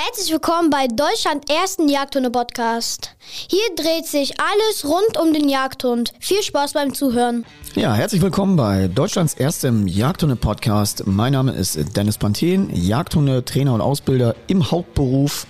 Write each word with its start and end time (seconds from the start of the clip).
Herzlich 0.00 0.30
willkommen 0.30 0.70
bei 0.70 0.86
Deutschland 0.86 1.50
ersten 1.50 1.88
Jagdhunde-Podcast. 1.88 3.16
Hier 3.48 3.74
dreht 3.74 4.06
sich 4.06 4.34
alles 4.38 4.84
rund 4.84 5.18
um 5.20 5.34
den 5.34 5.48
Jagdhund. 5.48 6.12
Viel 6.20 6.40
Spaß 6.40 6.74
beim 6.74 6.94
Zuhören. 6.94 7.44
Ja, 7.74 7.94
herzlich 7.94 8.22
willkommen 8.22 8.54
bei 8.54 8.86
Deutschlands 8.86 9.34
erstem 9.34 9.88
Jagdhunde-Podcast. 9.88 11.08
Mein 11.08 11.32
Name 11.32 11.50
ist 11.50 11.96
Dennis 11.96 12.16
Panthen, 12.16 12.70
Jagdhunde, 12.72 13.44
Trainer 13.44 13.74
und 13.74 13.80
Ausbilder 13.80 14.36
im 14.46 14.70
Hauptberuf. 14.70 15.48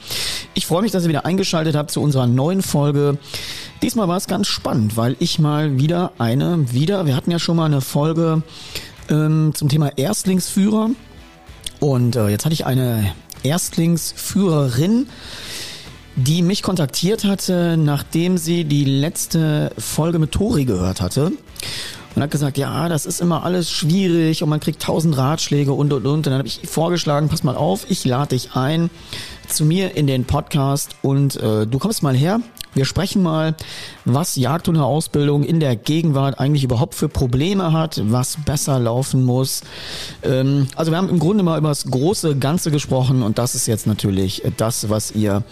Ich 0.55 0.65
freue 0.67 0.80
mich, 0.80 0.93
dass 0.93 1.03
ihr 1.03 1.11
wieder 1.11 1.27
eingeschaltet 1.27 1.77
habt 1.77 1.91
zu 1.91 2.01
unserer 2.01 2.27
neuen 2.27 2.62
Folge. 2.62 3.19
Diesmal 3.83 4.09
war 4.09 4.17
es 4.17 4.29
ganz 4.29 4.46
spannend, 4.46 4.96
weil 4.96 5.15
ich 5.19 5.39
mal 5.39 5.79
wieder 5.79 6.12
eine, 6.17 6.73
wieder, 6.73 7.05
wir 7.05 7.17
hatten 7.17 7.30
ja 7.30 7.39
schon 7.39 7.57
mal 7.57 7.67
eine 7.67 7.83
Folge 7.83 8.43
ähm, 9.11 9.53
zum 9.55 9.69
Thema 9.69 9.99
Erstlingsführer. 9.99 10.89
Und 11.80 12.17
äh, 12.17 12.29
jetzt 12.29 12.46
hatte 12.46 12.55
ich 12.55 12.65
eine 12.65 13.12
Erstlingsführerin, 13.43 15.07
die 16.16 16.42
mich 16.42 16.62
kontaktiert 16.62 17.24
hatte, 17.24 17.77
nachdem 17.77 18.38
sie 18.38 18.64
die 18.64 18.84
letzte 18.84 19.70
Folge 19.78 20.19
mit 20.19 20.33
Tori 20.33 20.64
gehört 20.64 21.01
hatte. 21.01 21.33
Und 22.14 22.23
hat 22.23 22.30
gesagt, 22.30 22.59
ja, 22.59 22.88
das 22.88 23.06
ist 23.06 23.20
immer 23.20 23.45
alles 23.45 23.70
schwierig 23.70 24.42
und 24.42 24.48
man 24.48 24.59
kriegt 24.59 24.83
tausend 24.83 25.16
Ratschläge 25.16 25.73
und 25.73 25.92
und 25.92 26.05
und. 26.05 26.14
Und 26.14 26.27
dann 26.27 26.34
habe 26.34 26.48
ich 26.48 26.62
vorgeschlagen, 26.64 27.28
pass 27.28 27.45
mal 27.45 27.55
auf, 27.55 27.88
ich 27.91 28.05
lade 28.05 28.30
dich 28.30 28.55
ein 28.55 28.91
zu 29.47 29.64
mir 29.64 29.97
in 29.97 30.06
den 30.06 30.25
Podcast 30.25 30.97
und 31.02 31.36
äh, 31.36 31.66
du 31.66 31.78
kommst 31.78 32.02
mal 32.02 32.16
her 32.16 32.41
wir 32.78 32.84
sprechen 32.84 33.23
mal, 33.24 33.56
was 34.05 34.37
Jagdhundeausbildung 34.37 35.42
in 35.42 35.59
der 35.59 35.74
Gegenwart 35.74 36.38
eigentlich 36.38 36.62
überhaupt 36.62 36.95
für 36.95 37.09
Probleme 37.09 37.73
hat, 37.73 38.00
was 38.05 38.38
besser 38.46 38.78
laufen 38.78 39.24
muss. 39.24 39.62
Ähm, 40.23 40.69
also 40.77 40.92
wir 40.92 40.96
haben 40.96 41.09
im 41.09 41.19
Grunde 41.19 41.42
mal 41.42 41.59
über 41.59 41.70
das 41.70 41.91
große 41.91 42.36
Ganze 42.36 42.70
gesprochen 42.70 43.22
und 43.22 43.38
das 43.38 43.56
ist 43.56 43.66
jetzt 43.66 43.88
natürlich 43.88 44.42
das, 44.56 44.88
was 44.88 45.10
ihr 45.10 45.42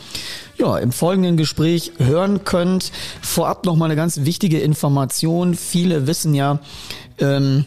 ja, 0.57 0.79
im 0.79 0.93
folgenden 0.93 1.37
Gespräch 1.37 1.93
hören 1.99 2.45
könnt. 2.45 2.93
Vorab 3.21 3.67
noch 3.67 3.75
mal 3.75 3.87
eine 3.87 3.97
ganz 3.97 4.21
wichtige 4.25 4.61
Information. 4.61 5.55
Viele 5.55 6.07
wissen 6.07 6.33
ja, 6.33 6.61
ähm, 7.19 7.65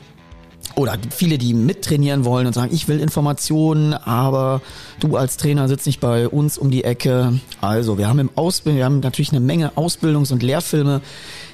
oder 0.75 0.97
viele, 1.09 1.37
die 1.37 1.53
mittrainieren 1.53 2.25
wollen 2.25 2.47
und 2.47 2.53
sagen, 2.53 2.73
ich 2.73 2.87
will 2.87 2.99
Informationen, 2.99 3.93
aber 3.93 4.61
du 4.99 5.17
als 5.17 5.37
Trainer 5.37 5.67
sitzt 5.67 5.85
nicht 5.85 5.99
bei 5.99 6.27
uns 6.27 6.57
um 6.57 6.71
die 6.71 6.83
Ecke. 6.83 7.39
Also, 7.61 7.97
wir 7.97 8.07
haben 8.07 8.19
im 8.19 8.29
Ausbildung, 8.35 8.77
wir 8.77 8.85
haben 8.85 8.99
natürlich 8.99 9.31
eine 9.31 9.39
Menge 9.39 9.73
Ausbildungs- 9.75 10.31
und 10.31 10.43
Lehrfilme, 10.43 11.01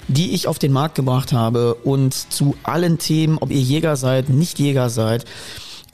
die 0.08 0.33
ich 0.33 0.47
auf 0.47 0.59
den 0.59 0.71
Markt 0.71 0.95
gebracht 0.95 1.33
habe 1.33 1.75
und 1.75 2.13
zu 2.13 2.55
allen 2.63 2.97
Themen, 2.99 3.38
ob 3.39 3.52
ihr 3.52 3.61
Jäger 3.61 3.95
seid, 3.95 4.30
nicht 4.30 4.59
Jäger 4.59 4.89
seid, 4.89 5.25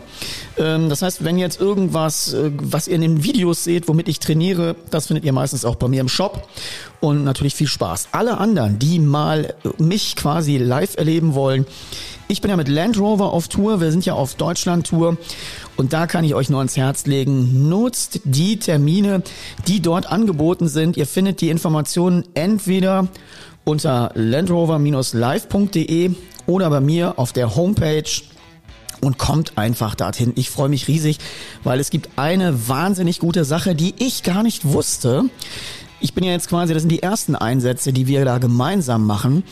Ähm, 0.59 0.89
das 0.89 1.03
heißt, 1.03 1.23
wenn 1.25 1.39
jetzt 1.39 1.61
irgendwas, 1.61 2.33
äh, 2.33 2.51
was 2.55 2.89
ihr 2.89 2.97
in 2.97 3.03
den 3.03 3.23
Videos 3.23 3.63
seht, 3.63 3.87
womit 3.89 4.09
ich 4.09 4.19
trainiere, 4.19 4.75
das 4.91 5.07
findet 5.07 5.25
ihr 5.25 5.33
meistens 5.33 5.65
auch 5.65 5.77
bei 5.77 5.87
mir 5.87 6.01
im 6.01 6.09
Shop. 6.09 6.49
Und 7.01 7.25
natürlich 7.25 7.55
viel 7.55 7.69
Spaß. 7.69 8.09
Alle 8.13 8.39
anderen, 8.39 8.79
die 8.79 8.99
mal 8.99 9.55
mich 9.79 10.17
quasi 10.17 10.59
live 10.59 10.99
erleben 10.99 11.35
wollen, 11.35 11.40
ich 12.29 12.41
bin 12.41 12.51
ja 12.51 12.57
mit 12.57 12.69
Land 12.69 12.99
Rover 12.99 13.33
auf 13.33 13.49
Tour. 13.49 13.81
Wir 13.81 13.91
sind 13.91 14.07
ja 14.07 14.15
auf 14.15 14.35
Deutschland-Tour. 14.35 15.17
Und 15.77 15.93
da 15.93 16.07
kann 16.07 16.25
ich 16.25 16.35
euch 16.35 16.49
nur 16.49 16.61
ans 16.61 16.77
Herz 16.77 17.07
legen. 17.07 17.69
Nutzt 17.69 18.21
die 18.25 18.59
Termine, 18.59 19.23
die 19.67 19.83
dort 19.83 20.11
angeboten 20.11 20.69
sind. 20.69 20.97
Ihr 20.97 21.07
findet 21.07 21.41
die 21.41 21.51
Informationen 21.51 22.25
entweder 22.35 23.09
unter 23.65 24.13
landrover-live.de 24.15 26.13
oder 26.47 26.71
bei 26.71 26.81
mir 26.81 27.19
auf 27.19 27.33
der 27.33 27.57
Homepage 27.57 28.05
und 29.01 29.19
kommt 29.19 29.59
einfach 29.59 29.95
dorthin. 29.95 30.33
Ich 30.37 30.51
freue 30.51 30.69
mich 30.69 30.89
riesig, 30.89 31.19
weil 31.65 31.81
es 31.81 31.91
gibt 31.91 32.11
eine 32.17 32.69
wahnsinnig 32.69 33.19
gute 33.19 33.45
Sache, 33.45 33.75
die 33.75 33.95
ich 33.99 34.23
gar 34.23 34.43
nicht 34.43 34.65
wusste. 34.65 35.25
Ich 36.01 36.15
bin 36.15 36.25
ja 36.25 36.33
jetzt 36.33 36.49
quasi, 36.49 36.73
das 36.73 36.83
sind 36.83 36.91
die 36.91 37.03
ersten 37.03 37.35
Einsätze, 37.35 37.93
die 37.93 38.07
wir 38.07 38.25
da 38.25 38.39
gemeinsam 38.39 39.07
machen. 39.07 39.45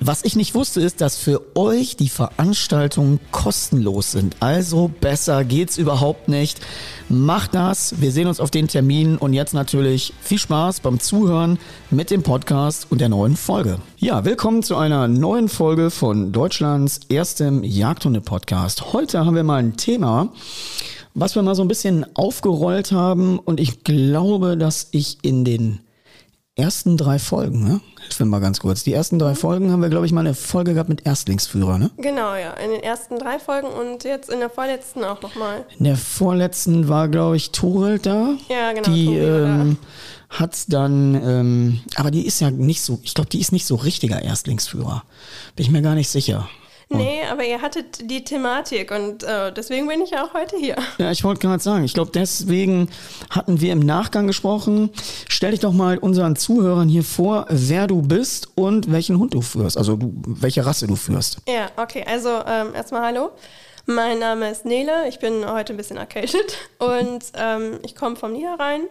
Was 0.00 0.22
ich 0.22 0.36
nicht 0.36 0.54
wusste, 0.54 0.80
ist, 0.80 1.00
dass 1.00 1.16
für 1.16 1.56
euch 1.56 1.96
die 1.96 2.08
Veranstaltungen 2.08 3.18
kostenlos 3.32 4.12
sind. 4.12 4.36
Also 4.38 4.92
besser 5.00 5.42
geht's 5.42 5.76
überhaupt 5.76 6.28
nicht. 6.28 6.60
Macht 7.08 7.56
das. 7.56 8.00
Wir 8.00 8.12
sehen 8.12 8.28
uns 8.28 8.38
auf 8.38 8.52
den 8.52 8.68
Terminen 8.68 9.18
und 9.18 9.32
jetzt 9.32 9.54
natürlich 9.54 10.12
viel 10.22 10.38
Spaß 10.38 10.80
beim 10.80 11.00
Zuhören 11.00 11.58
mit 11.90 12.12
dem 12.12 12.22
Podcast 12.22 12.86
und 12.90 13.00
der 13.00 13.08
neuen 13.08 13.36
Folge. 13.36 13.80
Ja, 13.96 14.24
willkommen 14.24 14.62
zu 14.62 14.76
einer 14.76 15.08
neuen 15.08 15.48
Folge 15.48 15.90
von 15.90 16.30
Deutschlands 16.30 17.00
erstem 17.08 17.64
Jagdhunde-Podcast. 17.64 18.92
Heute 18.92 19.26
haben 19.26 19.34
wir 19.34 19.42
mal 19.42 19.56
ein 19.56 19.76
Thema, 19.76 20.32
was 21.14 21.34
wir 21.34 21.42
mal 21.42 21.56
so 21.56 21.62
ein 21.62 21.68
bisschen 21.68 22.06
aufgerollt 22.14 22.92
haben 22.92 23.40
und 23.40 23.58
ich 23.58 23.82
glaube, 23.82 24.56
dass 24.56 24.86
ich 24.92 25.18
in 25.22 25.44
den 25.44 25.80
ersten 26.54 26.96
drei 26.96 27.18
Folgen, 27.18 27.64
ne? 27.64 27.80
Mir 28.18 28.26
mal 28.26 28.40
ganz 28.40 28.60
kurz. 28.60 28.82
Die 28.82 28.92
ersten 28.92 29.18
drei 29.18 29.34
Folgen 29.34 29.70
haben 29.70 29.80
wir, 29.80 29.88
glaube 29.88 30.06
ich, 30.06 30.12
mal 30.12 30.20
eine 30.20 30.34
Folge 30.34 30.74
gehabt 30.74 30.88
mit 30.88 31.06
Erstlingsführer, 31.06 31.78
ne? 31.78 31.90
Genau, 31.96 32.34
ja. 32.34 32.52
In 32.54 32.70
den 32.70 32.82
ersten 32.82 33.18
drei 33.18 33.38
Folgen 33.38 33.68
und 33.68 34.04
jetzt 34.04 34.28
in 34.28 34.40
der 34.40 34.50
vorletzten 34.50 35.04
auch 35.04 35.22
nochmal. 35.22 35.64
In 35.78 35.84
der 35.84 35.96
vorletzten 35.96 36.88
war, 36.88 37.08
glaube 37.08 37.36
ich, 37.36 37.50
Torel 37.50 37.98
da. 37.98 38.34
Ja, 38.48 38.72
genau. 38.72 38.90
Die 38.90 39.16
ähm, 39.16 39.76
hat 40.30 40.72
dann, 40.72 41.14
ähm, 41.14 41.80
aber 41.96 42.10
die 42.10 42.26
ist 42.26 42.40
ja 42.40 42.50
nicht 42.50 42.82
so, 42.82 42.98
ich 43.02 43.14
glaube, 43.14 43.30
die 43.30 43.40
ist 43.40 43.52
nicht 43.52 43.66
so 43.66 43.76
richtiger 43.76 44.22
Erstlingsführer. 44.22 45.04
Bin 45.56 45.64
ich 45.64 45.70
mir 45.70 45.82
gar 45.82 45.94
nicht 45.94 46.08
sicher. 46.08 46.48
Nee, 46.90 47.20
aber 47.30 47.44
ihr 47.44 47.60
hattet 47.60 48.10
die 48.10 48.24
Thematik 48.24 48.90
und 48.90 49.22
äh, 49.22 49.52
deswegen 49.52 49.86
bin 49.88 50.00
ich 50.00 50.10
ja 50.10 50.24
auch 50.24 50.32
heute 50.32 50.56
hier. 50.56 50.76
Ja, 50.96 51.10
ich 51.10 51.22
wollte 51.22 51.40
gerade 51.40 51.62
sagen, 51.62 51.84
ich 51.84 51.92
glaube, 51.92 52.12
deswegen 52.14 52.88
hatten 53.28 53.60
wir 53.60 53.72
im 53.72 53.80
Nachgang 53.80 54.26
gesprochen. 54.26 54.90
Stell 55.28 55.50
dich 55.50 55.60
doch 55.60 55.72
mal 55.72 55.98
unseren 55.98 56.34
Zuhörern 56.34 56.88
hier 56.88 57.04
vor, 57.04 57.44
wer 57.50 57.86
du 57.86 58.00
bist 58.00 58.48
und 58.54 58.90
welchen 58.90 59.18
Hund 59.18 59.34
du 59.34 59.42
führst, 59.42 59.76
also 59.76 59.96
du, 59.96 60.12
welche 60.26 60.64
Rasse 60.64 60.86
du 60.86 60.96
führst. 60.96 61.38
Ja, 61.46 61.70
okay, 61.76 62.04
also 62.08 62.30
ähm, 62.46 62.74
erstmal 62.74 63.02
hallo. 63.02 63.30
Mein 63.84 64.18
Name 64.18 64.50
ist 64.50 64.64
Nele, 64.64 65.08
ich 65.08 65.18
bin 65.18 65.46
heute 65.50 65.74
ein 65.74 65.76
bisschen 65.76 65.96
erkältet 65.98 66.56
und 66.78 67.24
ähm, 67.34 67.80
ich 67.82 67.94
komme 67.94 68.16
vom 68.16 68.32
Niederrhein. 68.32 68.82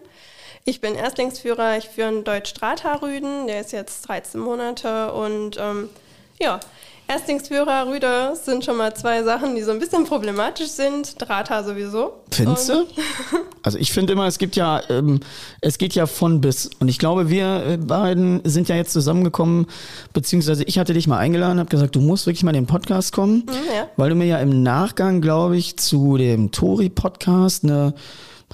Ich 0.66 0.81
bin 0.81 0.96
Erstlingsführer, 0.96 1.78
ich 1.78 1.85
führe 1.85 2.09
einen 2.09 2.24
Deutsch-Drahthaarrüden, 2.24 3.47
der 3.47 3.62
ist 3.62 3.72
jetzt 3.72 4.08
13 4.08 4.40
Monate 4.40 5.14
und 5.14 5.58
ähm, 5.59 5.90
ja, 6.40 6.59
Erstlingsführer, 7.07 7.88
Rüde 7.88 8.34
sind 8.35 8.66
schon 8.66 8.75
mal 8.78 8.94
zwei 8.94 9.23
Sachen, 9.23 9.56
die 9.56 9.62
so 9.62 9.72
ein 9.72 9.79
bisschen 9.79 10.03
problematisch 10.06 10.68
sind. 10.68 11.16
Drahthaar 11.22 11.63
sowieso. 11.63 12.13
Findest 12.31 12.69
du? 12.69 12.85
Also 13.63 13.79
ich 13.79 13.91
finde 13.91 14.13
immer, 14.13 14.28
es 14.28 14.38
gibt 14.38 14.56
ja, 14.56 14.81
ähm, 14.90 15.19
es 15.59 15.78
geht 15.78 15.94
ja 15.94 16.06
von 16.06 16.40
bis. 16.40 16.69
Und 16.79 16.88
ich 16.88 17.00
glaube, 17.00 17.29
wir 17.29 17.66
äh, 17.66 17.75
beiden 17.78 18.40
sind 18.46 18.69
ja 18.69 18.78
jetzt 18.78 18.94
zusammengekommen, 18.94 19.66
beziehungsweise 20.13 20.63
ich 20.63 20.79
hatte 20.79 20.94
dich 20.94 21.06
mal 21.06 21.17
eingeladen, 21.17 21.59
habe 21.59 21.67
gesagt, 21.67 21.94
du 21.94 22.00
musst 22.00 22.28
wirklich 22.28 22.44
mal 22.44 22.51
in 22.56 22.63
den 22.63 22.67
Podcast 22.67 23.12
kommen, 23.12 23.44
Mhm, 23.46 23.53
ja. 23.75 23.88
weil 23.97 24.09
du 24.09 24.16
mir 24.16 24.25
ja 24.25 24.38
im 24.40 24.63
Nachgang, 24.63 25.19
glaube 25.19 25.57
ich, 25.57 25.75
zu 25.75 26.16
dem 26.16 26.51
Tori-Podcast 26.53 27.66
eine 27.66 27.94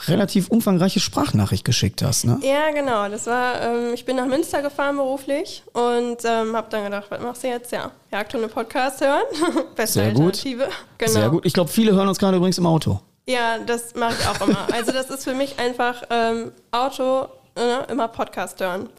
relativ 0.08 0.48
umfangreiche 0.50 1.00
Sprachnachricht 1.00 1.64
geschickt 1.64 2.02
hast, 2.02 2.26
ne? 2.26 2.40
Ja, 2.42 2.72
genau. 2.72 3.08
Das 3.10 3.28
war, 3.28 3.62
ähm, 3.62 3.94
ich 3.94 4.06
bin 4.06 4.16
nach 4.16 4.26
Münster 4.26 4.62
gefahren 4.62 4.96
beruflich 4.98 5.64
und 5.74 6.18
ähm, 6.26 6.56
habe 6.56 6.68
dann 6.72 6.84
gedacht, 6.86 7.06
was 7.10 7.22
machst 7.22 7.44
du 7.44 7.48
jetzt? 7.48 7.72
Ja, 7.72 7.92
Jagdhunde-Podcast 8.12 9.02
hören. 9.02 9.24
Beste 9.76 10.00
Sehr 10.00 10.12
gut. 10.12 10.34
Alternative. 10.36 10.68
Genau. 10.98 11.12
Sehr 11.12 11.30
gut. 11.30 11.46
Ich 11.46 11.54
glaube, 11.54 11.70
viele 11.70 11.94
hören 11.94 12.08
uns 12.08 12.18
gerade 12.18 12.38
übrigens 12.38 12.58
im 12.58 12.66
Auto. 12.66 13.00
Ja, 13.28 13.60
das 13.60 13.94
mache 13.96 14.16
ich 14.20 14.28
auch 14.28 14.48
immer. 14.48 14.68
Also 14.74 14.92
das 14.92 15.10
ist 15.10 15.24
für 15.24 15.34
mich 15.36 15.58
einfach 15.60 16.02
ähm, 16.10 16.52
Auto, 16.72 17.28
äh, 17.56 17.92
immer 17.92 18.08
Podcast 18.08 18.60
hören. 18.62 18.90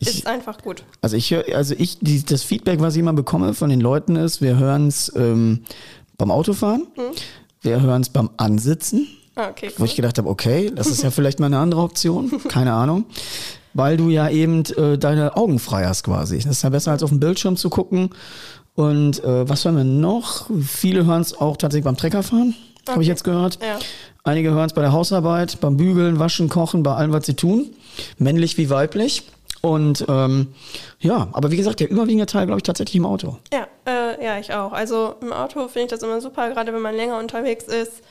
Ich- 0.00 0.08
ist 0.08 0.26
einfach 0.26 0.58
gut. 0.60 0.82
Also 1.00 1.16
ich 1.16 1.30
höre, 1.30 1.54
also 1.54 1.76
ich, 1.78 2.00
die, 2.00 2.24
das 2.24 2.42
Feedback, 2.42 2.80
was 2.80 2.94
ich 2.94 3.00
immer 3.00 3.12
bekomme 3.12 3.54
von 3.54 3.70
den 3.70 3.80
Leuten 3.80 4.16
ist, 4.16 4.42
wir 4.42 4.58
hören 4.58 4.88
es 4.88 5.10
ähm, 5.14 5.62
beim 6.18 6.32
Autofahren, 6.32 6.88
wir 7.60 7.80
hören 7.80 8.02
es 8.02 8.08
beim 8.10 8.30
Ansitzen, 8.36 9.06
Ah, 9.34 9.48
Okay, 9.48 9.70
wo 9.76 9.82
cool. 9.82 9.86
ich 9.88 9.96
gedacht 9.96 10.18
habe, 10.18 10.28
okay, 10.28 10.70
das 10.74 10.88
ist 10.88 11.02
ja 11.02 11.10
vielleicht 11.10 11.40
mal 11.40 11.46
eine 11.46 11.58
andere 11.58 11.80
Option, 11.82 12.30
keine 12.48 12.72
Ahnung. 12.72 13.04
Weil 13.74 13.96
du 13.96 14.10
ja 14.10 14.28
eben 14.28 14.64
äh, 14.76 14.98
deine 14.98 15.36
Augen 15.36 15.58
frei 15.58 15.86
hast 15.86 16.04
quasi. 16.04 16.36
Das 16.38 16.46
ist 16.58 16.62
ja 16.62 16.68
besser 16.68 16.90
als 16.90 17.02
auf 17.02 17.08
dem 17.08 17.20
Bildschirm 17.20 17.56
zu 17.56 17.70
gucken. 17.70 18.10
Und 18.74 19.22
äh, 19.24 19.48
was 19.48 19.64
hören 19.64 19.76
wir 19.76 19.84
noch? 19.84 20.50
Viele 20.66 21.06
hören 21.06 21.22
es 21.22 21.38
auch 21.38 21.56
tatsächlich 21.56 21.84
beim 21.84 21.96
Treckerfahren, 21.96 22.54
habe 22.88 23.02
ich 23.02 23.06
Okay. 23.06 23.08
jetzt 23.08 23.24
gehört. 23.24 23.58
Ja. 23.62 23.78
Einige 24.24 24.50
hören 24.52 24.66
es 24.66 24.72
bei 24.74 24.82
der 24.82 24.92
Hausarbeit, 24.92 25.58
beim 25.60 25.76
Bügeln, 25.78 26.18
Waschen, 26.18 26.48
Kochen, 26.48 26.82
bei 26.82 26.94
allem, 26.94 27.12
was 27.12 27.26
sie 27.26 27.34
tun. 27.34 27.70
Männlich 28.18 28.56
wie 28.58 28.68
weiblich. 28.70 29.22
Und 29.62 30.04
ähm, 30.08 30.48
ja, 31.00 31.28
aber 31.32 31.50
wie 31.50 31.56
gesagt, 31.56 31.80
der 31.80 31.90
überwiegende 31.90 32.26
Teil, 32.26 32.46
glaube 32.46 32.58
ich, 32.58 32.62
tatsächlich 32.64 32.96
im 32.96 33.06
Auto. 33.06 33.38
Ja, 33.52 33.66
äh, 33.86 34.22
Ja, 34.24 34.38
ich 34.38 34.52
auch. 34.52 34.72
Also 34.72 35.14
im 35.22 35.32
Auto 35.32 35.68
finde 35.68 35.84
ich 35.86 35.90
das 35.90 36.02
immer 36.02 36.20
super, 36.20 36.50
gerade 36.50 36.72
wenn 36.74 36.82
man 36.82 36.94
länger 36.94 37.18
unterwegs 37.18 37.64
ist. 37.64 38.02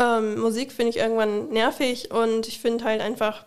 Ähm, 0.00 0.38
Musik 0.38 0.72
finde 0.72 0.90
ich 0.90 0.98
irgendwann 0.98 1.48
nervig 1.48 2.10
und 2.10 2.46
ich 2.46 2.60
finde 2.60 2.84
halt 2.84 3.00
einfach, 3.00 3.44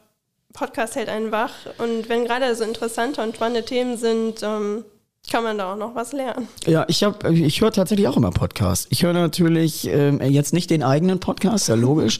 Podcast 0.54 0.96
hält 0.96 1.10
einen 1.10 1.32
wach. 1.32 1.54
Und 1.78 2.10
wenn 2.10 2.26
gerade 2.26 2.54
so 2.56 2.64
interessante 2.64 3.22
und 3.22 3.36
spannende 3.36 3.64
Themen 3.64 3.98
sind, 3.98 4.44
ähm, 4.44 4.84
kann 5.30 5.44
man 5.44 5.58
da 5.58 5.74
auch 5.74 5.78
noch 5.78 5.96
was 5.96 6.14
lernen. 6.14 6.48
Ja, 6.66 6.86
ich 6.88 7.04
habe, 7.04 7.34
ich 7.34 7.62
höre 7.62 7.72
tatsächlich 7.72 8.08
auch 8.08 8.18
immer 8.18 8.32
Podcasts. 8.32 8.88
Ich 8.90 9.04
höre 9.04 9.14
natürlich 9.14 9.88
ähm, 9.88 10.20
jetzt 10.22 10.52
nicht 10.52 10.70
den 10.70 10.84
eigenen 10.84 11.20
Podcast, 11.20 11.68
ja 11.68 11.76
logisch. 11.76 12.20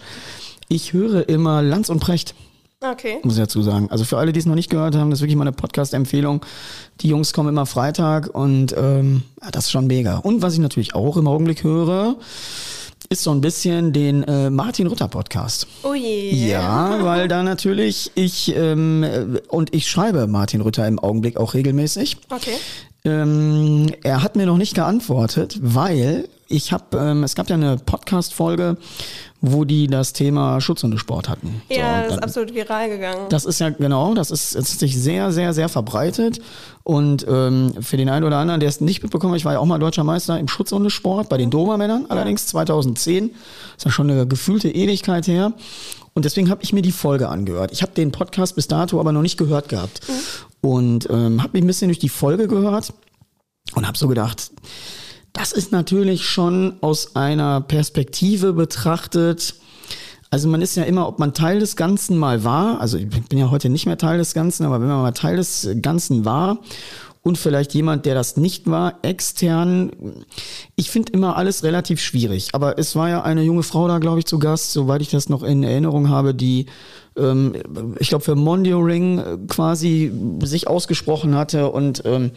Ich 0.70 0.94
höre 0.94 1.28
immer 1.28 1.62
Lanz 1.62 1.90
und 1.90 2.00
Precht. 2.00 2.36
Okay. 2.84 3.20
Muss 3.24 3.34
ich 3.34 3.40
dazu 3.40 3.62
sagen. 3.62 3.90
Also 3.92 4.06
für 4.06 4.18
alle, 4.18 4.32
die 4.32 4.40
es 4.40 4.46
noch 4.46 4.56
nicht 4.56 4.70
gehört 4.70 4.96
haben, 4.96 5.12
das 5.12 5.20
ist 5.20 5.24
wirklich 5.24 5.36
meine 5.36 5.52
Podcast-Empfehlung. 5.52 6.44
Die 7.02 7.10
Jungs 7.10 7.32
kommen 7.34 7.50
immer 7.50 7.66
Freitag 7.68 8.34
und 8.34 8.74
ähm, 8.76 9.24
das 9.52 9.66
ist 9.66 9.72
schon 9.72 9.86
mega. 9.88 10.18
Und 10.18 10.42
was 10.42 10.54
ich 10.54 10.60
natürlich 10.60 10.96
auch 10.96 11.18
im 11.18 11.28
Augenblick 11.28 11.64
höre, 11.64 12.16
ist 13.12 13.24
so 13.24 13.32
ein 13.32 13.42
bisschen 13.42 13.92
den 13.92 14.24
äh, 14.24 14.50
Martin 14.50 14.88
Rutter 14.88 15.10
Podcast. 15.10 15.68
Oh 15.84 15.94
je. 15.94 16.34
Ja, 16.34 17.04
weil 17.04 17.28
da 17.28 17.44
natürlich 17.44 18.10
ich 18.16 18.56
ähm, 18.56 19.38
und 19.50 19.76
ich 19.76 19.90
schreibe 19.90 20.28
Martin 20.28 20.62
Rütter 20.62 20.88
im 20.88 20.98
Augenblick 20.98 21.36
auch 21.36 21.54
regelmäßig. 21.54 22.16
Okay. 22.30 22.56
Ähm, 23.04 23.88
er 24.04 24.24
hat 24.24 24.38
mir 24.38 24.46
noch 24.46 24.58
nicht 24.58 24.76
geantwortet, 24.76 25.60
weil 25.62 26.30
ich 26.52 26.72
habe, 26.74 26.98
ähm, 26.98 27.24
es 27.24 27.36
gab 27.36 27.50
ja 27.50 27.56
eine 27.56 27.78
Podcast-Folge, 27.78 28.78
wo 29.42 29.66
die 29.66 29.88
das 29.88 30.14
Thema 30.14 30.62
Schutzhundesport 30.62 31.28
hatten. 31.28 31.62
Ja, 31.70 32.04
So, 32.04 32.10
das 32.10 32.18
ist 32.18 32.24
absolut 32.24 32.54
viral 32.54 32.90
gegangen. 32.90 33.28
das 33.30 33.46
ist 33.46 33.60
ja 33.60 33.70
genau, 33.70 34.14
das 34.14 34.30
ist, 34.30 34.56
es 34.56 34.72
hat 34.72 34.80
sich 34.80 35.00
sehr, 35.02 35.32
sehr, 35.32 35.54
sehr 35.54 35.68
verbreitet. 35.70 36.40
Und 36.84 37.26
ähm, 37.28 37.74
für 37.82 37.98
den 37.98 38.10
einen 38.10 38.26
oder 38.26 38.38
anderen, 38.38 38.60
der 38.60 38.70
es 38.70 38.82
nicht 38.82 39.02
mitbekommen 39.02 39.34
hat, 39.34 39.40
ich 39.40 39.46
war 39.46 39.54
ja 39.54 39.60
auch 39.60 39.66
mal 39.66 39.80
deutscher 39.80 40.04
Meister 40.04 40.38
im 40.40 40.48
Schutzhundesport 40.48 41.30
bei 41.30 41.38
den 41.38 41.50
Dobermännern, 41.50 42.06
allerdings 42.10 42.46
2010. 42.48 43.32
ist 43.78 43.86
ja 43.86 43.92
schon 43.92 44.10
eine 44.12 44.28
gefühlte 44.28 44.70
Ewigkeit 44.70 45.28
her. 45.28 45.54
Und 46.14 46.26
deswegen 46.26 46.50
habe 46.50 46.62
ich 46.62 46.74
mir 46.74 46.82
die 46.82 46.92
Folge 46.92 47.30
angehört. 47.30 47.72
Ich 47.72 47.82
habe 47.82 47.94
den 47.94 48.12
Podcast 48.12 48.56
bis 48.56 48.68
dato 48.68 49.00
aber 49.00 49.12
noch 49.14 49.22
nicht 49.22 49.38
gehört 49.38 49.70
gehabt. 49.70 50.02
Und 50.60 51.10
ähm, 51.10 51.42
habe 51.42 51.54
mich 51.54 51.64
ein 51.64 51.68
bisschen 51.68 51.88
durch 51.88 52.00
die 52.00 52.10
Folge 52.10 52.48
gehört 52.48 52.94
und 53.76 53.88
habe 53.88 53.98
so 53.98 54.08
gedacht, 54.08 54.52
das 55.34 55.52
ist 55.52 55.72
natürlich 55.72 56.26
schon 56.26 56.78
aus 56.82 57.16
einer 57.16 57.62
Perspektive 57.62 58.54
betrachtet. 58.54 59.56
Also 60.30 60.48
man 60.48 60.62
ist 60.62 60.76
ja 60.76 60.84
immer, 60.84 61.08
ob 61.08 61.20
man 61.20 61.34
Teil 61.34 61.60
des 61.60 61.76
Ganzen 61.76 62.18
mal 62.18 62.44
war, 62.44 62.80
also 62.80 62.98
ich 62.98 63.10
bin 63.10 63.38
ja 63.38 63.52
heute 63.52 63.70
nicht 63.70 63.86
mehr 63.86 63.98
Teil 63.98 64.18
des 64.18 64.34
Ganzen, 64.34 64.66
aber 64.66 64.80
wenn 64.80 64.88
man 64.88 65.02
mal 65.02 65.12
Teil 65.12 65.36
des 65.36 65.68
Ganzen 65.82 66.24
war 66.24 66.60
und 67.24 67.38
vielleicht 67.38 67.74
jemand, 67.74 68.06
der 68.06 68.16
das 68.16 68.36
nicht 68.38 68.70
war, 68.70 69.00
extern, 69.04 69.92
ich 70.76 70.90
finde 70.90 71.14
immer 71.14 71.38
alles 71.38 71.64
relativ 71.64 72.02
schwierig. 72.02 72.50
Aber 72.54 72.80
es 72.80 72.96
war 72.96 73.10
ja 73.10 73.22
eine 73.22 73.44
junge 73.44 73.64
Frau 73.64 73.88
da, 73.88 74.00
glaube 74.00 74.20
ich, 74.20 74.26
zu 74.26 74.40
Gast, 74.40 74.72
soweit 74.72 75.02
ich 75.02 75.10
das 75.10 75.30
noch 75.30 75.44
in 75.44 75.64
Erinnerung 75.64 76.10
habe, 76.10 76.34
die 76.34 76.66
ähm, 77.18 77.54
ich 78.00 78.10
glaube, 78.10 78.24
für 78.24 78.36
Mondio 78.36 78.80
Ring 78.80 79.20
äh, 79.20 79.38
quasi 79.48 80.12
sich 80.42 80.68
ausgesprochen 80.68 81.36
hatte 81.36 81.70
und 81.70 82.04
ähm, 82.06 82.32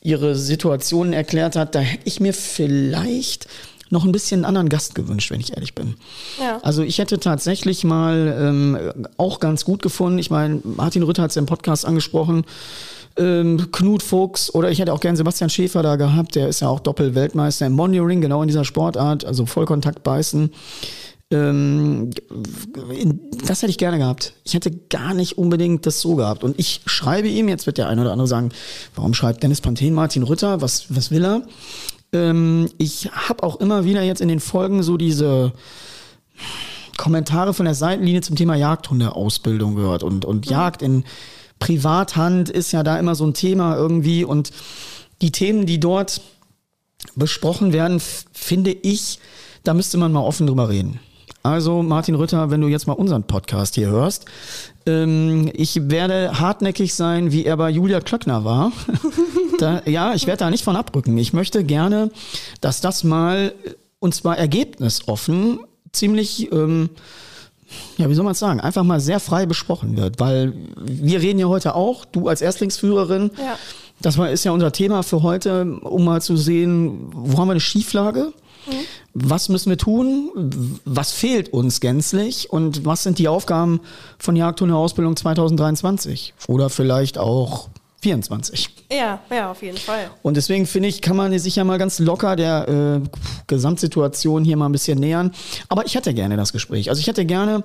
ihre 0.00 0.34
Situationen 0.34 1.12
erklärt 1.12 1.56
hat, 1.56 1.74
da 1.74 1.80
hätte 1.80 2.06
ich 2.06 2.20
mir 2.20 2.32
vielleicht 2.32 3.46
noch 3.90 4.04
ein 4.04 4.12
bisschen 4.12 4.38
einen 4.38 4.44
anderen 4.46 4.68
Gast 4.68 4.94
gewünscht, 4.94 5.30
wenn 5.30 5.40
ich 5.40 5.54
ehrlich 5.54 5.74
bin. 5.74 5.94
Ja. 6.40 6.58
Also 6.62 6.82
ich 6.82 6.98
hätte 6.98 7.20
tatsächlich 7.20 7.84
mal 7.84 8.36
ähm, 8.38 8.78
auch 9.18 9.40
ganz 9.40 9.64
gut 9.64 9.82
gefunden, 9.82 10.18
ich 10.18 10.30
meine, 10.30 10.60
Martin 10.64 11.02
Rütter 11.02 11.22
hat 11.22 11.30
es 11.30 11.36
im 11.36 11.46
Podcast 11.46 11.84
angesprochen, 11.86 12.44
ähm, 13.16 13.70
Knut 13.70 14.02
Fuchs 14.02 14.52
oder 14.54 14.70
ich 14.70 14.78
hätte 14.78 14.92
auch 14.92 15.00
gern 15.00 15.16
Sebastian 15.16 15.50
Schäfer 15.50 15.82
da 15.82 15.96
gehabt, 15.96 16.34
der 16.34 16.48
ist 16.48 16.60
ja 16.60 16.68
auch 16.68 16.80
Doppel-Weltmeister 16.80 17.66
im 17.66 17.72
Mondio 17.72 18.04
Ring, 18.04 18.20
genau 18.20 18.42
in 18.42 18.48
dieser 18.48 18.64
Sportart, 18.64 19.24
also 19.24 19.46
Vollkontakt 19.46 20.02
beißen. 20.02 20.50
Ähm, 21.30 22.10
das 23.46 23.62
hätte 23.62 23.70
ich 23.70 23.78
gerne 23.78 23.98
gehabt. 23.98 24.34
Ich 24.44 24.54
hätte 24.54 24.70
gar 24.70 25.14
nicht 25.14 25.38
unbedingt 25.38 25.86
das 25.86 26.00
so 26.00 26.16
gehabt. 26.16 26.44
Und 26.44 26.58
ich 26.58 26.80
schreibe 26.86 27.28
ihm, 27.28 27.48
jetzt 27.48 27.66
wird 27.66 27.78
der 27.78 27.88
eine 27.88 28.02
oder 28.02 28.12
andere 28.12 28.28
sagen, 28.28 28.50
warum 28.94 29.14
schreibt 29.14 29.42
Dennis 29.42 29.60
Panthen 29.60 29.94
Martin 29.94 30.22
Rütter? 30.22 30.60
Was, 30.60 30.94
was 30.94 31.10
will 31.10 31.24
er? 31.24 31.42
Ähm, 32.12 32.68
ich 32.78 33.10
habe 33.12 33.42
auch 33.42 33.56
immer 33.56 33.84
wieder 33.84 34.02
jetzt 34.02 34.20
in 34.20 34.28
den 34.28 34.40
Folgen 34.40 34.82
so 34.82 34.96
diese 34.96 35.52
Kommentare 36.96 37.54
von 37.54 37.64
der 37.64 37.74
Seitenlinie 37.74 38.20
zum 38.20 38.36
Thema 38.36 38.54
Jagdhundeausbildung 38.54 39.74
gehört. 39.74 40.02
Und, 40.02 40.24
und 40.24 40.46
Jagd 40.46 40.82
in 40.82 41.04
Privathand 41.58 42.48
ist 42.48 42.72
ja 42.72 42.82
da 42.82 42.98
immer 42.98 43.14
so 43.14 43.26
ein 43.26 43.34
Thema 43.34 43.76
irgendwie. 43.76 44.24
Und 44.24 44.50
die 45.22 45.32
Themen, 45.32 45.66
die 45.66 45.80
dort 45.80 46.20
besprochen 47.16 47.72
werden, 47.72 48.00
finde 48.32 48.70
ich, 48.72 49.18
da 49.62 49.74
müsste 49.74 49.98
man 49.98 50.12
mal 50.12 50.20
offen 50.20 50.46
drüber 50.46 50.68
reden. 50.68 51.00
Also 51.42 51.82
Martin 51.82 52.14
Rütter, 52.14 52.50
wenn 52.50 52.62
du 52.62 52.68
jetzt 52.68 52.86
mal 52.86 52.94
unseren 52.94 53.24
Podcast 53.24 53.74
hier 53.74 53.88
hörst, 53.88 54.24
ähm, 54.86 55.50
ich 55.52 55.90
werde 55.90 56.40
hartnäckig 56.40 56.94
sein, 56.94 57.32
wie 57.32 57.44
er 57.44 57.58
bei 57.58 57.68
Julia 57.68 58.00
Klöckner 58.00 58.44
war. 58.44 58.72
da, 59.58 59.82
ja, 59.84 60.14
ich 60.14 60.26
werde 60.26 60.38
da 60.38 60.50
nicht 60.50 60.64
von 60.64 60.74
abrücken. 60.74 61.18
Ich 61.18 61.34
möchte 61.34 61.62
gerne, 61.62 62.10
dass 62.62 62.80
das 62.80 63.04
mal, 63.04 63.52
und 63.98 64.14
zwar 64.14 64.38
ergebnisoffen, 64.38 65.60
ziemlich, 65.92 66.50
ähm, 66.50 66.88
ja, 67.96 68.08
wie 68.08 68.14
soll 68.14 68.24
man 68.24 68.32
es 68.32 68.38
sagen, 68.38 68.60
einfach 68.60 68.82
mal 68.84 69.00
sehr 69.00 69.20
frei 69.20 69.46
besprochen 69.46 69.96
wird. 69.96 70.20
Weil 70.20 70.52
wir 70.76 71.20
reden 71.20 71.38
ja 71.38 71.46
heute 71.46 71.74
auch, 71.74 72.04
du 72.04 72.28
als 72.28 72.42
Erstlingsführerin, 72.42 73.30
Ja. 73.38 73.56
das 74.00 74.18
war, 74.18 74.30
ist 74.30 74.44
ja 74.44 74.52
unser 74.52 74.72
Thema 74.72 75.02
für 75.02 75.22
heute, 75.22 75.64
um 75.82 76.04
mal 76.04 76.20
zu 76.22 76.36
sehen, 76.36 77.08
wo 77.12 77.38
haben 77.38 77.48
wir 77.48 77.52
eine 77.52 77.60
Schieflage? 77.60 78.32
Was 79.12 79.50
müssen 79.50 79.68
wir 79.68 79.76
tun? 79.76 80.80
Was 80.86 81.12
fehlt 81.12 81.52
uns 81.52 81.80
gänzlich? 81.80 82.50
Und 82.50 82.84
was 82.86 83.02
sind 83.02 83.18
die 83.18 83.28
Aufgaben 83.28 83.80
von 84.18 84.36
Jagdhundeausbildung 84.36 85.16
2023? 85.16 86.32
Oder 86.48 86.70
vielleicht 86.70 87.18
auch 87.18 87.68
24? 88.04 88.68
Ja, 88.92 89.18
ja, 89.30 89.50
auf 89.50 89.62
jeden 89.62 89.78
Fall. 89.78 90.10
Und 90.20 90.36
deswegen 90.36 90.66
finde 90.66 90.90
ich, 90.90 91.00
kann 91.00 91.16
man 91.16 91.36
sich 91.38 91.56
ja 91.56 91.64
mal 91.64 91.78
ganz 91.78 91.98
locker 91.98 92.36
der 92.36 92.68
äh, 93.02 93.08
Gesamtsituation 93.46 94.44
hier 94.44 94.58
mal 94.58 94.66
ein 94.66 94.72
bisschen 94.72 94.98
nähern. 94.98 95.32
Aber 95.70 95.86
ich 95.86 95.94
hätte 95.94 96.12
gerne 96.12 96.36
das 96.36 96.52
Gespräch. 96.52 96.90
Also 96.90 97.00
ich 97.00 97.06
hätte 97.06 97.24
gerne, 97.24 97.64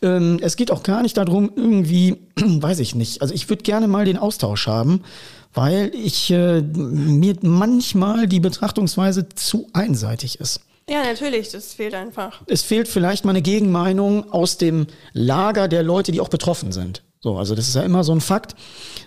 ähm, 0.00 0.38
es 0.40 0.56
geht 0.56 0.70
auch 0.70 0.82
gar 0.82 1.02
nicht 1.02 1.18
darum, 1.18 1.52
irgendwie, 1.54 2.16
weiß 2.36 2.78
ich 2.78 2.94
nicht. 2.94 3.20
Also 3.20 3.34
ich 3.34 3.50
würde 3.50 3.64
gerne 3.64 3.86
mal 3.86 4.06
den 4.06 4.16
Austausch 4.16 4.66
haben, 4.66 5.02
weil 5.52 5.90
ich 5.94 6.30
äh, 6.30 6.62
mir 6.62 7.36
manchmal 7.42 8.26
die 8.26 8.40
Betrachtungsweise 8.40 9.28
zu 9.28 9.68
einseitig 9.74 10.40
ist. 10.40 10.62
Ja, 10.88 11.02
natürlich, 11.02 11.50
das 11.50 11.74
fehlt 11.74 11.92
einfach. 11.94 12.40
Es 12.46 12.62
fehlt 12.62 12.88
vielleicht 12.88 13.26
mal 13.26 13.32
eine 13.32 13.42
Gegenmeinung 13.42 14.32
aus 14.32 14.56
dem 14.56 14.86
Lager 15.12 15.68
der 15.68 15.82
Leute, 15.82 16.12
die 16.12 16.20
auch 16.22 16.30
betroffen 16.30 16.72
sind. 16.72 17.02
So, 17.26 17.36
also 17.38 17.56
das 17.56 17.66
ist 17.66 17.74
ja 17.74 17.82
immer 17.82 18.04
so 18.04 18.12
ein 18.12 18.20
Fakt, 18.20 18.54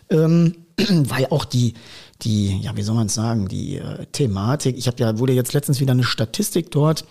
ähm, 0.09 0.65
weil 0.77 1.27
auch 1.27 1.45
die, 1.45 1.75
die, 2.21 2.59
ja, 2.59 2.75
wie 2.75 2.81
soll 2.81 2.95
man 2.95 3.07
es 3.07 3.13
sagen, 3.13 3.47
die 3.47 3.77
äh, 3.77 4.07
Thematik, 4.11 4.77
ich 4.77 4.87
habe 4.87 4.97
ja, 4.99 5.19
wurde 5.19 5.31
jetzt 5.31 5.53
letztens 5.53 5.79
wieder 5.79 5.93
eine 5.93 6.03
Statistik 6.03 6.69
dort 6.69 7.05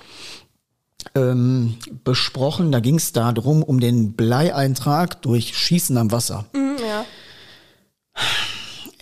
ähm, 1.15 1.77
besprochen, 2.05 2.73
da 2.73 2.81
ging 2.81 2.97
es 2.97 3.13
darum, 3.13 3.63
um 3.63 3.81
den 3.81 4.13
Bleieintrag 4.17 5.23
durch 5.23 5.57
Schießen 5.57 5.97
am 5.97 6.13
Wasser. 6.13 6.45
Mhm, 6.53 6.77
ja. 6.87 7.07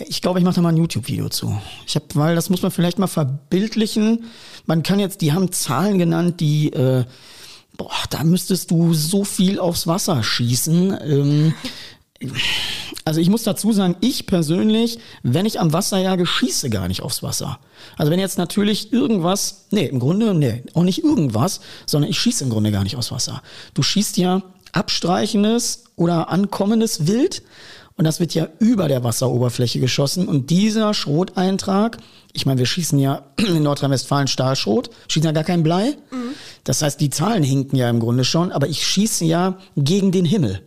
Ich 0.06 0.22
glaube, 0.22 0.38
ich 0.38 0.44
mache 0.44 0.54
da 0.54 0.60
mal 0.60 0.68
ein 0.68 0.76
YouTube-Video 0.76 1.28
zu. 1.28 1.60
Ich 1.88 1.96
habe, 1.96 2.06
weil 2.14 2.36
das 2.36 2.50
muss 2.50 2.62
man 2.62 2.70
vielleicht 2.70 3.00
mal 3.00 3.08
verbildlichen. 3.08 4.26
Man 4.64 4.84
kann 4.84 5.00
jetzt, 5.00 5.22
die 5.22 5.32
haben 5.32 5.50
Zahlen 5.50 5.98
genannt, 5.98 6.38
die, 6.38 6.72
äh, 6.72 7.04
boah, 7.76 7.90
da 8.10 8.24
müsstest 8.24 8.70
du 8.70 8.94
so 8.94 9.24
viel 9.24 9.58
aufs 9.58 9.86
Wasser 9.86 10.22
schießen. 10.22 10.98
Ähm, 11.02 11.54
also 13.04 13.20
ich 13.20 13.28
muss 13.28 13.42
dazu 13.42 13.72
sagen, 13.72 13.96
ich 14.00 14.26
persönlich, 14.26 14.98
wenn 15.22 15.46
ich 15.46 15.60
am 15.60 15.72
Wasser 15.72 15.98
jage, 15.98 16.26
schieße 16.26 16.70
gar 16.70 16.88
nicht 16.88 17.02
aufs 17.02 17.22
Wasser. 17.22 17.58
Also 17.96 18.10
wenn 18.10 18.18
jetzt 18.18 18.38
natürlich 18.38 18.92
irgendwas, 18.92 19.66
nee, 19.70 19.86
im 19.86 19.98
Grunde, 19.98 20.34
nee, 20.34 20.62
auch 20.74 20.82
nicht 20.82 21.04
irgendwas, 21.04 21.60
sondern 21.86 22.10
ich 22.10 22.18
schieße 22.18 22.44
im 22.44 22.50
Grunde 22.50 22.72
gar 22.72 22.82
nicht 22.82 22.96
aufs 22.96 23.12
Wasser. 23.12 23.42
Du 23.74 23.82
schießt 23.82 24.16
ja 24.16 24.42
abstreichendes 24.72 25.84
oder 25.96 26.28
ankommendes 26.30 27.06
Wild 27.06 27.42
und 27.96 28.04
das 28.04 28.20
wird 28.20 28.34
ja 28.34 28.48
über 28.58 28.88
der 28.88 29.04
Wasseroberfläche 29.04 29.80
geschossen 29.80 30.28
und 30.28 30.50
dieser 30.50 30.92
Schroteintrag, 30.92 31.98
ich 32.32 32.44
meine, 32.44 32.58
wir 32.58 32.66
schießen 32.66 32.98
ja 32.98 33.22
in 33.36 33.62
Nordrhein-Westfalen 33.62 34.26
Stahlschrot, 34.28 34.90
schießen 35.08 35.26
ja 35.26 35.32
gar 35.32 35.44
kein 35.44 35.62
Blei. 35.62 35.96
Das 36.64 36.82
heißt, 36.82 37.00
die 37.00 37.10
Zahlen 37.10 37.42
hinken 37.42 37.76
ja 37.76 37.88
im 37.88 38.00
Grunde 38.00 38.24
schon, 38.24 38.52
aber 38.52 38.68
ich 38.68 38.86
schieße 38.86 39.24
ja 39.24 39.58
gegen 39.76 40.12
den 40.12 40.24
Himmel. 40.24 40.65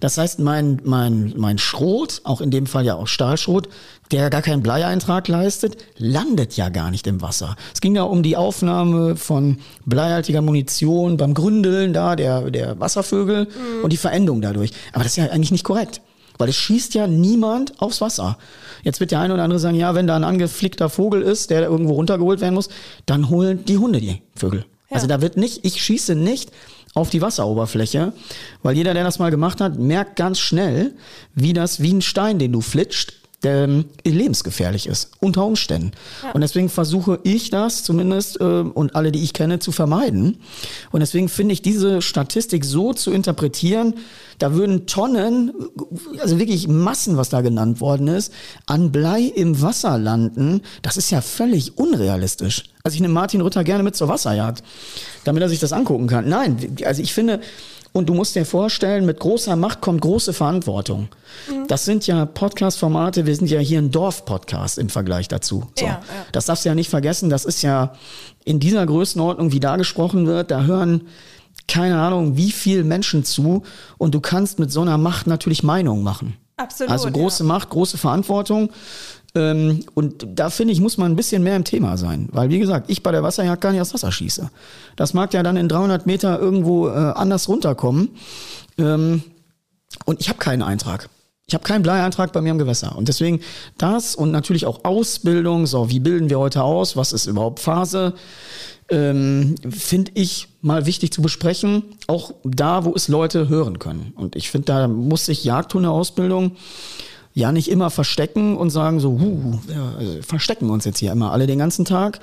Das 0.00 0.18
heißt, 0.18 0.38
mein, 0.38 0.80
mein, 0.84 1.34
mein 1.36 1.58
Schrot, 1.58 2.20
auch 2.24 2.40
in 2.40 2.50
dem 2.50 2.66
Fall 2.66 2.84
ja 2.84 2.94
auch 2.94 3.06
Stahlschrot, 3.06 3.68
der 4.10 4.30
gar 4.30 4.42
keinen 4.42 4.62
Bleieintrag 4.62 5.28
leistet, 5.28 5.76
landet 5.96 6.56
ja 6.56 6.68
gar 6.68 6.90
nicht 6.90 7.06
im 7.06 7.22
Wasser. 7.22 7.56
Es 7.72 7.80
ging 7.80 7.96
ja 7.96 8.02
um 8.02 8.22
die 8.22 8.36
Aufnahme 8.36 9.16
von 9.16 9.58
bleihaltiger 9.86 10.42
Munition 10.42 11.16
beim 11.16 11.34
Gründeln 11.34 11.92
da, 11.92 12.16
der, 12.16 12.50
der 12.50 12.78
Wasservögel 12.78 13.48
und 13.82 13.92
die 13.92 13.96
Verendung 13.96 14.40
dadurch. 14.40 14.72
Aber 14.92 15.04
das 15.04 15.12
ist 15.12 15.16
ja 15.16 15.30
eigentlich 15.30 15.52
nicht 15.52 15.64
korrekt. 15.64 16.00
Weil 16.38 16.48
es 16.48 16.56
schießt 16.56 16.94
ja 16.94 17.06
niemand 17.06 17.80
aufs 17.80 18.00
Wasser. 18.00 18.38
Jetzt 18.82 19.00
wird 19.00 19.12
der 19.12 19.20
eine 19.20 19.34
oder 19.34 19.44
andere 19.44 19.60
sagen, 19.60 19.76
ja, 19.76 19.94
wenn 19.94 20.06
da 20.06 20.16
ein 20.16 20.24
angeflickter 20.24 20.90
Vogel 20.90 21.22
ist, 21.22 21.50
der 21.50 21.62
irgendwo 21.62 21.94
runtergeholt 21.94 22.40
werden 22.40 22.54
muss, 22.54 22.68
dann 23.06 23.28
holen 23.28 23.64
die 23.64 23.78
Hunde 23.78 24.00
die 24.00 24.20
Vögel. 24.34 24.64
Ja. 24.90 24.96
Also 24.96 25.06
da 25.06 25.22
wird 25.22 25.36
nicht, 25.36 25.64
ich 25.64 25.82
schieße 25.82 26.14
nicht 26.14 26.50
auf 26.94 27.10
die 27.10 27.20
Wasseroberfläche, 27.20 28.12
weil 28.62 28.76
jeder, 28.76 28.94
der 28.94 29.04
das 29.04 29.18
mal 29.18 29.30
gemacht 29.30 29.60
hat, 29.60 29.78
merkt 29.78 30.16
ganz 30.16 30.38
schnell, 30.38 30.94
wie 31.34 31.52
das 31.52 31.82
wie 31.82 31.92
ein 31.92 32.02
Stein, 32.02 32.38
den 32.38 32.52
du 32.52 32.60
flitscht, 32.60 33.14
ähm, 33.44 33.86
lebensgefährlich 34.04 34.86
ist, 34.86 35.10
unter 35.20 35.44
Umständen. 35.44 35.92
Ja. 36.22 36.32
Und 36.32 36.40
deswegen 36.40 36.68
versuche 36.68 37.20
ich 37.22 37.50
das 37.50 37.84
zumindest 37.84 38.40
äh, 38.40 38.44
und 38.44 38.96
alle, 38.96 39.12
die 39.12 39.22
ich 39.22 39.32
kenne, 39.32 39.58
zu 39.58 39.72
vermeiden. 39.72 40.38
Und 40.90 41.00
deswegen 41.00 41.28
finde 41.28 41.52
ich 41.52 41.62
diese 41.62 42.02
Statistik 42.02 42.64
so 42.64 42.92
zu 42.92 43.10
interpretieren, 43.10 43.94
da 44.38 44.54
würden 44.54 44.86
Tonnen, 44.86 45.52
also 46.20 46.38
wirklich 46.38 46.66
Massen, 46.66 47.16
was 47.16 47.28
da 47.28 47.40
genannt 47.40 47.80
worden 47.80 48.08
ist, 48.08 48.32
an 48.66 48.90
Blei 48.90 49.22
im 49.22 49.62
Wasser 49.62 49.98
landen. 49.98 50.62
Das 50.82 50.96
ist 50.96 51.10
ja 51.10 51.20
völlig 51.20 51.78
unrealistisch. 51.78 52.64
Also 52.82 52.96
ich 52.96 53.00
nehme 53.00 53.14
Martin 53.14 53.40
Rütter 53.40 53.64
gerne 53.64 53.82
mit 53.82 53.96
zur 53.96 54.08
Wasserjagd, 54.08 54.62
damit 55.24 55.42
er 55.42 55.48
sich 55.48 55.60
das 55.60 55.72
angucken 55.72 56.06
kann. 56.06 56.28
Nein, 56.28 56.76
also 56.84 57.00
ich 57.00 57.14
finde, 57.14 57.40
und 57.94 58.08
du 58.08 58.14
musst 58.14 58.34
dir 58.34 58.44
vorstellen, 58.44 59.06
mit 59.06 59.20
großer 59.20 59.54
Macht 59.54 59.80
kommt 59.80 60.00
große 60.00 60.32
Verantwortung. 60.32 61.08
Mhm. 61.48 61.68
Das 61.68 61.84
sind 61.84 62.06
ja 62.08 62.26
Podcast-Formate, 62.26 63.24
wir 63.24 63.36
sind 63.36 63.48
ja 63.48 63.60
hier 63.60 63.78
ein 63.78 63.92
Dorf-Podcast 63.92 64.78
im 64.78 64.88
Vergleich 64.88 65.28
dazu. 65.28 65.68
So. 65.78 65.86
Ja, 65.86 65.92
ja. 65.92 66.02
Das 66.32 66.46
darfst 66.46 66.64
du 66.64 66.68
ja 66.68 66.74
nicht 66.74 66.90
vergessen, 66.90 67.30
das 67.30 67.44
ist 67.44 67.62
ja 67.62 67.92
in 68.44 68.58
dieser 68.58 68.84
Größenordnung, 68.84 69.52
wie 69.52 69.60
da 69.60 69.76
gesprochen 69.76 70.26
wird, 70.26 70.50
da 70.50 70.64
hören 70.64 71.08
keine 71.68 71.98
Ahnung, 71.98 72.36
wie 72.36 72.50
viel 72.50 72.82
Menschen 72.82 73.24
zu 73.24 73.62
und 73.96 74.12
du 74.12 74.20
kannst 74.20 74.58
mit 74.58 74.72
so 74.72 74.82
einer 74.82 74.98
Macht 74.98 75.28
natürlich 75.28 75.62
Meinung 75.62 76.02
machen. 76.02 76.36
Absolut. 76.56 76.90
Also 76.90 77.10
große 77.10 77.44
ja. 77.44 77.48
Macht, 77.48 77.70
große 77.70 77.96
Verantwortung. 77.96 78.70
Ähm, 79.34 79.84
und 79.94 80.26
da 80.34 80.50
finde 80.50 80.72
ich, 80.72 80.80
muss 80.80 80.96
man 80.96 81.12
ein 81.12 81.16
bisschen 81.16 81.42
mehr 81.42 81.56
im 81.56 81.64
Thema 81.64 81.96
sein. 81.96 82.28
Weil, 82.32 82.50
wie 82.50 82.58
gesagt, 82.58 82.90
ich 82.90 83.02
bei 83.02 83.10
der 83.10 83.22
Wasserjagd 83.22 83.60
gar 83.60 83.72
nicht 83.72 83.80
aus 83.80 83.94
Wasser 83.94 84.12
schieße. 84.12 84.50
Das 84.96 85.14
mag 85.14 85.34
ja 85.34 85.42
dann 85.42 85.56
in 85.56 85.68
300 85.68 86.06
Meter 86.06 86.38
irgendwo 86.38 86.88
äh, 86.88 86.92
anders 86.92 87.48
runterkommen. 87.48 88.10
Ähm, 88.78 89.22
und 90.04 90.20
ich 90.20 90.28
habe 90.28 90.38
keinen 90.38 90.62
Eintrag. 90.62 91.08
Ich 91.46 91.54
habe 91.54 91.64
keinen 91.64 91.82
Bleieintrag 91.82 92.32
bei 92.32 92.40
mir 92.40 92.50
im 92.50 92.58
Gewässer. 92.58 92.96
Und 92.96 93.08
deswegen 93.08 93.40
das 93.76 94.14
und 94.14 94.30
natürlich 94.30 94.66
auch 94.66 94.84
Ausbildung, 94.84 95.66
so 95.66 95.90
wie 95.90 96.00
bilden 96.00 96.30
wir 96.30 96.38
heute 96.38 96.62
aus, 96.62 96.96
was 96.96 97.12
ist 97.12 97.26
überhaupt 97.26 97.60
Phase, 97.60 98.14
ähm, 98.88 99.56
finde 99.68 100.12
ich 100.14 100.48
mal 100.62 100.86
wichtig 100.86 101.12
zu 101.12 101.22
besprechen, 101.22 101.82
auch 102.06 102.34
da, 102.44 102.84
wo 102.84 102.94
es 102.94 103.08
Leute 103.08 103.48
hören 103.48 103.78
können. 103.78 104.12
Und 104.16 104.36
ich 104.36 104.50
finde, 104.50 104.66
da 104.66 104.88
muss 104.88 105.26
sich 105.26 105.44
Jagdhunde-Ausbildung 105.44 106.52
ja 107.34 107.52
nicht 107.52 107.68
immer 107.68 107.90
verstecken 107.90 108.56
und 108.56 108.70
sagen 108.70 109.00
so, 109.00 109.18
huh, 109.20 109.58
wir 109.66 110.22
verstecken 110.22 110.70
uns 110.70 110.84
jetzt 110.84 110.98
hier 111.00 111.12
immer 111.12 111.32
alle 111.32 111.46
den 111.46 111.58
ganzen 111.58 111.84
Tag, 111.84 112.20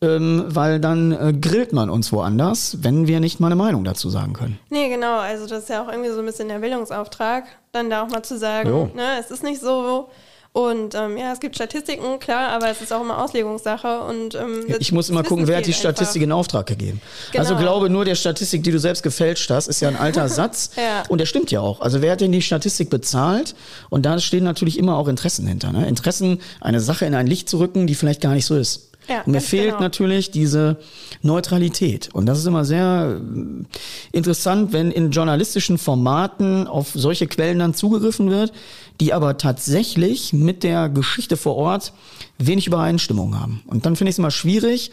ähm, 0.00 0.44
weil 0.48 0.80
dann 0.80 1.12
äh, 1.12 1.32
grillt 1.32 1.72
man 1.72 1.90
uns 1.90 2.10
woanders, 2.10 2.78
wenn 2.80 3.06
wir 3.06 3.20
nicht 3.20 3.38
mal 3.38 3.48
eine 3.48 3.56
Meinung 3.56 3.84
dazu 3.84 4.08
sagen 4.10 4.32
können. 4.32 4.58
Nee, 4.70 4.88
genau, 4.88 5.18
also 5.18 5.46
das 5.46 5.64
ist 5.64 5.68
ja 5.68 5.82
auch 5.82 5.88
irgendwie 5.88 6.10
so 6.10 6.20
ein 6.20 6.26
bisschen 6.26 6.48
der 6.48 6.58
Bildungsauftrag, 6.58 7.44
dann 7.72 7.90
da 7.90 8.02
auch 8.02 8.08
mal 8.08 8.22
zu 8.22 8.38
sagen, 8.38 8.92
ne, 8.94 9.18
es 9.20 9.30
ist 9.30 9.42
nicht 9.42 9.60
so, 9.60 10.08
und 10.56 10.94
ähm, 10.94 11.18
ja, 11.18 11.34
es 11.34 11.40
gibt 11.40 11.54
Statistiken, 11.54 12.18
klar, 12.18 12.48
aber 12.48 12.70
es 12.70 12.80
ist 12.80 12.90
auch 12.90 13.02
immer 13.02 13.22
Auslegungssache. 13.22 14.00
Und, 14.00 14.34
ähm, 14.36 14.64
ich 14.78 14.90
muss 14.90 15.10
immer 15.10 15.22
gucken, 15.22 15.46
wer 15.46 15.58
hat 15.58 15.66
die 15.66 15.74
Statistik 15.74 16.22
in 16.22 16.32
Auftrag 16.32 16.64
gegeben. 16.64 17.02
Genau. 17.30 17.42
Also 17.42 17.56
glaube 17.56 17.90
nur 17.90 18.06
der 18.06 18.14
Statistik, 18.14 18.62
die 18.62 18.70
du 18.70 18.78
selbst 18.78 19.02
gefälscht 19.02 19.50
hast, 19.50 19.66
ist 19.66 19.80
ja 19.80 19.88
ein 19.88 19.96
alter 19.96 20.28
Satz. 20.30 20.70
ja. 20.78 21.02
Und 21.10 21.18
der 21.18 21.26
stimmt 21.26 21.50
ja 21.50 21.60
auch. 21.60 21.80
Also 21.82 22.00
wer 22.00 22.12
hat 22.12 22.22
denn 22.22 22.32
die 22.32 22.40
Statistik 22.40 22.88
bezahlt? 22.88 23.54
Und 23.90 24.06
da 24.06 24.18
stehen 24.18 24.44
natürlich 24.44 24.78
immer 24.78 24.96
auch 24.96 25.08
Interessen 25.08 25.46
hinter. 25.46 25.72
Ne? 25.72 25.86
Interessen, 25.86 26.40
eine 26.62 26.80
Sache 26.80 27.04
in 27.04 27.14
ein 27.14 27.26
Licht 27.26 27.50
zu 27.50 27.58
rücken, 27.58 27.86
die 27.86 27.94
vielleicht 27.94 28.22
gar 28.22 28.32
nicht 28.32 28.46
so 28.46 28.56
ist. 28.56 28.85
Ja, 29.08 29.22
und 29.22 29.32
mir 29.32 29.40
fehlt 29.40 29.70
genau. 29.70 29.80
natürlich 29.80 30.30
diese 30.30 30.78
Neutralität. 31.22 32.08
Und 32.12 32.26
das 32.26 32.38
ist 32.38 32.46
immer 32.46 32.64
sehr 32.64 33.20
äh, 33.20 34.16
interessant, 34.16 34.72
wenn 34.72 34.90
in 34.90 35.10
journalistischen 35.10 35.78
Formaten 35.78 36.66
auf 36.66 36.90
solche 36.94 37.26
Quellen 37.26 37.58
dann 37.58 37.74
zugegriffen 37.74 38.30
wird, 38.30 38.52
die 39.00 39.12
aber 39.12 39.36
tatsächlich 39.36 40.32
mit 40.32 40.62
der 40.62 40.88
Geschichte 40.88 41.36
vor 41.36 41.56
Ort 41.56 41.92
wenig 42.38 42.66
Übereinstimmung 42.66 43.38
haben. 43.38 43.62
Und 43.66 43.86
dann 43.86 43.96
finde 43.96 44.10
ich 44.10 44.14
es 44.14 44.18
immer 44.18 44.30
schwierig, 44.30 44.90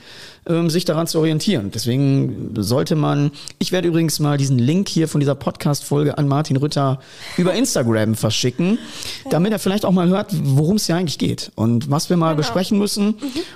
ähm, 0.48 0.70
sich 0.70 0.86
daran 0.86 1.08
zu 1.08 1.20
orientieren. 1.20 1.72
Deswegen 1.74 2.54
sollte 2.58 2.96
man, 2.96 3.32
ich 3.60 3.72
werde 3.72 3.88
übrigens 3.88 4.20
mal 4.20 4.38
diesen 4.38 4.60
Link 4.60 4.88
hier 4.88 5.08
von 5.08 5.20
dieser 5.20 5.36
Podcast-Folge 5.36 6.18
an 6.18 6.28
Martin 6.28 6.58
Rütter 6.58 7.00
über 7.38 7.54
Instagram 7.54 8.16
verschicken, 8.16 8.78
damit 9.30 9.52
er 9.52 9.60
vielleicht 9.60 9.86
auch 9.86 9.92
mal 9.92 10.08
hört, 10.08 10.32
worum 10.32 10.78
es 10.78 10.86
hier 10.86 10.96
eigentlich 10.96 11.18
geht 11.18 11.52
und 11.56 11.90
was 11.90 12.10
wir 12.10 12.18
mal 12.18 12.30
genau. 12.30 12.38
besprechen 12.38 12.78
müssen. 12.78 13.08
Mhm. 13.08 13.14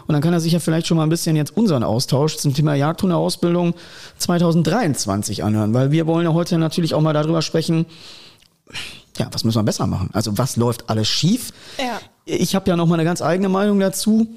Und 0.08 0.14
dann 0.14 0.22
kann 0.22 0.34
er 0.34 0.40
sich 0.40 0.54
ja 0.54 0.60
vielleicht 0.60 0.88
schon 0.88 0.98
mal 0.98 1.04
ein 1.04 1.10
bisschen 1.10 1.36
jetzt 1.36 1.56
unseren 1.56 1.84
Austausch 1.84 2.38
zum 2.38 2.54
Thema 2.54 2.76
Jagdhundeausbildung 2.76 3.74
2023 4.18 5.44
anhören, 5.44 5.74
weil 5.74 5.92
wir 5.92 6.08
wollen 6.08 6.26
ja 6.26 6.34
heute 6.34 6.58
natürlich 6.58 6.94
auch 6.94 7.02
mal 7.02 7.14
darüber 7.14 7.42
sprechen, 7.42 7.86
ja, 9.18 9.28
was 9.32 9.44
müssen 9.44 9.60
wir 9.60 9.64
besser 9.64 9.88
machen? 9.88 10.10
Also 10.14 10.38
was 10.38 10.56
läuft 10.56 10.90
alles 10.90 11.08
schief? 11.08 11.52
Ja. 11.78 12.00
Ich 12.26 12.56
habe 12.56 12.70
ja 12.70 12.76
noch 12.76 12.88
mal 12.88 12.96
eine 12.96 13.06
ganz 13.06 13.22
eigene 13.22 13.50
Meinung 13.50 13.80
dazu. 13.80 14.28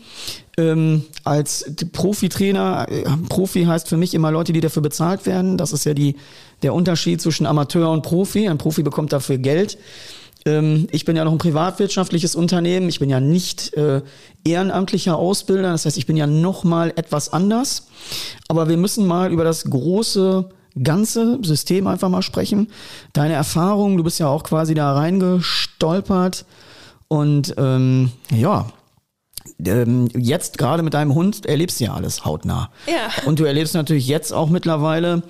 Ähm, 0.56 1.04
als 1.24 1.72
Profitrainer, 1.92 2.86
äh, 2.88 3.04
Profi 3.28 3.64
heißt 3.64 3.88
für 3.88 3.96
mich 3.96 4.14
immer 4.14 4.30
Leute, 4.30 4.52
die 4.52 4.60
dafür 4.60 4.82
bezahlt 4.82 5.26
werden. 5.26 5.56
Das 5.56 5.72
ist 5.72 5.84
ja 5.84 5.94
die, 5.94 6.16
der 6.62 6.72
Unterschied 6.72 7.20
zwischen 7.20 7.46
Amateur 7.46 7.90
und 7.90 8.02
Profi. 8.02 8.48
Ein 8.48 8.58
Profi 8.58 8.82
bekommt 8.82 9.12
dafür 9.12 9.38
Geld. 9.38 9.76
Ähm, 10.46 10.86
ich 10.92 11.04
bin 11.04 11.16
ja 11.16 11.24
noch 11.24 11.32
ein 11.32 11.38
privatwirtschaftliches 11.38 12.34
Unternehmen. 12.34 12.88
Ich 12.88 13.00
bin 13.00 13.10
ja 13.10 13.20
nicht 13.20 13.74
äh, 13.74 14.02
ehrenamtlicher 14.44 15.16
Ausbilder. 15.16 15.72
Das 15.72 15.84
heißt, 15.84 15.98
ich 15.98 16.06
bin 16.06 16.16
ja 16.16 16.26
noch 16.26 16.64
mal 16.64 16.92
etwas 16.96 17.32
anders. 17.32 17.88
Aber 18.48 18.68
wir 18.68 18.76
müssen 18.76 19.06
mal 19.06 19.32
über 19.32 19.44
das 19.44 19.64
große 19.64 20.48
ganze 20.82 21.38
System 21.42 21.86
einfach 21.86 22.08
mal 22.08 22.22
sprechen. 22.22 22.68
Deine 23.12 23.34
Erfahrung, 23.34 23.96
du 23.96 24.04
bist 24.04 24.18
ja 24.18 24.28
auch 24.28 24.42
quasi 24.42 24.74
da 24.74 24.94
reingestolpert 24.94 26.44
und 27.08 27.54
ähm, 27.58 28.12
ja, 28.30 28.66
ähm, 29.64 30.08
jetzt 30.14 30.58
gerade 30.58 30.82
mit 30.82 30.94
deinem 30.94 31.14
Hund 31.14 31.46
erlebst 31.46 31.80
du 31.80 31.84
ja 31.84 31.94
alles 31.94 32.24
hautnah. 32.24 32.70
Ja. 32.86 33.26
Und 33.26 33.40
du 33.40 33.44
erlebst 33.44 33.74
natürlich 33.74 34.06
jetzt 34.06 34.32
auch 34.32 34.48
mittlerweile 34.48 35.22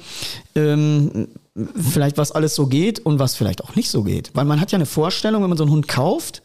ähm, 0.54 1.28
vielleicht, 1.76 2.19
was 2.19 2.33
alles 2.33 2.54
so 2.54 2.66
geht 2.66 3.00
und 3.00 3.19
was 3.19 3.35
vielleicht 3.35 3.62
auch 3.64 3.76
nicht 3.76 3.90
so 3.90 4.02
geht. 4.02 4.30
Weil 4.35 4.45
man 4.45 4.61
hat 4.61 4.73
ja 4.73 4.76
eine 4.76 4.87
Vorstellung, 4.87 5.42
wenn 5.42 5.49
man 5.49 5.59
so 5.59 5.64
einen 5.64 5.73
Hund 5.73 5.88
kauft, 5.88 6.42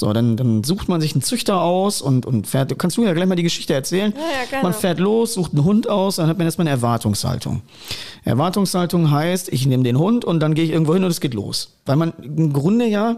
so, 0.00 0.12
dann, 0.12 0.36
dann 0.36 0.64
sucht 0.64 0.88
man 0.88 1.00
sich 1.00 1.12
einen 1.12 1.22
Züchter 1.22 1.60
aus 1.60 2.02
und, 2.02 2.26
und 2.26 2.46
fährt. 2.46 2.76
Kannst 2.78 2.96
du 2.96 3.04
ja 3.04 3.12
gleich 3.12 3.26
mal 3.26 3.36
die 3.36 3.42
Geschichte 3.42 3.74
erzählen? 3.74 4.12
Ja, 4.16 4.56
ja. 4.56 4.62
Man 4.62 4.74
fährt 4.74 4.98
los, 4.98 5.34
sucht 5.34 5.52
einen 5.52 5.64
Hund 5.64 5.88
aus, 5.88 6.16
dann 6.16 6.26
hat 6.26 6.38
man 6.38 6.46
erstmal 6.46 6.66
eine 6.66 6.76
Erwartungshaltung. 6.76 7.62
Erwartungshaltung 8.24 9.10
heißt, 9.10 9.50
ich 9.52 9.66
nehme 9.66 9.84
den 9.84 9.98
Hund 9.98 10.24
und 10.24 10.40
dann 10.40 10.54
gehe 10.54 10.64
ich 10.64 10.70
irgendwo 10.70 10.94
hin 10.94 11.04
und 11.04 11.10
es 11.10 11.20
geht 11.20 11.34
los. 11.34 11.74
Weil 11.86 11.96
man 11.96 12.12
im 12.22 12.52
Grunde 12.52 12.86
ja 12.86 13.16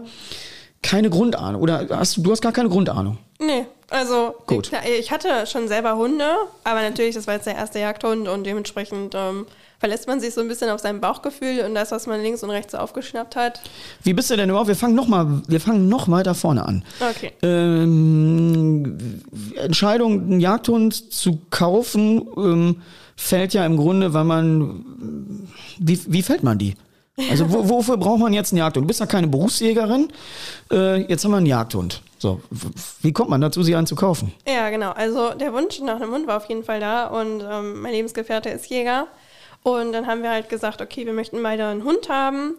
keine 0.83 1.09
Grundahnung. 1.09 1.61
Oder 1.61 1.87
hast 1.89 2.17
du, 2.17 2.21
du 2.21 2.31
hast 2.31 2.41
gar 2.41 2.51
keine 2.51 2.69
Grundahnung? 2.69 3.17
Nee, 3.39 3.65
also 3.89 4.35
Gut. 4.45 4.71
Ich, 4.83 4.99
ich 4.99 5.11
hatte 5.11 5.47
schon 5.47 5.67
selber 5.67 5.95
Hunde, 5.95 6.25
aber 6.63 6.81
natürlich, 6.81 7.15
das 7.15 7.27
war 7.27 7.35
jetzt 7.35 7.47
der 7.47 7.55
erste 7.55 7.79
Jagdhund 7.79 8.27
und 8.27 8.43
dementsprechend 8.43 9.15
ähm, 9.15 9.45
verlässt 9.83 10.07
man 10.07 10.21
sich 10.21 10.33
so 10.33 10.39
ein 10.39 10.47
bisschen 10.47 10.69
auf 10.69 10.79
sein 10.79 11.01
Bauchgefühl 11.01 11.59
und 11.65 11.75
das, 11.75 11.91
was 11.91 12.07
man 12.07 12.21
links 12.21 12.41
und 12.41 12.49
rechts 12.51 12.73
aufgeschnappt 12.73 13.35
hat. 13.35 13.59
Wie 14.01 14.13
bist 14.13 14.31
du 14.31 14.37
denn 14.37 14.49
überhaupt? 14.49 14.69
Wir 14.69 14.77
fangen 14.77 14.95
noch 14.95 15.09
mal, 15.09 15.41
wir 15.45 15.59
fangen 15.59 15.89
noch 15.89 16.09
weiter 16.09 16.35
vorne 16.35 16.65
an. 16.65 16.85
Okay. 17.01 17.33
Ähm, 17.41 18.97
Entscheidung, 19.57 20.21
einen 20.21 20.39
Jagdhund 20.39 21.11
zu 21.11 21.41
kaufen, 21.49 22.25
ähm, 22.37 22.81
fällt 23.17 23.53
ja 23.53 23.65
im 23.65 23.75
Grunde, 23.75 24.13
weil 24.13 24.23
man, 24.23 25.49
wie, 25.79 25.99
wie 26.07 26.21
fällt 26.21 26.43
man 26.43 26.57
die? 26.57 26.75
Also 27.29 27.51
wo, 27.51 27.67
wofür 27.67 27.97
braucht 27.97 28.21
man 28.21 28.31
jetzt 28.31 28.53
einen 28.53 28.59
Jagdhund? 28.59 28.85
Du 28.85 28.87
bist 28.87 29.01
ja 29.01 29.05
keine 29.05 29.27
Berufsjägerin, 29.27 30.07
äh, 30.71 31.01
jetzt 31.09 31.25
haben 31.25 31.31
wir 31.31 31.37
einen 31.37 31.45
Jagdhund. 31.45 32.01
So, 32.19 32.39
wie 33.01 33.11
kommt 33.11 33.29
man 33.29 33.41
dazu, 33.41 33.63
sie 33.63 33.75
einen 33.75 33.85
zu 33.85 33.95
kaufen? 33.95 34.31
Ja, 34.47 34.69
genau. 34.69 34.91
Also 34.91 35.33
der 35.33 35.51
Wunsch 35.51 35.81
nach 35.81 35.97
einem 35.97 36.11
Hund 36.11 36.25
war 36.25 36.37
auf 36.37 36.47
jeden 36.47 36.63
Fall 36.63 36.79
da 36.79 37.07
und 37.07 37.43
ähm, 37.45 37.81
mein 37.81 37.91
Lebensgefährte 37.91 38.47
ist 38.47 38.67
Jäger. 38.67 39.07
Und 39.63 39.93
dann 39.93 40.07
haben 40.07 40.23
wir 40.23 40.29
halt 40.29 40.49
gesagt, 40.49 40.81
okay, 40.81 41.05
wir 41.05 41.13
möchten 41.13 41.41
beide 41.41 41.65
einen 41.65 41.83
Hund 41.83 42.09
haben. 42.09 42.57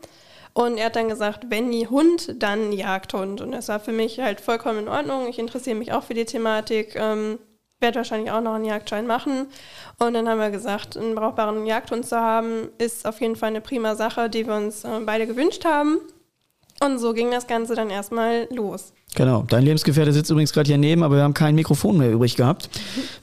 Und 0.54 0.78
er 0.78 0.86
hat 0.86 0.96
dann 0.96 1.08
gesagt, 1.08 1.46
wenn 1.48 1.68
nie 1.68 1.86
Hund, 1.88 2.42
dann 2.42 2.72
Jagdhund. 2.72 3.40
Und 3.40 3.52
das 3.52 3.68
war 3.68 3.80
für 3.80 3.92
mich 3.92 4.20
halt 4.20 4.40
vollkommen 4.40 4.80
in 4.80 4.88
Ordnung. 4.88 5.28
Ich 5.28 5.38
interessiere 5.38 5.76
mich 5.76 5.92
auch 5.92 6.04
für 6.04 6.14
die 6.14 6.24
Thematik, 6.24 6.94
ähm, 6.94 7.38
werde 7.80 7.96
wahrscheinlich 7.96 8.30
auch 8.30 8.40
noch 8.40 8.54
einen 8.54 8.64
Jagdschein 8.64 9.06
machen. 9.06 9.48
Und 9.98 10.14
dann 10.14 10.28
haben 10.28 10.38
wir 10.38 10.50
gesagt, 10.50 10.96
einen 10.96 11.16
brauchbaren 11.16 11.66
Jagdhund 11.66 12.06
zu 12.06 12.16
haben, 12.18 12.68
ist 12.78 13.06
auf 13.06 13.20
jeden 13.20 13.36
Fall 13.36 13.48
eine 13.48 13.60
prima 13.60 13.96
Sache, 13.96 14.30
die 14.30 14.46
wir 14.46 14.54
uns 14.54 14.84
äh, 14.84 15.00
beide 15.04 15.26
gewünscht 15.26 15.64
haben. 15.64 15.98
Und 16.84 16.98
so 16.98 17.14
ging 17.14 17.30
das 17.30 17.46
Ganze 17.46 17.74
dann 17.74 17.88
erstmal 17.88 18.46
los. 18.50 18.92
Genau. 19.14 19.44
Dein 19.48 19.62
Lebensgefährte 19.62 20.12
sitzt 20.12 20.30
übrigens 20.30 20.52
gerade 20.52 20.66
hier 20.66 20.76
neben, 20.76 21.02
aber 21.02 21.16
wir 21.16 21.22
haben 21.22 21.34
kein 21.34 21.54
Mikrofon 21.54 21.96
mehr 21.98 22.10
übrig 22.10 22.36
gehabt. 22.36 22.68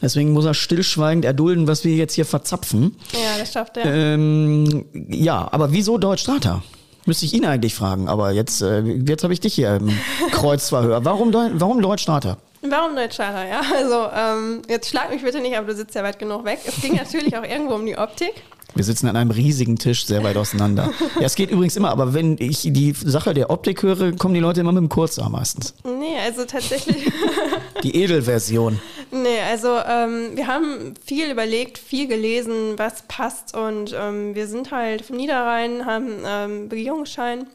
Deswegen 0.02 0.32
muss 0.32 0.46
er 0.46 0.54
stillschweigend 0.54 1.26
erdulden, 1.26 1.68
was 1.68 1.84
wir 1.84 1.96
jetzt 1.96 2.14
hier 2.14 2.26
verzapfen. 2.26 2.96
Ja, 3.12 3.38
das 3.38 3.52
schafft 3.52 3.78
er. 3.78 3.86
Ähm, 3.86 4.86
ja, 5.10 5.48
aber 5.52 5.72
wieso 5.74 5.98
Deutsch 5.98 6.22
Strata? 6.22 6.64
Müsste 7.06 7.26
ich 7.26 7.34
ihn 7.34 7.46
eigentlich 7.46 7.76
fragen, 7.76 8.08
aber 8.08 8.32
jetzt, 8.32 8.62
äh, 8.62 8.82
jetzt 8.82 9.24
habe 9.24 9.34
ich 9.34 9.40
dich 9.40 9.56
hier 9.56 9.76
im 9.76 9.90
Kreuzverhör. 10.32 11.04
Warum, 11.04 11.34
warum 11.34 11.82
Deutschstarter? 11.82 12.38
Warum 12.62 12.96
Deutschstarter? 12.96 13.48
Ja, 13.48 13.62
also 13.76 14.08
ähm, 14.16 14.62
jetzt 14.70 14.90
schlag 14.90 15.10
mich 15.10 15.24
bitte 15.24 15.40
nicht, 15.42 15.58
aber 15.58 15.68
du 15.68 15.76
sitzt 15.76 15.96
ja 15.96 16.04
weit 16.04 16.20
genug 16.20 16.46
weg. 16.46 16.60
Es 16.66 16.80
ging 16.80 16.96
natürlich 16.96 17.36
auch 17.36 17.44
irgendwo 17.44 17.74
um 17.74 17.86
die 17.86 17.98
Optik. 17.98 18.34
Wir 18.74 18.84
sitzen 18.84 19.08
an 19.08 19.16
einem 19.16 19.32
riesigen 19.32 19.78
Tisch 19.78 20.06
sehr 20.06 20.24
weit 20.24 20.38
auseinander. 20.38 20.92
Ja, 21.16 21.26
es 21.26 21.36
geht 21.36 21.52
übrigens 21.52 21.76
immer, 21.76 21.90
aber 21.90 22.14
wenn 22.14 22.38
ich 22.40 22.62
die 22.64 22.94
Sache 22.94 23.34
der 23.34 23.50
Optik 23.50 23.84
höre, 23.84 24.14
kommen 24.14 24.34
die 24.34 24.40
Leute 24.40 24.62
immer 24.62 24.72
mit 24.72 24.82
dem 24.82 24.90
Kurzarm 24.90 25.34
meistens. 25.34 25.74
Nee, 25.84 26.18
also 26.24 26.46
tatsächlich. 26.46 27.12
Die 27.84 27.96
Edelversion. 27.96 28.80
Nee, 29.12 29.40
also 29.50 29.70
ähm, 29.70 30.32
wir 30.36 30.48
haben 30.48 30.94
viel 31.04 31.32
überlegt, 31.32 31.80
viel 31.80 32.08
gelesen, 32.08 32.78
was 32.78 33.04
passt 33.08 33.56
und 33.56 33.96
ähm, 33.98 34.36
wir 34.36 34.48
sind 34.48 34.72
halt 34.72 35.04
vom 35.04 35.18
Niederrhein, 35.18 35.86
haben 35.86 36.10
ähm, 36.26 36.70
Begehungsschein, 36.70 37.48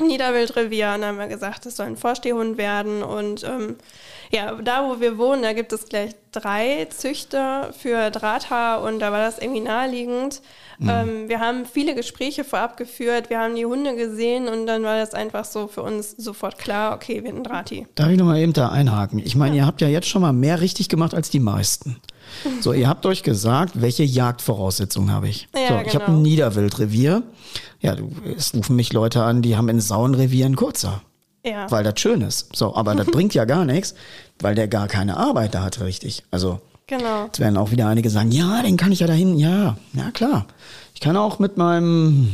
Niederwildrevier 0.00 0.92
und 0.94 1.02
dann 1.02 1.10
haben 1.10 1.18
wir 1.18 1.28
gesagt, 1.28 1.66
das 1.66 1.76
soll 1.76 1.86
ein 1.86 1.96
Vorstehhund 1.96 2.58
werden 2.58 3.02
und 3.02 3.44
ähm, 3.44 3.76
ja, 4.32 4.54
da 4.54 4.88
wo 4.88 5.00
wir 5.00 5.18
wohnen, 5.18 5.42
da 5.42 5.52
gibt 5.52 5.72
es 5.72 5.88
gleich 5.88 6.12
drei 6.32 6.86
Züchter 6.90 7.72
für 7.78 8.10
Drahthaar 8.10 8.82
und 8.82 8.98
da 8.98 9.12
war 9.12 9.20
das 9.20 9.38
irgendwie 9.38 9.60
naheliegend. 9.60 10.42
Ähm, 10.80 11.28
wir 11.28 11.40
haben 11.40 11.64
viele 11.64 11.94
Gespräche 11.94 12.44
vorab 12.44 12.76
geführt, 12.76 13.30
wir 13.30 13.40
haben 13.40 13.56
die 13.56 13.64
Hunde 13.64 13.96
gesehen 13.96 14.48
und 14.48 14.66
dann 14.66 14.82
war 14.82 14.98
das 14.98 15.14
einfach 15.14 15.44
so 15.44 15.68
für 15.68 15.82
uns 15.82 16.10
sofort 16.12 16.58
klar, 16.58 16.94
okay, 16.94 17.24
wir 17.24 17.32
sind 17.32 17.44
Drahti. 17.44 17.86
Darf 17.94 18.10
ich 18.10 18.18
nochmal 18.18 18.38
eben 18.38 18.52
da 18.52 18.68
einhaken? 18.68 19.18
Ich 19.18 19.36
meine, 19.36 19.56
ihr 19.56 19.66
habt 19.66 19.80
ja 19.80 19.88
jetzt 19.88 20.08
schon 20.08 20.22
mal 20.22 20.32
mehr 20.32 20.60
richtig 20.60 20.88
gemacht 20.88 21.14
als 21.14 21.30
die 21.30 21.40
meisten. 21.40 21.96
So, 22.60 22.72
ihr 22.72 22.88
habt 22.88 23.06
euch 23.06 23.22
gesagt, 23.22 23.80
welche 23.80 24.02
Jagdvoraussetzungen 24.04 25.10
habe 25.12 25.28
ich? 25.28 25.48
Ja, 25.54 25.68
so, 25.68 25.86
ich 25.86 25.94
habe 25.94 26.06
genau. 26.06 26.18
ein 26.18 26.22
Niederwildrevier. 26.22 27.22
Ja, 27.80 27.94
du, 27.94 28.10
es 28.36 28.54
rufen 28.54 28.76
mich 28.76 28.92
Leute 28.92 29.22
an, 29.22 29.42
die 29.42 29.56
haben 29.56 29.68
in 29.68 29.80
Sauenrevier 29.80 30.46
einen 30.46 30.56
Kurzer. 30.56 31.02
Ja. 31.44 31.70
Weil 31.70 31.84
das 31.84 32.00
schön 32.00 32.22
ist. 32.22 32.54
So, 32.54 32.74
aber 32.74 32.94
das 32.94 33.06
bringt 33.12 33.34
ja 33.34 33.44
gar 33.44 33.64
nichts, 33.64 33.94
weil 34.40 34.54
der 34.54 34.68
gar 34.68 34.88
keine 34.88 35.16
Arbeit 35.16 35.54
da 35.54 35.62
hat, 35.62 35.80
richtig. 35.80 36.24
Also, 36.30 36.60
Genau. 36.88 37.24
Jetzt 37.24 37.40
werden 37.40 37.56
auch 37.56 37.72
wieder 37.72 37.88
einige 37.88 38.10
sagen, 38.10 38.30
ja, 38.30 38.62
den 38.62 38.76
kann 38.76 38.92
ich 38.92 39.00
ja 39.00 39.08
dahin. 39.08 39.38
Ja, 39.38 39.76
ja 39.92 40.10
klar. 40.12 40.46
Ich 40.94 41.00
kann 41.00 41.16
auch 41.16 41.40
mit 41.40 41.56
meinem 41.56 42.32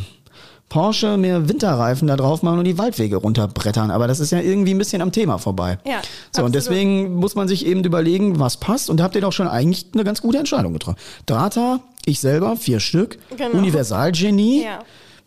Porsche 0.73 1.19
mir 1.19 1.51
Winterreifen 1.51 2.09
da 2.09 2.17
drauf 2.17 2.43
machen 2.43 2.59
und 2.61 2.65
die 2.65 2.79
Waldwege 2.79 3.17
runterbrettern. 3.17 3.91
Aber 3.91 4.07
das 4.07 4.21
ist 4.21 4.33
ja 4.33 4.41
irgendwie 4.41 4.73
ein 4.73 4.79
bisschen 4.79 5.03
am 5.03 5.13
Thema 5.13 5.37
vorbei. 5.37 5.77
Ja, 5.85 6.01
So, 6.35 6.41
und 6.43 6.47
absolut. 6.47 6.55
deswegen 6.55 7.15
muss 7.17 7.35
man 7.35 7.47
sich 7.47 7.67
eben 7.67 7.85
überlegen, 7.85 8.39
was 8.41 8.57
passt. 8.57 8.89
Und 8.89 8.97
da 8.97 9.05
habt 9.05 9.15
ihr 9.15 9.21
doch 9.21 9.35
schon 9.35 9.49
eigentlich 9.49 9.89
eine 9.93 10.03
ganz 10.03 10.23
gute 10.23 10.39
Entscheidung 10.39 10.73
getroffen. 10.73 10.97
Drata, 11.27 11.81
ich 12.07 12.21
selber, 12.21 12.57
vier 12.57 12.81
Stück. 12.81 13.19
Genau. 13.37 13.59
Universalgenie. 13.59 14.65
Ja. 14.65 14.79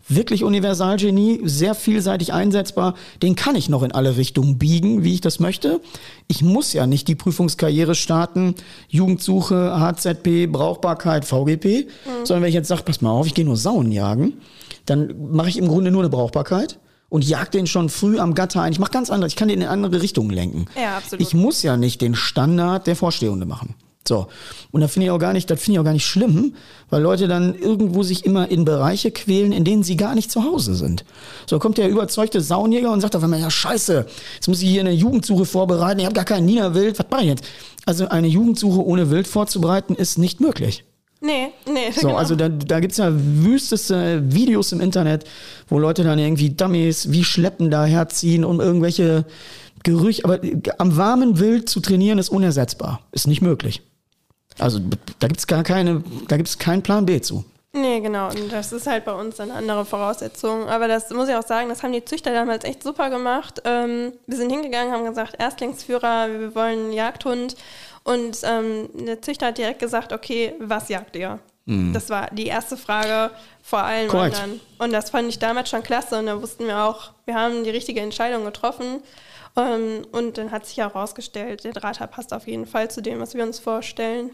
Wirklich 0.08 0.42
Universalgenie, 0.42 1.40
sehr 1.44 1.76
vielseitig 1.76 2.32
einsetzbar. 2.32 2.94
Den 3.22 3.36
kann 3.36 3.54
ich 3.54 3.68
noch 3.68 3.84
in 3.84 3.92
alle 3.92 4.16
Richtungen 4.16 4.58
biegen, 4.58 5.04
wie 5.04 5.14
ich 5.14 5.20
das 5.20 5.38
möchte. 5.38 5.80
Ich 6.26 6.42
muss 6.42 6.72
ja 6.72 6.88
nicht 6.88 7.06
die 7.06 7.14
Prüfungskarriere 7.14 7.94
starten, 7.94 8.56
Jugendsuche, 8.88 9.78
HZP, 9.80 10.46
Brauchbarkeit, 10.46 11.24
VGP, 11.24 11.86
sondern 12.24 12.42
wenn 12.42 12.48
ich 12.48 12.54
jetzt 12.54 12.68
sage, 12.68 12.82
pass 12.84 13.00
mal 13.00 13.10
auf, 13.10 13.26
ich 13.26 13.34
gehe 13.34 13.44
nur 13.44 13.56
Sauen 13.56 13.90
jagen, 13.92 14.34
dann 14.86 15.32
mache 15.32 15.48
ich 15.48 15.58
im 15.58 15.68
Grunde 15.68 15.90
nur 15.90 16.02
eine 16.02 16.10
Brauchbarkeit 16.10 16.78
und 17.08 17.24
jag 17.24 17.50
den 17.50 17.66
schon 17.66 17.88
früh 17.88 18.18
am 18.18 18.34
Gatter 18.34 18.62
ein. 18.62 18.72
Ich 18.72 18.78
mache 18.78 18.92
ganz 18.92 19.10
anders, 19.10 19.32
ich 19.32 19.36
kann 19.36 19.48
den 19.48 19.60
in 19.60 19.68
andere 19.68 20.02
Richtungen 20.02 20.30
lenken. 20.30 20.66
Ja, 20.80 20.96
absolut. 20.96 21.26
Ich 21.26 21.34
muss 21.34 21.62
ja 21.62 21.76
nicht 21.76 22.00
den 22.00 22.14
Standard 22.14 22.86
der 22.86 22.96
Vorstehende 22.96 23.46
machen. 23.46 23.74
So. 24.06 24.28
Und 24.70 24.80
da 24.80 24.88
finde 24.88 25.06
ich 25.06 25.10
auch 25.10 25.18
gar 25.18 25.32
nicht, 25.32 25.50
das 25.50 25.60
finde 25.60 25.74
ich 25.74 25.80
auch 25.80 25.84
gar 25.84 25.92
nicht 25.92 26.06
schlimm, 26.06 26.54
weil 26.90 27.02
Leute 27.02 27.28
dann 27.28 27.54
irgendwo 27.54 28.02
sich 28.02 28.24
immer 28.24 28.48
in 28.50 28.64
Bereiche 28.64 29.10
quälen, 29.10 29.52
in 29.52 29.64
denen 29.64 29.82
sie 29.82 29.96
gar 29.96 30.14
nicht 30.14 30.30
zu 30.30 30.44
Hause 30.44 30.74
sind. 30.74 31.04
So 31.46 31.58
kommt 31.58 31.78
der 31.78 31.88
überzeugte 31.88 32.40
Saunjäger 32.40 32.92
und 32.92 33.00
sagt 33.00 33.16
auf 33.16 33.24
einmal, 33.24 33.40
ja 33.40 33.50
scheiße, 33.50 34.06
jetzt 34.36 34.48
muss 34.48 34.62
ich 34.62 34.68
hier 34.68 34.82
eine 34.82 34.92
Jugendsuche 34.92 35.44
vorbereiten, 35.44 36.00
ich 36.00 36.06
habe 36.06 36.14
gar 36.14 36.24
keinen 36.24 36.46
Niederwild, 36.46 36.98
was 36.98 37.06
mache 37.10 37.22
ich 37.22 37.28
jetzt? 37.28 37.44
Also 37.84 38.08
eine 38.08 38.28
Jugendsuche 38.28 38.84
ohne 38.84 39.10
Wild 39.10 39.26
vorzubereiten 39.26 39.94
ist 39.94 40.18
nicht 40.18 40.40
möglich. 40.40 40.84
Nee, 41.26 41.48
nee. 41.66 41.90
So, 41.90 42.02
genau. 42.02 42.18
also 42.18 42.36
da, 42.36 42.48
da 42.48 42.78
gibt's 42.78 42.98
ja 42.98 43.10
wüsteste 43.12 44.22
Videos 44.32 44.70
im 44.70 44.80
Internet, 44.80 45.24
wo 45.68 45.78
Leute 45.78 46.04
dann 46.04 46.18
irgendwie 46.18 46.50
Dummies 46.50 47.10
wie 47.10 47.24
Schleppen 47.24 47.70
da 47.70 47.84
herziehen, 47.84 48.44
um 48.44 48.60
irgendwelche 48.60 49.24
Gerüche. 49.82 50.24
Aber 50.24 50.38
am 50.78 50.96
warmen 50.96 51.40
Wild 51.40 51.68
zu 51.68 51.80
trainieren 51.80 52.18
ist 52.18 52.28
unersetzbar. 52.28 53.00
Ist 53.10 53.26
nicht 53.26 53.42
möglich. 53.42 53.82
Also 54.58 54.80
da 55.18 55.26
gibt's 55.26 55.46
gar 55.46 55.64
keine, 55.64 56.04
da 56.28 56.36
gibt's 56.36 56.58
keinen 56.58 56.82
Plan 56.82 57.06
B 57.06 57.20
zu. 57.20 57.44
Nee, 57.72 58.00
genau. 58.00 58.28
Und 58.28 58.50
das 58.50 58.72
ist 58.72 58.86
halt 58.86 59.04
bei 59.04 59.12
uns 59.12 59.38
eine 59.38 59.52
andere 59.52 59.84
Voraussetzung. 59.84 60.66
Aber 60.68 60.88
das 60.88 61.10
muss 61.10 61.28
ich 61.28 61.34
auch 61.34 61.46
sagen, 61.46 61.68
das 61.68 61.82
haben 61.82 61.92
die 61.92 62.04
Züchter 62.04 62.32
damals 62.32 62.64
echt 62.64 62.82
super 62.82 63.10
gemacht. 63.10 63.60
Ähm, 63.64 64.12
wir 64.26 64.36
sind 64.36 64.50
hingegangen, 64.50 64.92
haben 64.92 65.04
gesagt, 65.04 65.34
Erstlingsführer, 65.38 66.28
wir 66.30 66.54
wollen 66.54 66.78
einen 66.84 66.92
Jagdhund. 66.92 67.56
Und 68.06 68.38
ähm, 68.44 68.88
der 68.94 69.20
Züchter 69.20 69.46
hat 69.46 69.58
direkt 69.58 69.80
gesagt, 69.80 70.12
okay, 70.12 70.54
was 70.60 70.88
jagt 70.88 71.16
ihr? 71.16 71.40
Das 71.68 72.10
war 72.10 72.28
die 72.30 72.46
erste 72.46 72.76
Frage 72.76 73.32
vor 73.60 73.80
allen 73.80 74.06
Korrekt. 74.06 74.36
anderen. 74.36 74.60
Und 74.78 74.92
das 74.92 75.10
fand 75.10 75.28
ich 75.28 75.40
damals 75.40 75.68
schon 75.68 75.82
klasse. 75.82 76.16
Und 76.16 76.26
da 76.26 76.40
wussten 76.40 76.64
wir 76.66 76.78
auch, 76.84 77.10
wir 77.24 77.34
haben 77.34 77.64
die 77.64 77.70
richtige 77.70 78.00
Entscheidung 78.00 78.44
getroffen. 78.44 79.00
Ähm, 79.56 80.06
und 80.12 80.38
dann 80.38 80.52
hat 80.52 80.64
sich 80.64 80.76
herausgestellt, 80.76 81.64
der 81.64 81.72
Drahter 81.72 82.06
passt 82.06 82.32
auf 82.32 82.46
jeden 82.46 82.66
Fall 82.66 82.88
zu 82.88 83.02
dem, 83.02 83.18
was 83.18 83.34
wir 83.34 83.42
uns 83.42 83.58
vorstellen. 83.58 84.30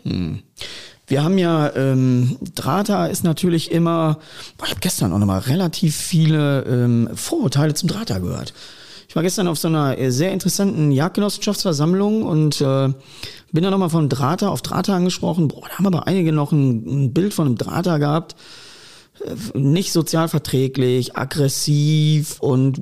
Wir 1.07 1.25
haben 1.25 1.39
ja, 1.39 1.75
ähm, 1.75 2.37
Drahter 2.55 3.09
ist 3.09 3.25
natürlich 3.25 3.71
immer, 3.71 4.19
boah, 4.59 4.67
ich 4.67 4.71
habe 4.73 4.81
gestern 4.81 5.15
auch 5.15 5.19
nochmal 5.19 5.41
relativ 5.41 5.97
viele 5.97 6.65
ähm, 6.65 7.09
Vorurteile 7.15 7.73
zum 7.73 7.89
Drahter 7.89 8.21
gehört. 8.21 8.53
Ich 9.13 9.17
war 9.17 9.23
gestern 9.23 9.47
auf 9.47 9.59
so 9.59 9.69
einer 9.69 9.99
äh, 9.99 10.11
sehr 10.11 10.33
interessanten 10.33 10.91
Jagdgenossenschaftsversammlung 10.91 12.23
und 12.23 12.63
äh, 12.63 12.89
bin 13.53 13.63
da 13.63 13.71
nochmal 13.71 13.91
von 13.91 14.09
Drahter 14.09 14.51
auf 14.51 14.63
Drahter 14.63 14.95
angesprochen. 14.95 15.49
Boah, 15.49 15.69
da 15.69 15.77
haben 15.77 15.87
aber 15.87 16.07
einige 16.07 16.33
noch 16.33 16.51
ein, 16.51 16.87
ein 16.87 17.13
Bild 17.13 17.35
von 17.35 17.45
einem 17.45 17.59
Drahter 17.59 17.99
gehabt. 17.99 18.37
Äh, 19.23 19.59
Nicht 19.59 19.93
sozial 19.93 20.29
verträglich, 20.29 21.15
aggressiv 21.15 22.41
und 22.41 22.81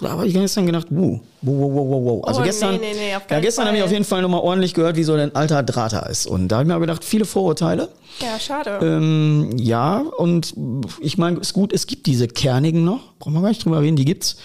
da 0.00 0.10
habe 0.10 0.28
ich 0.28 0.34
gestern 0.34 0.66
gedacht, 0.66 0.86
wow, 0.90 1.18
wow, 1.42 1.72
wow, 1.72 1.88
wow, 1.88 2.04
wow. 2.04 2.24
Also 2.24 2.42
Oh, 2.42 2.44
gestern, 2.44 2.76
nee, 2.76 2.92
nee, 2.92 2.96
nee, 2.96 3.10
ja, 3.10 3.40
gestern 3.40 3.66
habe 3.66 3.76
ich 3.76 3.82
auf 3.82 3.90
jeden 3.90 4.04
Fall 4.04 4.22
nochmal 4.22 4.42
ordentlich 4.42 4.74
gehört, 4.74 4.94
wie 4.94 5.02
so 5.02 5.14
ein 5.14 5.34
alter 5.34 5.64
Drahter 5.64 6.08
ist. 6.08 6.28
Und 6.28 6.46
da 6.46 6.58
habe 6.58 6.66
ich 6.66 6.68
mir 6.68 6.74
aber 6.74 6.86
gedacht, 6.86 7.02
viele 7.02 7.24
Vorurteile. 7.24 7.88
Ja, 8.20 8.38
schade. 8.38 8.78
Ähm, 8.80 9.50
ja, 9.58 10.04
und 10.18 10.54
ich 11.00 11.18
meine, 11.18 11.40
ist 11.40 11.52
gut, 11.52 11.72
es 11.72 11.88
gibt 11.88 12.06
diese 12.06 12.28
kernigen 12.28 12.84
noch, 12.84 13.14
brauchen 13.18 13.32
wir 13.34 13.40
gar 13.42 13.48
nicht 13.48 13.64
drüber 13.64 13.80
reden, 13.80 13.96
die 13.96 14.04
gibt's. 14.04 14.36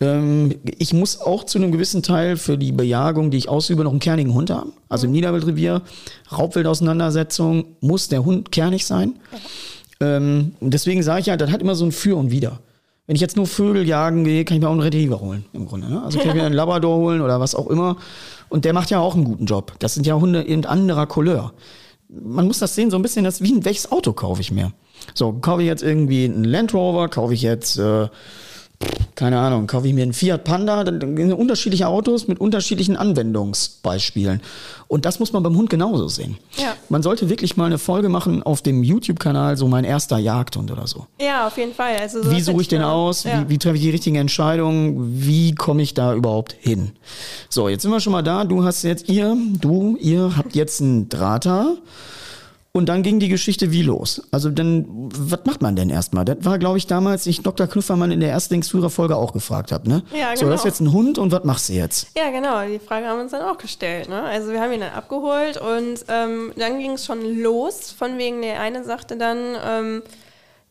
Ähm, 0.00 0.54
ich 0.78 0.92
muss 0.92 1.20
auch 1.20 1.44
zu 1.44 1.58
einem 1.58 1.72
gewissen 1.72 2.02
Teil 2.02 2.36
für 2.36 2.56
die 2.56 2.72
Bejagung, 2.72 3.30
die 3.30 3.38
ich 3.38 3.48
ausübe, 3.48 3.84
noch 3.84 3.90
einen 3.90 4.00
kernigen 4.00 4.34
Hund 4.34 4.50
haben. 4.50 4.72
Also 4.88 5.06
im 5.06 5.12
Niederwildrevier, 5.12 5.82
Raubwildauseinandersetzung, 6.32 7.76
muss 7.80 8.08
der 8.08 8.24
Hund 8.24 8.50
kernig 8.52 8.86
sein. 8.86 9.18
Ähm, 10.00 10.54
deswegen 10.60 11.02
sage 11.02 11.20
ich 11.20 11.26
ja, 11.26 11.36
das 11.36 11.50
hat 11.50 11.60
immer 11.60 11.74
so 11.74 11.84
ein 11.84 11.92
Für 11.92 12.16
und 12.16 12.30
Wider. 12.30 12.60
Wenn 13.06 13.16
ich 13.16 13.20
jetzt 13.20 13.36
nur 13.36 13.46
Vögel 13.46 13.86
jagen 13.86 14.24
gehe, 14.24 14.44
kann 14.44 14.56
ich 14.56 14.62
mir 14.62 14.68
auch 14.68 14.72
einen 14.72 14.80
Retriever 14.80 15.20
holen, 15.20 15.44
im 15.52 15.66
Grunde. 15.66 15.90
Ne? 15.90 16.02
Also 16.02 16.18
kann 16.18 16.28
ich 16.28 16.34
mir 16.34 16.44
einen 16.44 16.54
Labrador 16.54 16.96
holen 16.96 17.20
oder 17.20 17.40
was 17.40 17.54
auch 17.54 17.66
immer. 17.66 17.96
Und 18.48 18.64
der 18.64 18.72
macht 18.72 18.90
ja 18.90 19.00
auch 19.00 19.14
einen 19.14 19.24
guten 19.24 19.46
Job. 19.46 19.74
Das 19.80 19.94
sind 19.94 20.06
ja 20.06 20.14
Hunde 20.14 20.40
in 20.40 20.64
anderer 20.64 21.06
Couleur 21.06 21.52
man 22.10 22.46
muss 22.46 22.58
das 22.58 22.74
sehen, 22.74 22.90
so 22.90 22.96
ein 22.96 23.02
bisschen, 23.02 23.24
das 23.24 23.42
wie 23.42 23.52
ein 23.52 23.64
welches 23.64 23.90
Auto 23.90 24.12
kaufe 24.12 24.40
ich 24.40 24.50
mir. 24.50 24.72
So, 25.14 25.32
kaufe 25.32 25.62
ich 25.62 25.68
jetzt 25.68 25.82
irgendwie 25.82 26.24
einen 26.24 26.44
Land 26.44 26.74
Rover, 26.74 27.08
kaufe 27.08 27.34
ich 27.34 27.42
jetzt, 27.42 27.78
äh, 27.78 28.08
keine 29.14 29.38
Ahnung, 29.38 29.66
kaufe 29.66 29.86
ich 29.86 29.92
mir 29.92 30.02
einen 30.02 30.14
Fiat 30.14 30.44
Panda, 30.44 30.82
dann 30.82 30.98
dann 30.98 31.32
unterschiedliche 31.34 31.86
Autos 31.88 32.26
mit 32.26 32.40
unterschiedlichen 32.40 32.96
Anwendungsbeispielen. 32.96 34.40
Und 34.88 35.04
das 35.04 35.20
muss 35.20 35.32
man 35.34 35.42
beim 35.42 35.56
Hund 35.56 35.68
genauso 35.68 36.08
sehen. 36.08 36.38
Ja. 36.56 36.74
Man 36.88 37.02
sollte 37.02 37.28
wirklich 37.28 37.56
mal 37.58 37.66
eine 37.66 37.76
Folge 37.78 38.08
machen 38.08 38.42
auf 38.42 38.62
dem 38.62 38.82
YouTube-Kanal, 38.82 39.58
so 39.58 39.68
mein 39.68 39.84
erster 39.84 40.16
Jagdhund 40.16 40.70
oder 40.70 40.86
so. 40.86 41.06
Ja, 41.20 41.46
auf 41.46 41.58
jeden 41.58 41.74
Fall. 41.74 41.96
Also 42.00 42.22
so 42.22 42.30
Wie 42.30 42.40
suche 42.40 42.62
ich 42.62 42.68
den 42.68 42.80
mal- 42.80 42.90
aus? 42.92 43.24
Ja. 43.24 43.42
Wie, 43.42 43.50
wie 43.50 43.58
treffe 43.58 43.76
ich 43.76 43.82
die 43.82 43.90
richtigen 43.90 44.16
Entscheidungen? 44.16 45.20
Wie 45.22 45.54
komme 45.54 45.82
ich 45.82 45.92
da 45.92 46.14
überhaupt 46.14 46.56
hin? 46.58 46.92
So, 47.50 47.68
jetzt 47.68 47.82
sind 47.82 47.90
wir 47.90 48.00
schon 48.00 48.12
mal 48.12 48.22
da. 48.22 48.44
Du 48.44 48.64
hast 48.64 48.82
jetzt, 48.84 49.08
ihr, 49.10 49.36
du, 49.60 49.98
ihr 50.00 50.32
habt 50.36 50.54
jetzt 50.54 50.80
einen 50.80 51.08
Drahter. 51.10 51.76
Und 52.72 52.88
dann 52.88 53.02
ging 53.02 53.18
die 53.18 53.28
Geschichte 53.28 53.72
wie 53.72 53.82
los. 53.82 54.22
Also 54.30 54.48
dann, 54.48 54.84
was 54.88 55.40
macht 55.44 55.60
man 55.60 55.74
denn 55.74 55.90
erstmal? 55.90 56.24
Das 56.24 56.36
war, 56.42 56.56
glaube 56.58 56.78
ich, 56.78 56.86
damals, 56.86 57.26
ich 57.26 57.42
Dr. 57.42 57.66
Knuffermann 57.66 58.12
in 58.12 58.20
der 58.20 58.28
Erstlingsführerfolge 58.28 59.16
auch 59.16 59.32
gefragt 59.32 59.72
habe, 59.72 59.88
ne? 59.88 60.04
Ja, 60.16 60.36
So, 60.36 60.46
das 60.46 60.60
ist 60.60 60.62
genau. 60.62 60.64
jetzt 60.64 60.80
ein 60.80 60.92
Hund 60.92 61.18
und 61.18 61.32
was 61.32 61.42
machst 61.42 61.68
du 61.68 61.72
jetzt? 61.72 62.06
Ja, 62.16 62.30
genau. 62.30 62.64
Die 62.64 62.78
Frage 62.78 63.06
haben 63.06 63.16
wir 63.16 63.22
uns 63.24 63.32
dann 63.32 63.42
auch 63.42 63.58
gestellt. 63.58 64.08
Ne? 64.08 64.22
Also 64.22 64.52
wir 64.52 64.60
haben 64.60 64.72
ihn 64.72 64.80
dann 64.80 64.92
abgeholt 64.92 65.56
und 65.56 66.04
ähm, 66.06 66.52
dann 66.56 66.78
ging 66.78 66.92
es 66.92 67.04
schon 67.06 67.22
los. 67.42 67.90
Von 67.90 68.18
wegen, 68.18 68.40
der 68.40 68.60
eine 68.60 68.84
sagte 68.84 69.16
dann, 69.16 69.38
ähm, 69.66 70.02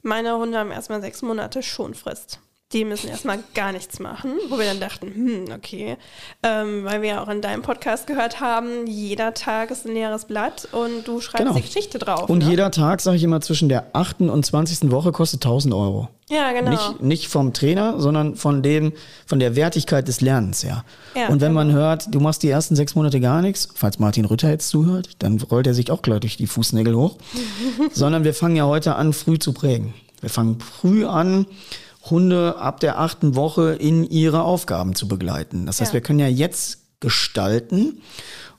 meine 0.01 0.37
Hunde 0.37 0.57
haben 0.57 0.71
erstmal 0.71 1.01
sechs 1.01 1.21
Monate 1.21 1.61
Schonfrist. 1.61 2.39
Die 2.71 2.85
müssen 2.85 3.09
erstmal 3.09 3.39
gar 3.55 3.71
nichts 3.71 3.99
machen, 3.99 4.33
wo 4.49 4.59
wir 4.59 4.65
dann 4.65 4.79
dachten, 4.79 5.07
hm, 5.07 5.45
okay, 5.55 5.97
ähm, 6.43 6.83
weil 6.83 7.01
wir 7.01 7.09
ja 7.09 7.23
auch 7.23 7.27
in 7.27 7.41
deinem 7.41 7.63
Podcast 7.63 8.05
gehört 8.05 8.41
haben, 8.41 8.85
jeder 8.85 9.33
Tag 9.33 9.71
ist 9.71 9.87
ein 9.87 9.93
leeres 9.93 10.25
Blatt 10.25 10.67
und 10.71 11.07
du 11.07 11.19
schreibst 11.19 11.47
Genau. 11.47 11.55
die 11.55 11.63
Geschichte 11.63 11.97
drauf. 11.97 12.29
Und 12.29 12.39
ne? 12.39 12.49
jeder 12.49 12.69
Tag, 12.69 13.01
sage 13.01 13.17
ich 13.17 13.23
immer, 13.23 13.41
zwischen 13.41 13.69
der 13.69 13.87
8. 13.93 14.21
und 14.21 14.45
20. 14.45 14.91
Woche 14.91 15.11
kostet 15.11 15.43
1000 15.43 15.73
Euro. 15.73 16.09
Ja, 16.29 16.51
genau. 16.51 16.69
Nicht, 16.69 17.01
nicht 17.01 17.27
vom 17.27 17.53
Trainer, 17.53 17.99
sondern 17.99 18.35
von 18.35 18.61
dem, 18.61 18.93
von 19.25 19.39
der 19.39 19.55
Wertigkeit 19.55 20.07
des 20.07 20.21
Lernens 20.21 20.63
her. 20.63 20.85
Ja, 21.15 21.29
und 21.29 21.41
wenn 21.41 21.53
man 21.53 21.69
genau. 21.69 21.79
hört, 21.79 22.13
du 22.13 22.19
machst 22.19 22.43
die 22.43 22.49
ersten 22.49 22.75
sechs 22.75 22.93
Monate 22.93 23.19
gar 23.19 23.41
nichts, 23.41 23.69
falls 23.73 23.97
Martin 23.97 24.25
Rütter 24.25 24.47
jetzt 24.47 24.69
zuhört, 24.69 25.09
dann 25.19 25.41
rollt 25.41 25.65
er 25.65 25.73
sich 25.73 25.89
auch 25.89 26.03
gleich 26.03 26.19
durch 26.19 26.37
die 26.37 26.45
Fußnägel 26.45 26.95
hoch. 26.95 27.17
sondern 27.93 28.23
wir 28.25 28.35
fangen 28.35 28.57
ja 28.57 28.65
heute 28.65 28.95
an, 28.95 29.11
früh 29.13 29.39
zu 29.39 29.53
prägen. 29.53 29.95
Wir 30.21 30.29
fangen 30.29 30.59
früh 30.59 31.05
an, 31.05 31.47
Hunde 32.09 32.57
ab 32.57 32.79
der 32.79 32.99
achten 32.99 33.35
Woche 33.35 33.73
in 33.73 34.03
ihre 34.03 34.43
Aufgaben 34.43 34.95
zu 34.95 35.07
begleiten. 35.07 35.65
Das 35.65 35.81
heißt, 35.81 35.91
Ja. 35.91 35.95
wir 35.95 36.01
können 36.01 36.19
ja 36.19 36.27
jetzt 36.27 36.79
gestalten. 36.99 38.01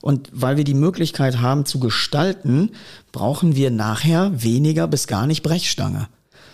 Und 0.03 0.31
weil 0.33 0.57
wir 0.57 0.65
die 0.65 0.75
Möglichkeit 0.75 1.41
haben 1.41 1.67
zu 1.67 1.79
gestalten, 1.79 2.71
brauchen 3.13 3.55
wir 3.55 3.71
nachher 3.71 4.31
weniger 4.43 4.89
bis 4.89 5.07
gar 5.07 5.27
nicht 5.27 5.43
Brechstange. 5.43 6.09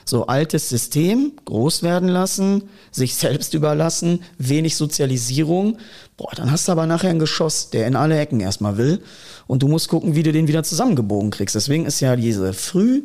So 0.04 0.26
altes 0.26 0.68
System, 0.68 1.32
groß 1.44 1.82
werden 1.82 2.08
lassen, 2.08 2.64
sich 2.92 3.16
selbst 3.16 3.54
überlassen, 3.54 4.22
wenig 4.38 4.76
Sozialisierung. 4.76 5.78
Boah, 6.16 6.30
dann 6.34 6.50
hast 6.50 6.68
du 6.68 6.72
aber 6.72 6.86
nachher 6.86 7.10
ein 7.10 7.18
Geschoss, 7.18 7.70
der 7.70 7.86
in 7.88 7.96
alle 7.96 8.18
Ecken 8.18 8.40
erstmal 8.40 8.76
will. 8.78 9.02
Und 9.48 9.62
du 9.62 9.68
musst 9.68 9.88
gucken, 9.88 10.14
wie 10.14 10.22
du 10.22 10.32
den 10.32 10.46
wieder 10.48 10.62
zusammengebogen 10.62 11.30
kriegst. 11.30 11.54
Deswegen 11.56 11.86
ist 11.86 12.00
ja 12.00 12.14
diese 12.16 12.52
Früh, 12.52 13.02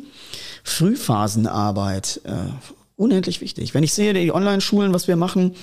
Frühphasenarbeit 0.64 2.20
äh, 2.24 2.30
unendlich 2.96 3.40
wichtig. 3.40 3.74
Wenn 3.74 3.84
ich 3.84 3.92
sehe, 3.94 4.14
die 4.14 4.32
Online-Schulen, 4.32 4.92
was 4.92 5.08
wir 5.08 5.16
machen, 5.16 5.54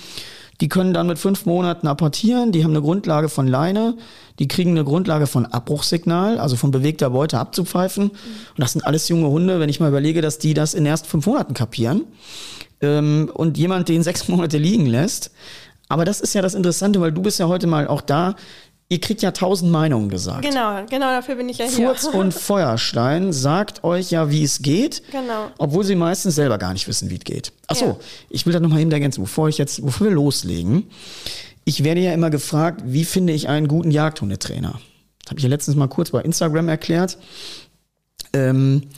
die 0.60 0.68
können 0.68 0.92
dann 0.92 1.06
mit 1.06 1.18
fünf 1.18 1.46
Monaten 1.46 1.86
apportieren, 1.86 2.52
die 2.52 2.64
haben 2.64 2.72
eine 2.72 2.82
Grundlage 2.82 3.28
von 3.28 3.46
Leine, 3.46 3.96
die 4.38 4.46
kriegen 4.46 4.70
eine 4.70 4.84
Grundlage 4.84 5.26
von 5.26 5.46
Abbruchssignal, 5.46 6.38
also 6.38 6.56
von 6.56 6.70
bewegter 6.70 7.10
Beute 7.10 7.38
abzupfeifen. 7.38 8.10
Und 8.10 8.58
das 8.58 8.72
sind 8.72 8.84
alles 8.86 9.08
junge 9.08 9.28
Hunde, 9.28 9.58
wenn 9.58 9.70
ich 9.70 9.80
mal 9.80 9.88
überlege, 9.88 10.20
dass 10.20 10.38
die 10.38 10.52
das 10.52 10.74
in 10.74 10.84
erst 10.84 11.06
fünf 11.06 11.26
Monaten 11.26 11.54
kapieren. 11.54 12.04
Ähm, 12.82 13.30
und 13.32 13.56
jemand 13.56 13.88
den 13.88 14.02
sechs 14.02 14.28
Monate 14.28 14.58
liegen 14.58 14.86
lässt. 14.86 15.30
Aber 15.88 16.04
das 16.04 16.20
ist 16.20 16.34
ja 16.34 16.42
das 16.42 16.54
Interessante, 16.54 17.00
weil 17.00 17.12
du 17.12 17.22
bist 17.22 17.38
ja 17.38 17.48
heute 17.48 17.66
mal 17.66 17.88
auch 17.88 18.00
da. 18.00 18.36
Ihr 18.92 19.00
kriegt 19.00 19.22
ja 19.22 19.30
tausend 19.30 19.70
Meinungen 19.70 20.08
gesagt. 20.08 20.42
Genau, 20.42 20.84
genau 20.90 21.06
dafür 21.06 21.36
bin 21.36 21.48
ich 21.48 21.58
ja 21.58 21.68
Furz 21.68 22.10
hier. 22.10 22.14
und 22.18 22.34
Feuerstein 22.48 23.32
sagt 23.32 23.84
euch 23.84 24.10
ja, 24.10 24.30
wie 24.30 24.42
es 24.42 24.62
geht. 24.62 25.02
Genau. 25.12 25.46
Obwohl 25.58 25.84
sie 25.84 25.94
meistens 25.94 26.34
selber 26.34 26.58
gar 26.58 26.72
nicht 26.72 26.88
wissen, 26.88 27.08
wie 27.08 27.14
es 27.14 27.22
geht. 27.24 27.52
Ach 27.68 27.76
so, 27.76 27.84
Ja. 27.84 27.96
ich 28.30 28.46
will 28.46 28.52
da 28.52 28.58
nochmal 28.58 28.80
eben 28.80 28.90
ergänzen, 28.90 29.22
bevor 29.22 29.48
ich 29.48 29.58
jetzt, 29.58 29.84
bevor 29.84 30.08
wir 30.08 30.12
loslegen. 30.14 30.90
Ich 31.64 31.84
werde 31.84 32.00
ja 32.00 32.12
immer 32.12 32.30
gefragt, 32.30 32.82
wie 32.84 33.04
finde 33.04 33.32
ich 33.32 33.48
einen 33.48 33.68
guten 33.68 33.92
Jagdhundetrainer? 33.92 34.80
Das 35.22 35.30
habe 35.30 35.38
ich 35.38 35.44
ja 35.44 35.48
letztens 35.50 35.76
mal 35.76 35.86
kurz 35.86 36.10
bei 36.10 36.22
Instagram 36.22 36.68
erklärt. 36.68 37.16
Ähm, 38.32 38.88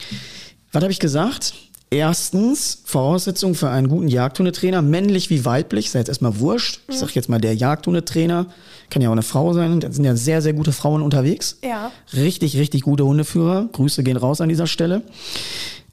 was 0.73 0.83
habe 0.83 0.93
ich 0.93 1.01
gesagt? 1.01 1.53
Erstens, 1.93 2.79
Voraussetzung 2.87 3.55
für 3.55 3.69
einen 3.69 3.87
guten 3.87 4.09
Jagdhundetrainer, 4.09 4.81
männlich 4.81 5.29
wie 5.29 5.45
weiblich, 5.45 5.91
sei 5.91 5.99
jetzt 5.99 6.09
erstmal 6.09 6.41
wurscht. 6.41 6.81
Ich 6.89 6.97
sage 6.97 7.13
jetzt 7.15 7.29
mal 7.29 7.39
der 7.39 7.55
Jagdhundetrainer, 7.55 8.47
kann 8.89 9.03
ja 9.03 9.11
auch 9.11 9.13
eine 9.13 9.21
Frau 9.21 9.53
sein, 9.53 9.79
da 9.79 9.93
sind 9.93 10.07
ja 10.07 10.17
sehr, 10.17 10.41
sehr 10.41 10.55
gute 10.55 10.73
Frauen 10.73 11.03
unterwegs. 11.03 11.59
Ja. 11.63 11.93
Richtig, 12.15 12.57
richtig 12.57 12.81
gute 12.85 13.05
Hundeführer. 13.05 13.69
Grüße 13.73 14.03
gehen 14.05 14.17
raus 14.17 14.41
an 14.41 14.49
dieser 14.49 14.67
Stelle. 14.67 15.03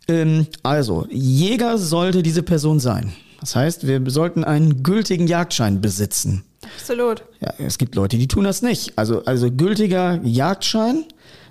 Ähm, 0.07 0.47
also, 0.63 1.05
Jäger 1.11 1.77
sollte 1.77 2.23
diese 2.23 2.43
Person 2.43 2.79
sein. 2.79 3.11
Das 3.41 3.57
heißt, 3.57 3.85
wir 3.85 4.01
sollten 4.09 4.45
einen 4.45 4.83
gültigen 4.83 5.27
Jagdschein 5.27 5.81
besitzen. 5.81 6.45
Absolut. 6.77 7.23
Ja, 7.41 7.53
es 7.57 7.77
gibt 7.77 7.95
Leute, 7.95 8.17
die 8.17 8.29
tun 8.29 8.45
das 8.45 8.61
nicht. 8.61 8.93
Also, 8.95 9.25
also 9.25 9.51
gültiger 9.51 10.21
Jagdschein, 10.23 11.03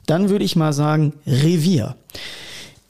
dann 0.07 0.31
würde 0.31 0.47
ich 0.47 0.57
mal 0.57 0.73
sagen 0.73 1.13
Revier. 1.27 1.97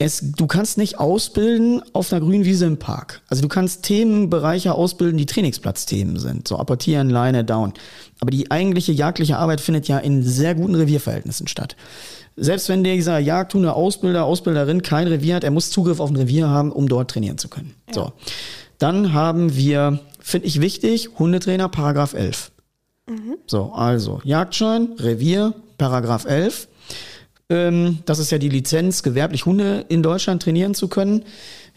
Es, 0.01 0.21
du 0.21 0.47
kannst 0.47 0.77
nicht 0.77 0.97
ausbilden 0.97 1.81
auf 1.91 2.13
einer 2.13 2.21
grünen 2.21 2.45
Wiese 2.45 2.65
im 2.65 2.79
Park. 2.79 3.21
Also 3.27 3.41
du 3.41 3.49
kannst 3.49 3.83
Themenbereiche 3.83 4.73
ausbilden, 4.73 5.17
die 5.17 5.25
Trainingsplatzthemen 5.25 6.17
sind. 6.17 6.47
So 6.47 6.57
apportieren, 6.57 7.09
Leine, 7.09 7.43
Down. 7.43 7.73
Aber 8.21 8.31
die 8.31 8.49
eigentliche 8.49 8.93
jagdliche 8.93 9.37
Arbeit 9.37 9.59
findet 9.59 9.89
ja 9.89 9.97
in 9.97 10.23
sehr 10.23 10.55
guten 10.55 10.75
Revierverhältnissen 10.75 11.47
statt. 11.47 11.75
Selbst 12.37 12.69
wenn 12.69 12.85
dieser 12.85 13.19
Jagdhunde 13.19 13.73
Ausbilder, 13.73 14.23
Ausbilderin 14.23 14.83
kein 14.83 15.07
Revier 15.07 15.35
hat, 15.35 15.43
er 15.43 15.51
muss 15.51 15.69
Zugriff 15.69 15.99
auf 15.99 16.09
ein 16.09 16.15
Revier 16.15 16.47
haben, 16.47 16.71
um 16.71 16.87
dort 16.87 17.11
trainieren 17.11 17.37
zu 17.37 17.49
können. 17.49 17.75
So. 17.91 18.13
Dann 18.77 19.11
haben 19.11 19.57
wir, 19.57 19.99
finde 20.21 20.47
ich 20.47 20.61
wichtig, 20.61 21.09
Hundetrainer, 21.19 21.67
Paragraph 21.67 22.13
11. 22.13 22.51
So, 23.47 23.73
also 23.73 24.21
Jagdschein, 24.23 24.93
Revier, 24.97 25.53
Paragraph 25.77 26.25
11. 26.25 26.69
Ähm, 27.49 27.99
das 28.05 28.19
ist 28.19 28.31
ja 28.31 28.37
die 28.37 28.49
Lizenz, 28.49 29.03
gewerblich 29.03 29.45
Hunde 29.45 29.85
in 29.89 30.03
Deutschland 30.03 30.43
trainieren 30.43 30.75
zu 30.75 30.87
können. 30.87 31.23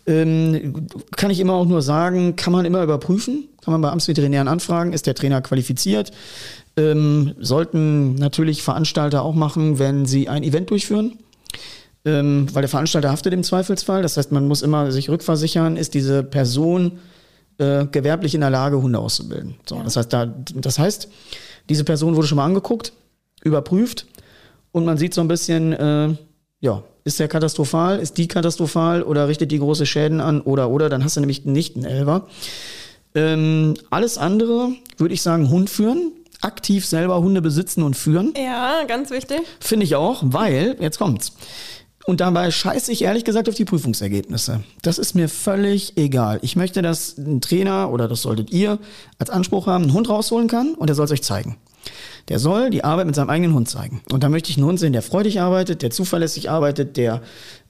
Ähm, 0.06 0.86
kann 1.16 1.30
ich 1.30 1.40
immer 1.40 1.54
auch 1.54 1.66
nur 1.66 1.80
sagen, 1.80 2.36
kann 2.36 2.52
man 2.52 2.64
immer 2.64 2.82
überprüfen, 2.82 3.48
kann 3.62 3.72
man 3.72 3.80
bei 3.80 3.90
Amtsveterinären 3.90 4.48
anfragen, 4.48 4.92
ist 4.92 5.06
der 5.06 5.14
Trainer 5.14 5.40
qualifiziert. 5.40 6.10
Ähm, 6.76 7.34
sollten 7.38 8.14
natürlich 8.16 8.62
Veranstalter 8.62 9.22
auch 9.22 9.34
machen, 9.34 9.78
wenn 9.78 10.06
sie 10.06 10.28
ein 10.28 10.42
Event 10.42 10.70
durchführen. 10.70 11.18
Ähm, 12.04 12.48
weil 12.52 12.62
der 12.62 12.68
Veranstalter 12.68 13.12
haftet 13.12 13.32
im 13.32 13.44
Zweifelsfall. 13.44 14.02
Das 14.02 14.16
heißt, 14.16 14.32
man 14.32 14.48
muss 14.48 14.62
immer 14.62 14.90
sich 14.90 15.08
rückversichern, 15.08 15.76
ist 15.76 15.94
diese 15.94 16.24
Person 16.24 16.98
äh, 17.58 17.86
gewerblich 17.86 18.34
in 18.34 18.40
der 18.40 18.50
Lage, 18.50 18.82
Hunde 18.82 18.98
auszubilden. 18.98 19.54
So, 19.68 19.80
das, 19.82 19.94
heißt, 19.96 20.12
da, 20.12 20.26
das 20.26 20.80
heißt, 20.80 21.08
diese 21.68 21.84
Person 21.84 22.16
wurde 22.16 22.26
schon 22.26 22.36
mal 22.36 22.44
angeguckt, 22.44 22.92
überprüft 23.44 24.06
und 24.72 24.84
man 24.84 24.98
sieht 24.98 25.14
so 25.14 25.20
ein 25.20 25.28
bisschen, 25.28 25.72
äh, 25.72 26.14
ja, 26.60 26.82
ist 27.04 27.20
der 27.20 27.28
katastrophal, 27.28 27.98
ist 27.98 28.18
die 28.18 28.28
katastrophal 28.28 29.02
oder 29.02 29.28
richtet 29.28 29.50
die 29.50 29.58
große 29.58 29.86
Schäden 29.86 30.20
an 30.20 30.40
oder 30.40 30.70
oder, 30.70 30.88
dann 30.88 31.04
hast 31.04 31.16
du 31.16 31.20
nämlich 31.20 31.44
nicht 31.44 31.76
einen 31.76 31.84
Elver. 31.84 32.28
Ähm, 33.14 33.74
alles 33.90 34.18
andere 34.18 34.70
würde 34.96 35.14
ich 35.14 35.22
sagen, 35.22 35.50
Hund 35.50 35.68
führen, 35.68 36.12
aktiv 36.40 36.86
selber 36.86 37.20
Hunde 37.20 37.42
besitzen 37.42 37.82
und 37.82 37.94
führen. 37.94 38.32
Ja, 38.36 38.84
ganz 38.86 39.10
wichtig. 39.10 39.40
Finde 39.60 39.84
ich 39.84 39.96
auch, 39.96 40.22
weil, 40.24 40.76
jetzt 40.80 40.98
kommt's. 40.98 41.32
Und 42.04 42.20
dabei 42.20 42.50
scheiße 42.50 42.90
ich 42.90 43.02
ehrlich 43.02 43.24
gesagt 43.24 43.48
auf 43.48 43.54
die 43.54 43.64
Prüfungsergebnisse. 43.64 44.64
Das 44.82 44.98
ist 44.98 45.14
mir 45.14 45.28
völlig 45.28 45.96
egal. 45.96 46.40
Ich 46.42 46.56
möchte, 46.56 46.82
dass 46.82 47.16
ein 47.16 47.40
Trainer, 47.40 47.92
oder 47.92 48.08
das 48.08 48.22
solltet 48.22 48.50
ihr, 48.50 48.78
als 49.18 49.30
Anspruch 49.30 49.66
haben, 49.66 49.84
einen 49.84 49.92
Hund 49.92 50.08
rausholen 50.08 50.48
kann 50.48 50.74
und 50.74 50.88
der 50.88 50.96
soll 50.96 51.04
es 51.04 51.12
euch 51.12 51.22
zeigen. 51.22 51.58
Der 52.28 52.38
soll 52.38 52.70
die 52.70 52.84
Arbeit 52.84 53.06
mit 53.06 53.14
seinem 53.14 53.30
eigenen 53.30 53.54
Hund 53.54 53.68
zeigen. 53.68 54.02
Und 54.10 54.22
da 54.22 54.28
möchte 54.28 54.50
ich 54.50 54.56
einen 54.56 54.66
Hund 54.66 54.78
sehen, 54.78 54.92
der 54.92 55.02
freudig 55.02 55.40
arbeitet, 55.40 55.82
der 55.82 55.90
zuverlässig 55.90 56.50
arbeitet, 56.50 56.96
der 56.96 57.22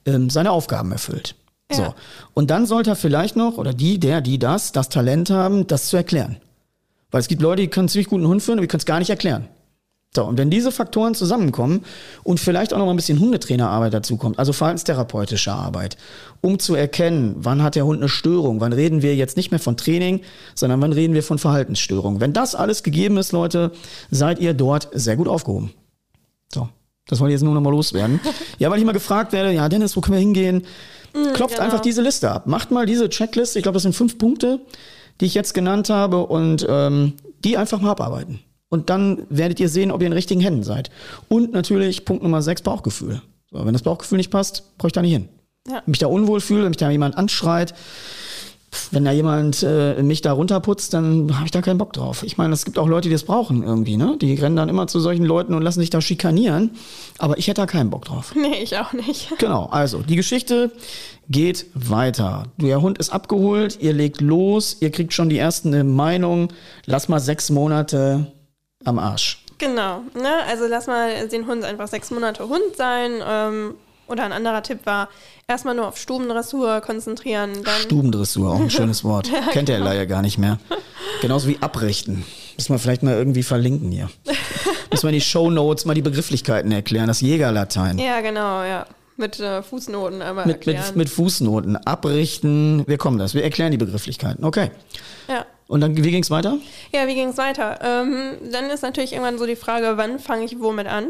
ähm, 0.05 0.29
seine 0.29 0.51
Aufgaben 0.51 0.91
erfüllt. 0.91 1.35
So. 1.71 1.81
Ja. 1.81 1.95
Und 2.33 2.51
dann 2.51 2.65
sollte 2.65 2.91
er 2.91 2.95
vielleicht 2.95 3.35
noch, 3.35 3.57
oder 3.57 3.73
die, 3.73 3.99
der, 3.99 4.21
die 4.21 4.39
das, 4.39 4.71
das 4.71 4.89
Talent 4.89 5.29
haben, 5.29 5.67
das 5.67 5.87
zu 5.87 5.97
erklären. 5.97 6.37
Weil 7.11 7.21
es 7.21 7.27
gibt 7.27 7.41
Leute, 7.41 7.61
die 7.61 7.67
können 7.67 7.89
ziemlich 7.89 8.07
guten 8.07 8.27
Hund 8.27 8.41
führen, 8.41 8.57
aber 8.57 8.63
die 8.63 8.67
können 8.67 8.79
es 8.79 8.85
gar 8.85 8.99
nicht 8.99 9.09
erklären. 9.09 9.47
So, 10.15 10.25
und 10.25 10.37
wenn 10.37 10.51
diese 10.51 10.71
Faktoren 10.71 11.15
zusammenkommen 11.15 11.83
und 12.23 12.39
vielleicht 12.39 12.73
auch 12.73 12.77
noch 12.77 12.85
mal 12.85 12.93
ein 12.93 12.97
bisschen 12.97 13.19
Hundetrainerarbeit 13.19 13.93
dazu 13.93 14.15
kommt, 14.17 14.37
also 14.37 14.53
verhaltenstherapeutische 14.53 15.51
Arbeit, 15.51 15.97
um 16.41 16.59
zu 16.59 16.75
erkennen, 16.75 17.35
wann 17.39 17.63
hat 17.63 17.75
der 17.75 17.85
Hund 17.85 17.99
eine 17.99 18.09
Störung, 18.09 18.61
wann 18.61 18.73
reden 18.73 19.01
wir 19.01 19.15
jetzt 19.15 19.37
nicht 19.37 19.49
mehr 19.49 19.59
von 19.59 19.75
Training, 19.75 20.21
sondern 20.53 20.79
wann 20.81 20.93
reden 20.93 21.15
wir 21.15 21.23
von 21.23 21.39
Verhaltensstörung. 21.39 22.19
Wenn 22.19 22.31
das 22.31 22.53
alles 22.53 22.83
gegeben 22.83 23.17
ist, 23.17 23.31
Leute, 23.31 23.71
seid 24.11 24.37
ihr 24.37 24.53
dort 24.53 24.89
sehr 24.91 25.15
gut 25.15 25.27
aufgehoben. 25.27 25.71
So, 26.53 26.69
das 27.07 27.19
wollte 27.19 27.31
ich 27.31 27.39
jetzt 27.39 27.45
nur 27.45 27.55
noch 27.55 27.61
mal 27.61 27.71
loswerden. 27.71 28.19
ja, 28.59 28.69
weil 28.69 28.77
ich 28.77 28.85
mal 28.85 28.91
gefragt 28.91 29.33
werde, 29.33 29.51
ja 29.51 29.67
Dennis, 29.67 29.97
wo 29.97 30.01
können 30.01 30.13
wir 30.13 30.19
hingehen? 30.19 30.63
Klopft 31.33 31.55
genau. 31.55 31.65
einfach 31.65 31.79
diese 31.79 32.03
Liste 32.03 32.29
ab. 32.29 32.45
Macht 32.45 32.69
mal 32.69 32.85
diese 32.85 33.09
Checkliste, 33.09 33.57
ich 33.57 33.63
glaube, 33.63 33.75
das 33.75 33.83
sind 33.83 33.95
fünf 33.95 34.19
Punkte, 34.19 34.59
die 35.21 35.25
ich 35.25 35.33
jetzt 35.33 35.53
genannt 35.55 35.89
habe 35.89 36.25
und 36.25 36.65
ähm, 36.69 37.13
die 37.43 37.57
einfach 37.57 37.81
mal 37.81 37.91
abarbeiten. 37.91 38.39
Und 38.73 38.89
dann 38.89 39.27
werdet 39.29 39.59
ihr 39.59 39.69
sehen, 39.69 39.91
ob 39.91 40.01
ihr 40.01 40.07
in 40.07 40.13
richtigen 40.13 40.41
Händen 40.41 40.63
seid. 40.63 40.89
Und 41.29 41.53
natürlich 41.53 42.05
Punkt 42.05 42.23
Nummer 42.23 42.41
sechs, 42.41 42.63
Bauchgefühl. 42.63 43.21
So, 43.51 43.63
wenn 43.63 43.73
das 43.73 43.83
Bauchgefühl 43.83 44.17
nicht 44.17 44.31
passt, 44.31 44.63
brauche 44.79 44.87
ich 44.87 44.93
da 44.93 45.03
nicht 45.03 45.11
hin. 45.11 45.29
Ja. 45.67 45.73
Wenn 45.73 45.81
ich 45.81 45.87
mich 45.89 45.99
da 45.99 46.07
unwohl 46.07 46.41
fühle, 46.41 46.63
wenn 46.63 46.69
mich 46.69 46.77
da 46.77 46.89
jemand 46.89 47.15
anschreit, 47.15 47.75
wenn 48.89 49.05
da 49.05 49.11
jemand 49.11 49.61
äh, 49.61 50.01
mich 50.01 50.21
da 50.21 50.31
runterputzt, 50.31 50.91
dann 50.91 51.35
habe 51.35 51.45
ich 51.45 51.51
da 51.51 51.61
keinen 51.61 51.77
Bock 51.77 51.93
drauf. 51.93 52.23
Ich 52.23 52.39
meine, 52.39 52.51
es 52.55 52.65
gibt 52.65 52.79
auch 52.79 52.87
Leute, 52.87 53.09
die 53.09 53.13
das 53.13 53.25
brauchen 53.25 53.61
irgendwie, 53.61 53.95
ne? 53.95 54.17
Die 54.19 54.33
rennen 54.33 54.55
dann 54.55 54.69
immer 54.69 54.87
zu 54.87 54.99
solchen 54.99 55.23
Leuten 55.23 55.53
und 55.53 55.61
lassen 55.61 55.79
sich 55.79 55.91
da 55.91 56.01
schikanieren. 56.01 56.71
Aber 57.19 57.37
ich 57.37 57.47
hätte 57.47 57.61
da 57.61 57.67
keinen 57.67 57.91
Bock 57.91 58.05
drauf. 58.05 58.33
Nee, 58.35 58.63
ich 58.63 58.75
auch 58.79 58.93
nicht. 58.93 59.29
Genau, 59.37 59.65
also 59.65 60.01
die 60.01 60.15
Geschichte 60.15 60.71
geht 61.29 61.67
weiter. 61.75 62.45
Der 62.57 62.81
Hund 62.81 62.97
ist 62.97 63.11
abgeholt, 63.11 63.77
ihr 63.81 63.93
legt 63.93 64.19
los, 64.19 64.77
ihr 64.79 64.89
kriegt 64.89 65.13
schon 65.13 65.29
die 65.29 65.37
ersten 65.37 65.93
Meinungen. 65.95 66.47
Lass 66.87 67.07
mal 67.07 67.19
sechs 67.19 67.51
Monate 67.51 68.31
am 68.85 68.99
Arsch. 68.99 69.43
Genau. 69.57 70.01
Ne? 70.13 70.43
Also 70.47 70.67
lass 70.67 70.87
mal 70.87 71.27
den 71.27 71.47
Hund 71.47 71.63
einfach 71.63 71.87
sechs 71.87 72.11
Monate 72.11 72.47
Hund 72.47 72.75
sein. 72.75 73.21
Ähm, 73.25 73.75
oder 74.07 74.23
ein 74.25 74.33
anderer 74.33 74.61
Tipp 74.63 74.79
war, 74.85 75.09
erstmal 75.47 75.75
nur 75.75 75.87
auf 75.87 75.97
Stubendressur 75.97 76.81
konzentrieren. 76.81 77.51
Stubendressur, 77.81 78.51
auch 78.51 78.59
ein 78.59 78.69
schönes 78.69 79.03
Wort. 79.05 79.29
Kennt 79.51 79.69
der 79.69 79.77
genau. 79.77 79.89
leider 79.89 80.05
gar 80.05 80.21
nicht 80.21 80.37
mehr. 80.37 80.59
Genauso 81.21 81.47
wie 81.47 81.57
abrichten. 81.61 82.25
Müssen 82.57 82.73
wir 82.73 82.79
vielleicht 82.79 83.03
mal 83.03 83.13
irgendwie 83.13 83.43
verlinken 83.43 83.91
hier. 83.91 84.09
Müssen 84.91 85.03
wir 85.03 85.09
in 85.09 85.15
die 85.15 85.21
Shownotes 85.21 85.85
mal 85.85 85.93
die 85.93 86.01
Begrifflichkeiten 86.01 86.71
erklären, 86.71 87.07
das 87.07 87.21
Jägerlatein. 87.21 87.97
ja, 87.97 88.21
genau, 88.21 88.63
ja. 88.63 88.85
Mit 89.15 89.39
äh, 89.39 89.61
Fußnoten 89.61 90.21
einmal 90.23 90.47
Mit, 90.47 90.55
erklären. 90.55 90.83
mit, 90.87 90.95
mit 90.95 91.09
Fußnoten, 91.09 91.77
abrichten, 91.77 92.83
wir 92.87 92.97
kommen 92.97 93.19
das, 93.19 93.35
wir 93.35 93.43
erklären 93.43 93.71
die 93.71 93.77
Begrifflichkeiten. 93.77 94.43
Okay. 94.43 94.71
ja. 95.27 95.45
Und 95.73 95.81
dann, 95.81 95.97
wie 95.97 96.11
ging's 96.11 96.29
weiter? 96.29 96.59
ja, 96.93 97.07
wie 97.07 97.15
ging 97.15 97.29
es 97.29 97.37
weiter? 97.37 97.79
Ähm, 97.81 98.37
dann 98.51 98.69
ist 98.69 98.83
natürlich 98.83 99.13
irgendwann 99.13 99.39
so 99.39 99.47
die 99.47 99.55
Frage, 99.55 99.97
wann 99.97 100.19
fange 100.19 100.45
ich 100.45 100.59
womit 100.59 100.85
an? 100.85 101.05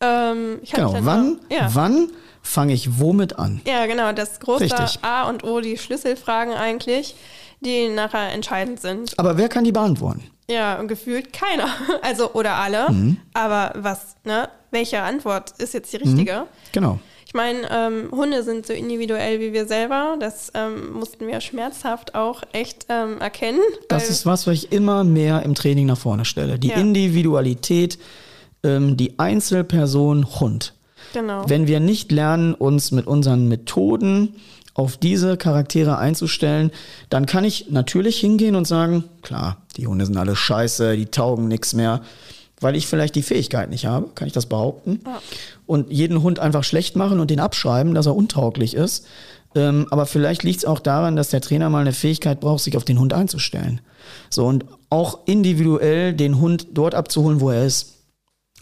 Ähm, 0.00 0.60
Genau, 0.74 0.96
wann, 1.00 1.40
ja. 1.50 1.68
wann 1.74 2.08
fange 2.40 2.72
ich 2.72 2.98
womit 2.98 3.38
an? 3.38 3.60
Ja, 3.66 3.84
genau, 3.84 4.12
das 4.12 4.40
große 4.40 4.64
Richtig. 4.64 5.00
A 5.02 5.28
und 5.28 5.44
O, 5.44 5.60
die 5.60 5.76
Schlüsselfragen 5.76 6.54
eigentlich, 6.54 7.16
die 7.60 7.90
nachher 7.90 8.32
entscheidend 8.32 8.80
sind. 8.80 9.12
Aber 9.18 9.36
wer 9.36 9.50
kann 9.50 9.64
die 9.64 9.72
beantworten? 9.72 10.22
Ja, 10.48 10.82
gefühlt 10.84 11.34
keiner. 11.34 11.68
Also, 12.02 12.32
oder 12.32 12.54
alle. 12.54 12.90
Mhm. 12.90 13.18
Aber 13.34 13.72
was, 13.76 14.16
ne? 14.24 14.48
Welche 14.70 15.02
Antwort 15.02 15.50
ist 15.58 15.74
jetzt 15.74 15.92
die 15.92 15.98
richtige? 15.98 16.46
Genau. 16.72 16.98
Ich 17.32 17.34
meine, 17.34 17.60
ähm, 17.70 18.10
Hunde 18.10 18.42
sind 18.42 18.66
so 18.66 18.74
individuell 18.74 19.40
wie 19.40 19.54
wir 19.54 19.64
selber. 19.66 20.16
Das 20.20 20.52
ähm, 20.52 20.92
mussten 20.92 21.26
wir 21.26 21.40
schmerzhaft 21.40 22.14
auch 22.14 22.42
echt 22.52 22.84
ähm, 22.90 23.22
erkennen. 23.22 23.60
Das 23.88 24.10
ist 24.10 24.26
was, 24.26 24.46
was 24.46 24.52
ich 24.52 24.70
immer 24.70 25.02
mehr 25.02 25.42
im 25.42 25.54
Training 25.54 25.86
nach 25.86 25.96
vorne 25.96 26.26
stelle. 26.26 26.58
Die 26.58 26.68
Ja. 26.68 26.76
Individualität, 26.76 27.98
ähm, 28.62 28.98
die 28.98 29.18
Einzelperson 29.18 30.40
Hund. 30.40 30.74
Genau. 31.14 31.48
Wenn 31.48 31.66
wir 31.66 31.80
nicht 31.80 32.12
lernen, 32.12 32.52
uns 32.52 32.92
mit 32.92 33.06
unseren 33.06 33.48
Methoden 33.48 34.36
auf 34.74 34.98
diese 34.98 35.38
Charaktere 35.38 35.96
einzustellen, 35.96 36.70
dann 37.08 37.24
kann 37.24 37.44
ich 37.44 37.70
natürlich 37.70 38.20
hingehen 38.20 38.56
und 38.56 38.66
sagen, 38.66 39.04
klar, 39.22 39.56
die 39.78 39.86
Hunde 39.86 40.04
sind 40.04 40.18
alle 40.18 40.36
scheiße, 40.36 40.98
die 40.98 41.06
taugen 41.06 41.48
nichts 41.48 41.72
mehr, 41.72 42.02
weil 42.62 42.76
ich 42.76 42.86
vielleicht 42.86 43.14
die 43.14 43.22
Fähigkeit 43.22 43.70
nicht 43.70 43.86
habe, 43.86 44.08
kann 44.14 44.26
ich 44.26 44.32
das 44.32 44.46
behaupten. 44.46 45.00
Und 45.66 45.90
jeden 45.90 46.22
Hund 46.22 46.38
einfach 46.38 46.64
schlecht 46.64 46.96
machen 46.96 47.20
und 47.20 47.30
den 47.30 47.40
abschreiben, 47.40 47.94
dass 47.94 48.06
er 48.06 48.16
untauglich 48.16 48.74
ist. 48.74 49.06
Ähm, 49.54 49.86
aber 49.90 50.06
vielleicht 50.06 50.42
liegt 50.42 50.58
es 50.58 50.64
auch 50.64 50.78
daran, 50.78 51.16
dass 51.16 51.30
der 51.30 51.40
Trainer 51.40 51.68
mal 51.68 51.80
eine 51.80 51.92
Fähigkeit 51.92 52.40
braucht, 52.40 52.62
sich 52.62 52.76
auf 52.76 52.84
den 52.84 52.98
Hund 52.98 53.12
einzustellen. 53.12 53.80
So 54.30 54.46
und 54.46 54.64
auch 54.90 55.20
individuell 55.26 56.14
den 56.14 56.40
Hund 56.40 56.68
dort 56.72 56.94
abzuholen, 56.94 57.40
wo 57.40 57.50
er 57.50 57.64
ist. 57.64 57.98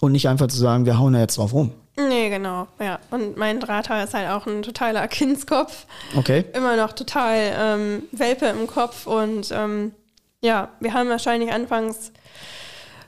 Und 0.01 0.13
nicht 0.13 0.29
einfach 0.29 0.47
zu 0.47 0.57
sagen, 0.57 0.87
wir 0.87 0.99
hauen 0.99 1.13
da 1.13 1.21
jetzt 1.21 1.37
drauf 1.37 1.53
rum. 1.53 1.73
nee, 1.97 2.31
genau. 2.31 2.67
Ja. 2.81 2.99
Und 3.11 3.37
mein 3.37 3.61
Drahthaar 3.61 4.03
ist 4.05 4.15
halt 4.15 4.31
auch 4.31 4.47
ein 4.47 4.63
totaler 4.63 5.07
Kindskopf. 5.09 5.87
Okay? 6.17 6.47
Immer 6.55 6.77
noch 6.77 6.93
total 6.93 7.53
ähm, 7.55 8.03
Welpe 8.13 8.47
im 8.47 8.67
Kopf. 8.67 9.07
Und 9.07 9.51
ähm, 9.53 9.93
ja, 10.41 10.71
wir 10.81 10.95
haben 10.95 11.11
wahrscheinlich 11.11 11.53
anfangs 11.53 12.13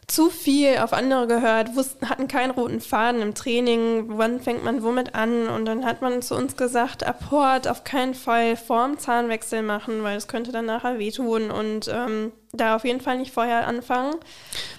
zu 0.07 0.31
viel 0.31 0.79
auf 0.79 0.93
andere 0.93 1.27
gehört, 1.27 1.77
wussten, 1.77 2.09
hatten 2.09 2.29
keinen 2.29 2.51
roten 2.51 2.81
Faden 2.81 3.23
im 3.23 3.35
Training, 3.35 4.05
wann 4.09 4.41
fängt 4.41 4.65
man 4.65 4.83
womit 4.83 5.15
an 5.15 5.49
und 5.49 5.65
dann 5.65 5.85
hat 5.85 6.03
man 6.03 6.23
zu 6.23 6.35
uns 6.35 6.57
gesagt, 6.57 7.07
Apport 7.07 7.69
auf 7.69 7.85
keinen 7.85 8.15
Fall 8.15 8.57
vorm 8.57 8.99
Zahnwechsel 8.99 9.63
machen, 9.63 10.03
weil 10.03 10.17
es 10.17 10.29
könnte 10.29 10.53
dann 10.53 10.67
nachher 10.67 10.99
wehtun 10.99 11.51
und 11.51 11.89
ähm, 11.93 12.33
da 12.53 12.77
auf 12.77 12.85
jeden 12.85 13.01
Fall 13.01 13.19
nicht 13.19 13.33
vorher 13.33 13.67
anfangen. 13.67 14.15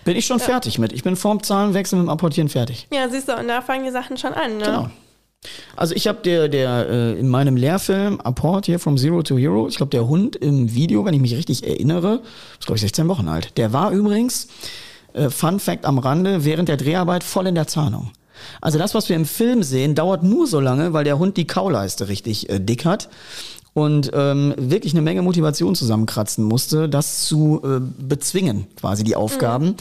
Bin 0.05 0.15
ich 0.15 0.25
schon 0.25 0.39
fertig 0.39 0.77
mit. 0.77 0.93
Ich 0.93 1.03
bin 1.03 1.15
vorm 1.15 1.41
Zahlenwechsel 1.41 1.97
mit 1.97 2.07
dem 2.07 2.09
Apportieren 2.09 2.49
fertig. 2.49 2.88
Ja, 2.93 3.09
siehst 3.09 3.27
du, 3.27 3.36
und 3.36 3.47
da 3.47 3.62
fangen 3.62 3.86
die 3.86 3.91
Sachen 3.91 4.17
schon 4.17 4.33
an, 4.33 4.57
ne? 4.57 4.65
Genau. 4.65 4.89
Also 5.75 5.95
ich 5.95 6.07
habe 6.07 6.19
der, 6.23 6.47
der 6.47 6.88
äh, 6.89 7.19
in 7.19 7.27
meinem 7.27 7.57
Lehrfilm 7.57 8.19
Apport 8.21 8.65
hier 8.65 8.79
From 8.79 8.97
Zero 8.97 9.23
to 9.23 9.38
Hero, 9.38 9.67
ich 9.67 9.75
glaube 9.75 9.89
der 9.89 10.07
Hund 10.07 10.36
im 10.36 10.73
Video, 10.73 11.03
wenn 11.03 11.13
ich 11.13 11.21
mich 11.21 11.36
richtig 11.36 11.67
erinnere, 11.67 12.21
ist 12.59 12.65
glaube 12.65 12.77
ich 12.77 12.81
16 12.81 13.07
Wochen 13.07 13.27
alt. 13.27 13.57
Der 13.57 13.73
war 13.73 13.91
übrigens, 13.91 14.47
äh, 15.13 15.30
Fun 15.30 15.60
Fact 15.60 15.86
am 15.86 15.97
Rande, 15.99 16.45
während 16.45 16.69
der 16.69 16.78
Dreharbeit 16.78 17.23
voll 17.23 17.47
in 17.47 17.56
der 17.56 17.67
Zahnung. 17.67 18.12
Also 18.62 18.78
das, 18.78 18.93
was 18.93 19.10
wir 19.10 19.15
im 19.15 19.26
Film 19.26 19.63
sehen, 19.63 19.95
dauert 19.95 20.23
nur 20.23 20.47
so 20.47 20.60
lange, 20.60 20.93
weil 20.93 21.04
der 21.04 21.19
Hund 21.19 21.38
die 21.38 21.47
Kauleiste 21.47 22.08
richtig 22.08 22.49
äh, 22.49 22.60
dick 22.60 22.86
hat 22.86 23.10
und 23.73 24.12
ähm, 24.13 24.54
wirklich 24.58 24.93
eine 24.93 25.02
Menge 25.02 25.21
Motivation 25.21 25.73
zusammenkratzen 25.76 26.43
musste, 26.43 26.88
das 26.88 27.26
zu 27.26 27.62
äh, 27.63 27.80
bezwingen, 27.80 28.67
quasi 28.76 29.04
die 29.04 29.15
Aufgaben. 29.15 29.76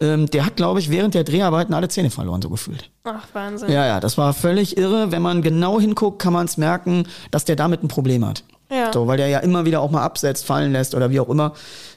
Ähm, 0.00 0.26
der 0.26 0.46
hat, 0.46 0.56
glaube 0.56 0.80
ich, 0.80 0.90
während 0.90 1.14
der 1.14 1.24
Dreharbeiten 1.24 1.72
alle 1.72 1.88
Zähne 1.88 2.10
verloren, 2.10 2.42
so 2.42 2.50
gefühlt. 2.50 2.90
Ach, 3.04 3.22
Wahnsinn. 3.32 3.70
Ja, 3.70 3.86
ja, 3.86 4.00
das 4.00 4.18
war 4.18 4.34
völlig 4.34 4.76
irre. 4.76 5.12
Wenn 5.12 5.22
man 5.22 5.42
genau 5.42 5.80
hinguckt, 5.80 6.20
kann 6.20 6.32
man 6.32 6.46
es 6.46 6.56
merken, 6.56 7.06
dass 7.30 7.44
der 7.44 7.56
damit 7.56 7.84
ein 7.84 7.88
Problem 7.88 8.26
hat. 8.26 8.42
Ja. 8.70 8.92
So, 8.92 9.06
weil 9.06 9.16
der 9.16 9.28
ja 9.28 9.38
immer 9.38 9.64
wieder 9.64 9.80
auch 9.80 9.90
mal 9.90 10.02
absetzt, 10.02 10.44
fallen 10.44 10.72
lässt 10.72 10.94
oder 10.94 11.10
wie 11.10 11.20
auch 11.20 11.28
immer. 11.28 11.54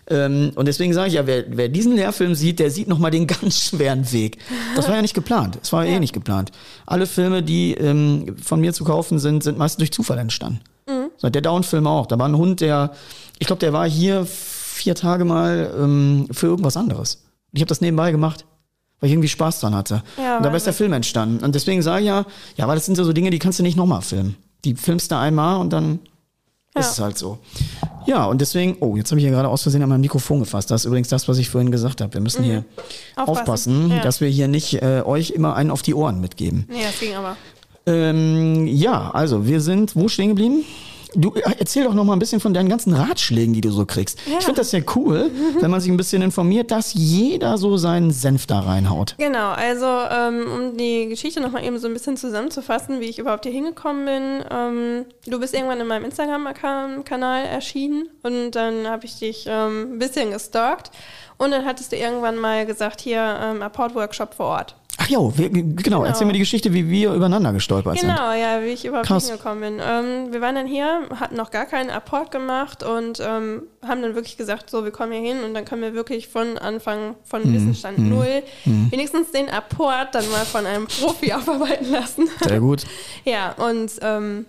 Ähm, 0.08 0.52
und 0.56 0.68
deswegen 0.68 0.94
sage 0.94 1.08
ich 1.08 1.14
ja, 1.16 1.26
wer, 1.26 1.46
wer 1.50 1.70
diesen 1.70 1.96
Lehrfilm 1.96 2.36
sieht, 2.36 2.60
der 2.60 2.72
sieht 2.72 2.88
nochmal 2.88 3.12
den 3.12 3.28
ganz 3.28 3.60
schweren 3.60 4.12
Weg. 4.12 4.38
Das 4.76 4.88
war 4.88 4.96
ja 4.96 5.02
nicht 5.02 5.16
geplant. 5.16 5.58
Es 5.62 5.74
war 5.74 5.86
eh 5.86 6.00
nicht 6.00 6.14
geplant. 6.14 6.52
Alle 6.86 7.08
Filme, 7.08 7.44
die 7.44 7.74
ähm, 7.74 8.36
von 8.42 8.60
mir 8.60 8.74
zu 8.74 8.84
kaufen 8.84 9.20
sind, 9.20 9.44
sind 9.44 9.58
meist 9.58 9.80
durch 9.80 9.92
Zufall 9.92 10.18
entstanden. 10.20 10.62
So, 11.18 11.30
der 11.30 11.42
Down-Film 11.42 11.86
auch. 11.88 12.08
Da 12.08 12.18
war 12.18 12.28
ein 12.28 12.38
Hund, 12.38 12.62
der, 12.62 12.92
ich 13.40 13.48
glaube, 13.48 13.60
der 13.60 13.74
war 13.74 13.88
hier 13.88 14.26
vier 14.26 14.96
Tage 14.96 15.26
mal 15.26 15.74
ähm, 15.78 16.28
für 16.32 16.48
irgendwas 16.48 16.78
anderes. 16.78 17.26
Ich 17.52 17.62
habe 17.62 17.68
das 17.68 17.82
nebenbei 17.82 18.12
gemacht, 18.12 18.46
weil 19.00 19.10
ich 19.10 19.14
irgendwie 19.14 19.28
Spaß 19.28 19.60
dran 19.60 19.76
hatte. 19.76 20.04
Ja, 20.18 20.38
und 20.38 20.44
dabei 20.44 20.58
ist 20.58 20.66
der. 20.66 20.74
Film 20.74 20.94
entstanden. 20.94 21.44
Und 21.44 21.56
deswegen 21.56 21.82
sage 21.82 22.02
ich 22.02 22.08
ja, 22.08 22.26
ja, 22.56 22.68
weil 22.68 22.76
das 22.76 22.86
sind 22.86 22.98
ja 22.98 23.04
so 23.04 23.14
Dinge, 23.14 23.32
die 23.32 23.40
kannst 23.40 23.60
du 23.60 23.64
nicht 23.64 23.76
nochmal 23.76 24.02
filmen. 24.02 24.38
Die 24.66 24.76
filmst 24.76 25.12
du 25.12 25.18
einmal 25.18 25.60
und 25.60 25.72
dann 25.72 26.00
Ja. 26.80 26.86
ist 26.86 26.92
es 26.94 27.00
halt 27.00 27.18
so. 27.18 27.38
Ja, 28.06 28.26
und 28.26 28.42
deswegen, 28.42 28.78
oh, 28.80 28.96
jetzt 28.96 29.12
habe 29.12 29.20
ich 29.20 29.26
hier 29.26 29.34
gerade 29.34 29.50
aus 29.50 29.62
Versehen 29.62 29.84
an 29.84 29.90
mein 29.90 30.02
Mikrofon 30.02 30.40
gefasst. 30.40 30.72
Das 30.72 30.82
ist 30.82 30.86
übrigens 30.86 31.10
das, 31.10 31.28
was 31.28 31.38
ich 31.38 31.50
vorhin 31.50 31.70
gesagt 31.72 32.02
habe. 32.02 32.14
Wir 32.14 32.22
müssen 32.22 32.44
hier 32.44 32.64
aufpassen, 33.16 33.30
Aufpassen. 33.40 33.92
Ja. 33.92 34.02
dass 34.02 34.22
wir 34.22 34.30
hier 34.30 34.48
nicht 34.48 34.82
äh, 34.82 35.04
euch 35.06 35.32
immer 35.32 35.56
einen 35.56 35.70
auf 35.70 35.82
die 35.82 35.94
Ohren 35.94 36.20
mitgeben. 36.20 36.66
Nee, 36.70 36.84
das 36.84 37.00
ging 37.00 37.16
aber. 37.16 37.36
Ähm, 37.86 38.68
ja, 38.68 39.12
also 39.12 39.46
wir 39.46 39.62
sind 39.62 39.96
wo 39.96 40.08
stehen 40.08 40.30
geblieben? 40.30 40.64
Du 41.16 41.34
äh, 41.34 41.42
erzähl 41.58 41.84
doch 41.84 41.94
noch 41.94 42.04
mal 42.04 42.14
ein 42.14 42.20
bisschen 42.20 42.40
von 42.40 42.54
deinen 42.54 42.70
ganzen 42.70 42.94
Ratschlägen, 42.94 43.54
die 43.54 43.62
du 43.62 43.72
so 43.72 43.86
kriegst. 43.86 44.20
Ja. 44.28 44.38
Ich 44.40 44.46
finde 44.46 44.62
das 44.62 44.72
ja 44.72 44.82
cool, 44.96 45.32
wenn 45.60 45.72
man 45.72 45.82
sich 45.82 45.92
ein 45.92 45.98
bisschen 45.98 46.22
informiert, 46.22 46.72
dass 46.72 46.94
jeder 46.94 47.58
so 47.58 47.78
seinen 47.78 48.12
Senf 48.12 48.46
da 48.46 48.60
reinhaut. 48.60 49.16
Genau, 49.18 49.52
also 49.52 49.86
ähm, 49.86 50.46
um 50.52 50.78
die 50.78 51.08
Geschichte 51.08 51.42
nochmal 51.42 51.64
eben 51.64 51.80
so 51.80 51.88
ein 51.88 51.94
bisschen 51.94 52.18
zusammenzufassen, 52.18 53.00
wie 53.00 53.06
ich 53.06 53.20
überhaupt 53.20 53.46
hier 53.46 53.54
hingekommen 53.54 54.06
bin. 54.06 54.44
Ähm, 54.52 55.06
du 55.26 55.40
bist 55.40 55.54
irgendwann 55.54 55.80
in 55.80 55.88
meinem 55.88 56.06
Instagram-Kanal 56.06 57.46
erschienen 57.46 58.10
und 58.24 58.52
dann 58.52 58.88
habe 58.88 59.06
ich 59.06 59.18
dich 59.18 59.46
ähm, 59.48 59.96
ein 59.96 60.00
bisschen 60.00 60.32
gestalkt 60.32 60.92
und 61.38 61.52
dann 61.52 61.66
hattest 61.66 61.92
du 61.92 61.96
irgendwann 61.96 62.38
mal 62.38 62.66
gesagt, 62.66 63.02
hier 63.02 63.40
ähm, 63.42 63.62
Apport-Workshop 63.62 64.34
vor 64.34 64.48
Ort. 64.48 64.76
Ach 65.02 65.08
ja, 65.08 65.20
wir, 65.38 65.50
genau, 65.50 66.04
erzähl 66.04 66.28
mir 66.28 66.34
die 66.34 66.40
Geschichte, 66.40 66.74
wie 66.74 66.90
wir 66.90 67.14
übereinander 67.14 67.54
gestolpert 67.54 67.98
sind. 68.00 68.10
Genau, 68.10 68.34
ja, 68.34 68.62
wie 68.62 68.68
ich 68.68 68.84
überhaupt 68.86 69.08
Krass. 69.08 69.28
hingekommen 69.30 69.62
bin. 69.62 69.82
Ähm, 69.82 70.34
wir 70.34 70.42
waren 70.42 70.56
dann 70.56 70.68
hier, 70.68 71.04
hatten 71.20 71.36
noch 71.36 71.52
gar 71.52 71.66
keinen 71.66 71.90
Apport 71.90 72.32
gemacht 72.32 72.84
und 72.84 73.20
ähm, 73.26 73.64
haben 73.88 74.02
dann 74.02 74.14
wirklich 74.16 74.36
gesagt, 74.38 74.70
so, 74.70 74.84
wir 74.84 74.92
kommen 74.92 75.14
hier 75.14 75.22
hin 75.22 75.44
und 75.44 75.54
dann 75.54 75.64
können 75.66 75.82
wir 75.82 75.94
wirklich 75.94 76.28
von 76.28 76.58
Anfang 76.58 77.16
von 77.24 77.44
Mhm. 77.50 77.54
Wissensstand 77.54 77.98
null 78.00 78.44
wenigstens 78.66 79.32
den 79.32 79.50
Apport 79.50 80.14
dann 80.14 80.30
mal 80.32 80.46
von 80.46 80.66
einem 80.66 80.88
Profi 80.88 81.32
aufarbeiten 81.34 81.90
lassen. 81.92 82.28
Sehr 82.42 82.60
gut. 82.60 82.84
ja, 83.24 83.54
und 83.54 83.92
ähm, 84.02 84.46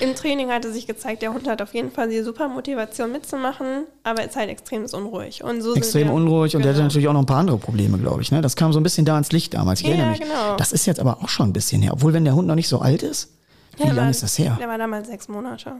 im 0.00 0.14
Training 0.14 0.50
hatte 0.50 0.72
sich 0.72 0.86
gezeigt, 0.86 1.22
der 1.22 1.32
Hund 1.32 1.48
hat 1.48 1.60
auf 1.62 1.74
jeden 1.74 1.90
Fall 1.90 2.08
die 2.08 2.22
super 2.22 2.48
Motivation 2.48 3.12
mitzumachen, 3.12 3.84
aber 4.02 4.24
ist 4.24 4.36
halt 4.36 4.48
extrem 4.50 4.84
unruhig. 4.84 5.42
Und 5.44 5.62
so 5.62 5.74
Extrem 5.74 6.08
wir, 6.08 6.14
unruhig 6.14 6.54
und 6.56 6.62
der 6.62 6.70
hatte 6.70 6.78
Genau. 6.78 6.88
natürlich 6.88 7.08
auch 7.08 7.12
noch 7.12 7.20
ein 7.20 7.26
paar 7.26 7.38
andere 7.38 7.58
Probleme, 7.58 7.98
glaube 7.98 8.22
ich. 8.22 8.30
Ne? 8.30 8.40
Das 8.40 8.56
kam 8.56 8.72
so 8.72 8.80
ein 8.80 8.82
bisschen 8.82 9.04
da 9.04 9.14
ans 9.14 9.32
Licht 9.32 9.54
damals. 9.54 9.80
Ich 9.80 9.86
Ja, 9.86 9.92
erinnere 9.94 10.10
mich. 10.10 10.20
genau. 10.20 10.56
Das 10.56 10.72
ist 10.72 10.86
jetzt 10.86 11.00
aber 11.00 11.22
auch 11.22 11.28
schon 11.28 11.48
ein 11.50 11.52
bisschen 11.52 11.82
her. 11.82 11.92
Obwohl, 11.92 12.12
wenn 12.12 12.24
der 12.24 12.34
Hund 12.34 12.46
noch 12.48 12.54
nicht 12.54 12.68
so 12.68 12.80
alt 12.80 13.02
ist. 13.02 13.32
Wie 13.76 13.82
Der 13.82 13.86
lange 13.92 14.00
war- 14.02 14.10
ist 14.10 14.22
das 14.22 14.38
her? 14.38 14.56
Der 14.60 14.68
war 14.68 14.78
damals 14.78 15.08
sechs 15.08 15.28
Monate. 15.28 15.72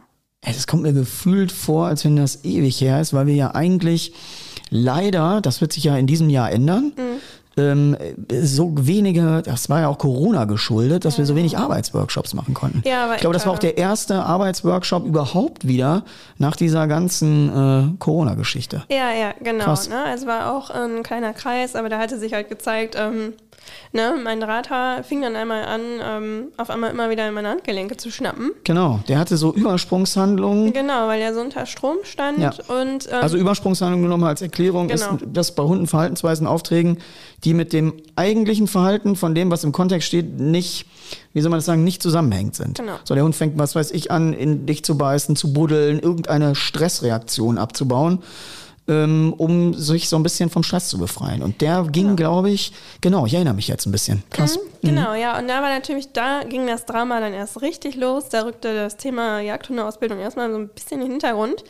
Das 0.43 0.67
kommt 0.67 0.83
mir 0.83 0.93
gefühlt 0.93 1.51
vor, 1.51 1.87
als 1.87 2.05
wenn 2.05 2.17
das 2.17 2.45
ewig 2.45 2.81
her 2.81 3.01
ist, 3.01 3.13
weil 3.15 3.27
wir 3.27 3.35
ja 3.35 3.55
eigentlich 3.55 4.13
leider, 4.71 5.41
das 5.41 5.61
wird 5.61 5.73
sich 5.73 5.85
ja 5.85 5.97
in 5.97 6.07
diesem 6.07 6.29
Jahr 6.31 6.51
ändern, 6.53 6.93
ähm, 7.57 7.97
so 8.43 8.73
wenige, 8.77 9.43
das 9.43 9.71
war 9.71 9.81
ja 9.81 9.89
auch 9.89 9.99
Corona 9.99 10.45
geschuldet, 10.45 11.05
dass 11.05 11.17
wir 11.19 11.25
so 11.25 11.35
wenig 11.35 11.57
Arbeitsworkshops 11.57 12.35
machen 12.35 12.55
konnten. 12.55 12.83
Ja, 12.87 13.05
aber 13.05 13.15
ich 13.15 13.21
glaube, 13.21 13.35
das 13.35 13.47
war 13.47 13.53
auch 13.53 13.59
äh, 13.59 13.73
der 13.73 13.79
erste 13.79 14.23
Arbeitsworkshop 14.23 15.07
überhaupt 15.07 15.67
wieder 15.67 16.05
nach 16.39 16.57
dieser 16.57 16.87
ganzen 16.87 17.49
äh, 17.49 17.99
Corona-Geschichte. 17.99 18.85
Ja, 18.91 19.13
ja, 19.13 19.33
genau. 19.43 19.67
Ne? 19.67 20.05
Also 20.05 20.27
war 20.27 20.55
auch 20.55 20.71
ein 20.71 21.03
kleiner 21.03 21.33
Kreis, 21.33 21.77
aber 21.77 21.89
da 21.89 21.99
hatte 21.99 22.19
sich 22.19 22.35
halt 22.35 22.49
gezeigt, 22.49 22.95
ähm, 22.99 23.33
Ne? 23.93 24.15
Mein 24.23 24.41
Drahthaar 24.41 25.03
fing 25.05 25.23
dann 25.23 25.37
einmal 25.37 25.65
an, 25.65 25.81
ähm, 26.03 26.45
auf 26.57 26.71
einmal 26.71 26.91
immer 26.91 27.11
wieder 27.11 27.27
in 27.29 27.35
meine 27.35 27.49
Handgelenke 27.49 27.97
zu 27.97 28.11
schnappen. 28.11 28.51
Genau, 28.65 29.01
der 29.09 29.19
hatte 29.19 29.37
so 29.37 29.53
Übersprungshandlungen. 29.55 30.73
Genau, 30.73 31.07
weil 31.09 31.21
er 31.21 31.35
so 31.35 31.41
unter 31.41 31.67
Strom 31.67 31.97
stand. 32.03 32.39
Ja. 32.39 32.51
Und, 32.69 33.07
ähm, 33.07 33.19
Also 33.23 33.37
Übersprungshandlungen 33.37 34.05
genommen 34.05 34.25
als 34.25 34.43
Erklärung 34.43 34.89
Genau. 34.89 35.15
ist, 35.15 35.25
dass 35.33 35.55
bei 35.55 35.63
Hunden 35.63 35.87
Verhaltensweisen 35.87 36.47
auftreten, 36.47 36.99
die 37.45 37.55
mit 37.55 37.73
dem 37.73 37.95
eigentlichen 38.17 38.67
Verhalten 38.67 39.17
von 39.17 39.35
dem, 39.35 39.51
was 39.51 39.65
im 39.65 39.73
Kontext 39.73 40.09
steht, 40.09 40.39
nicht, 40.41 40.87
wie 41.33 41.41
soll 41.41 41.51
man 41.51 41.59
das 41.59 41.67
sagen, 41.67 41.85
nicht 41.85 42.03
zusammenhängend 42.03 42.55
sind. 42.55 42.79
Genau. 42.79 42.95
So, 43.05 43.15
der 43.15 43.25
Hund 43.25 43.35
fängt, 43.37 43.59
was 43.59 43.75
weiß 43.75 43.91
ich, 43.93 44.11
an, 44.11 44.33
in 44.33 44.67
dich 44.67 44.85
zu 44.85 44.97
beißen, 44.99 45.37
zu 45.37 45.53
buddeln, 45.53 45.99
irgendeine 46.01 46.55
Stressreaktion 46.55 47.59
abzubauen, 47.59 48.23
ähm, 48.89 49.35
um 49.37 49.75
sich 49.75 50.09
so 50.09 50.17
ein 50.17 50.23
bisschen 50.23 50.49
vom 50.51 50.63
Stress 50.63 50.89
zu 50.89 50.99
befreien. 50.99 51.43
Und 51.43 51.61
der 51.61 51.85
ging, 51.91 52.15
glaube 52.17 52.51
ich, 52.51 52.73
genau, 53.01 53.27
ich 53.27 53.35
erinnere 53.35 53.55
mich 53.55 53.69
jetzt 53.69 53.87
ein 53.87 53.93
bisschen. 53.93 54.23
Krass. 54.31 54.59
Genau, 54.83 55.15
ja, 55.15 55.39
und 55.39 55.49
da 55.49 55.63
war 55.63 55.71
natürlich, 55.71 56.13
da 56.13 56.43
ging 56.45 56.67
das 56.67 56.87
Drama 56.87 57.19
dann 57.21 57.33
erst 57.33 57.63
richtig 57.63 57.97
los. 57.97 58.29
Da 58.31 58.43
rückte 58.43 58.75
das 58.75 58.97
Thema 58.97 59.41
Jagdhundeausbildung 59.41 60.19
erstmal 60.21 60.51
so 60.53 60.59
ein 60.59 60.69
bisschen 60.69 61.01
in 61.01 61.07
den 61.07 61.11
Hintergrund. 61.13 61.65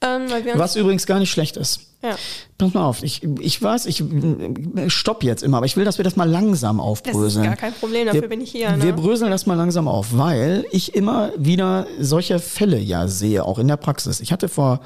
Ähm, 0.00 0.22
wir 0.44 0.58
Was 0.58 0.76
übrigens 0.76 1.06
gar 1.06 1.18
nicht 1.18 1.30
schlecht 1.30 1.56
ist. 1.56 1.80
ja, 2.02 2.16
Pass 2.58 2.72
mal 2.74 2.84
auf, 2.84 3.02
ich, 3.02 3.22
ich 3.40 3.60
weiß, 3.62 3.86
ich 3.86 4.00
äh, 4.00 4.88
stopp 4.90 5.22
jetzt 5.22 5.42
immer, 5.42 5.58
aber 5.58 5.66
ich 5.66 5.76
will, 5.76 5.84
dass 5.84 5.98
wir 5.98 6.04
das 6.04 6.16
mal 6.16 6.28
langsam 6.28 6.78
das 6.78 6.84
ist 6.86 6.90
aufbröseln. 6.90 7.44
gar 7.44 7.56
kein 7.56 7.72
Problem, 7.74 8.06
dafür 8.06 8.22
wir, 8.22 8.28
bin 8.28 8.40
ich 8.40 8.50
hier. 8.50 8.70
Wir 8.80 8.86
Ne? 8.86 8.92
bröseln 8.94 9.30
das 9.30 9.46
mal 9.46 9.54
langsam 9.54 9.86
auf, 9.86 10.08
weil 10.16 10.66
ich 10.72 10.94
immer 10.94 11.30
wieder 11.36 11.86
solche 12.00 12.38
Fälle 12.38 12.78
ja 12.78 13.06
sehe, 13.08 13.44
auch 13.44 13.58
in 13.58 13.68
der 13.68 13.76
Praxis. 13.76 14.20
Ich 14.20 14.32
hatte 14.32 14.48
vor 14.48 14.80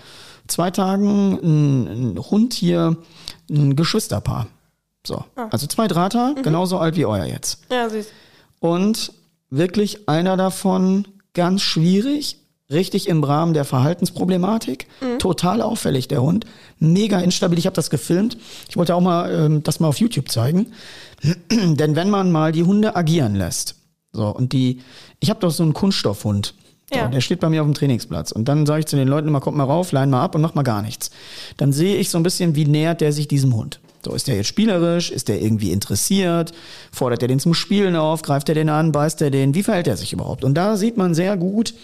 zwei 0.48 0.70
Tagen 0.70 1.38
einen, 1.42 1.88
einen 1.88 2.18
Hund 2.18 2.54
hier, 2.54 2.96
ein 3.50 3.76
Geschwisterpaar. 3.76 4.46
So, 5.06 5.24
Ah. 5.36 5.48
also 5.50 5.66
zwei 5.66 5.86
Drahthaar, 5.88 6.34
Mhm. 6.36 6.42
genauso 6.42 6.78
alt 6.78 6.96
wie 6.96 7.06
euer 7.06 7.24
jetzt. 7.24 7.60
Ja, 7.70 7.88
süß. 7.88 8.06
Und 8.60 9.12
wirklich 9.50 10.08
einer 10.08 10.36
davon 10.36 11.06
ganz 11.32 11.62
schwierig, 11.62 12.38
richtig 12.70 13.08
im 13.08 13.24
Rahmen 13.24 13.54
der 13.54 13.64
Verhaltensproblematik, 13.64 14.86
total 15.18 15.62
auffällig 15.62 16.08
der 16.08 16.20
Hund, 16.20 16.44
mega 16.78 17.18
instabil. 17.20 17.58
Ich 17.58 17.64
habe 17.66 17.76
das 17.76 17.88
gefilmt. 17.88 18.36
Ich 18.68 18.76
wollte 18.76 18.94
auch 18.94 19.00
mal 19.00 19.32
ähm, 19.32 19.62
das 19.62 19.80
mal 19.80 19.88
auf 19.88 19.98
YouTube 20.00 20.30
zeigen, 20.30 20.66
denn 21.50 21.96
wenn 21.96 22.10
man 22.10 22.30
mal 22.32 22.52
die 22.52 22.64
Hunde 22.64 22.94
agieren 22.96 23.34
lässt, 23.36 23.76
so 24.12 24.26
und 24.28 24.52
die, 24.52 24.80
ich 25.20 25.30
habe 25.30 25.40
doch 25.40 25.50
so 25.50 25.62
einen 25.62 25.72
Kunststoffhund. 25.74 26.54
So, 26.92 26.98
Ja. 26.98 27.08
Der 27.08 27.20
steht 27.20 27.40
bei 27.40 27.48
mir 27.48 27.60
auf 27.62 27.66
dem 27.68 27.74
Trainingsplatz. 27.74 28.32
Und 28.32 28.46
dann 28.48 28.64
sage 28.66 28.80
ich 28.80 28.86
zu 28.86 28.96
den 28.96 29.08
Leuten 29.08 29.28
immer, 29.28 29.40
kommt 29.40 29.56
mal 29.56 29.64
rauf, 29.64 29.92
lein 29.92 30.10
mal 30.10 30.22
ab 30.22 30.34
und 30.34 30.40
mach 30.40 30.54
mal 30.54 30.62
gar 30.62 30.82
nichts. 30.82 31.10
Dann 31.56 31.72
sehe 31.72 31.96
ich 31.96 32.10
so 32.10 32.18
ein 32.18 32.22
bisschen, 32.22 32.54
wie 32.54 32.64
nähert 32.64 33.00
der 33.00 33.12
sich 33.12 33.28
diesem 33.28 33.54
Hund. 33.54 33.80
So, 34.04 34.12
ist 34.14 34.28
der 34.28 34.36
jetzt 34.36 34.46
spielerisch? 34.46 35.10
Ist 35.10 35.28
der 35.28 35.42
irgendwie 35.42 35.72
interessiert? 35.72 36.52
Fordert 36.92 37.22
er 37.22 37.28
den 37.28 37.40
zum 37.40 37.52
Spielen 37.52 37.96
auf? 37.96 38.22
Greift 38.22 38.48
er 38.48 38.54
den 38.54 38.68
an? 38.68 38.92
Beißt 38.92 39.20
er 39.22 39.30
den? 39.30 39.54
Wie 39.54 39.62
verhält 39.62 39.88
er 39.88 39.96
sich 39.96 40.12
überhaupt? 40.12 40.44
Und 40.44 40.54
da 40.54 40.76
sieht 40.76 40.96
man 40.96 41.14
sehr 41.14 41.36
gut, 41.36 41.74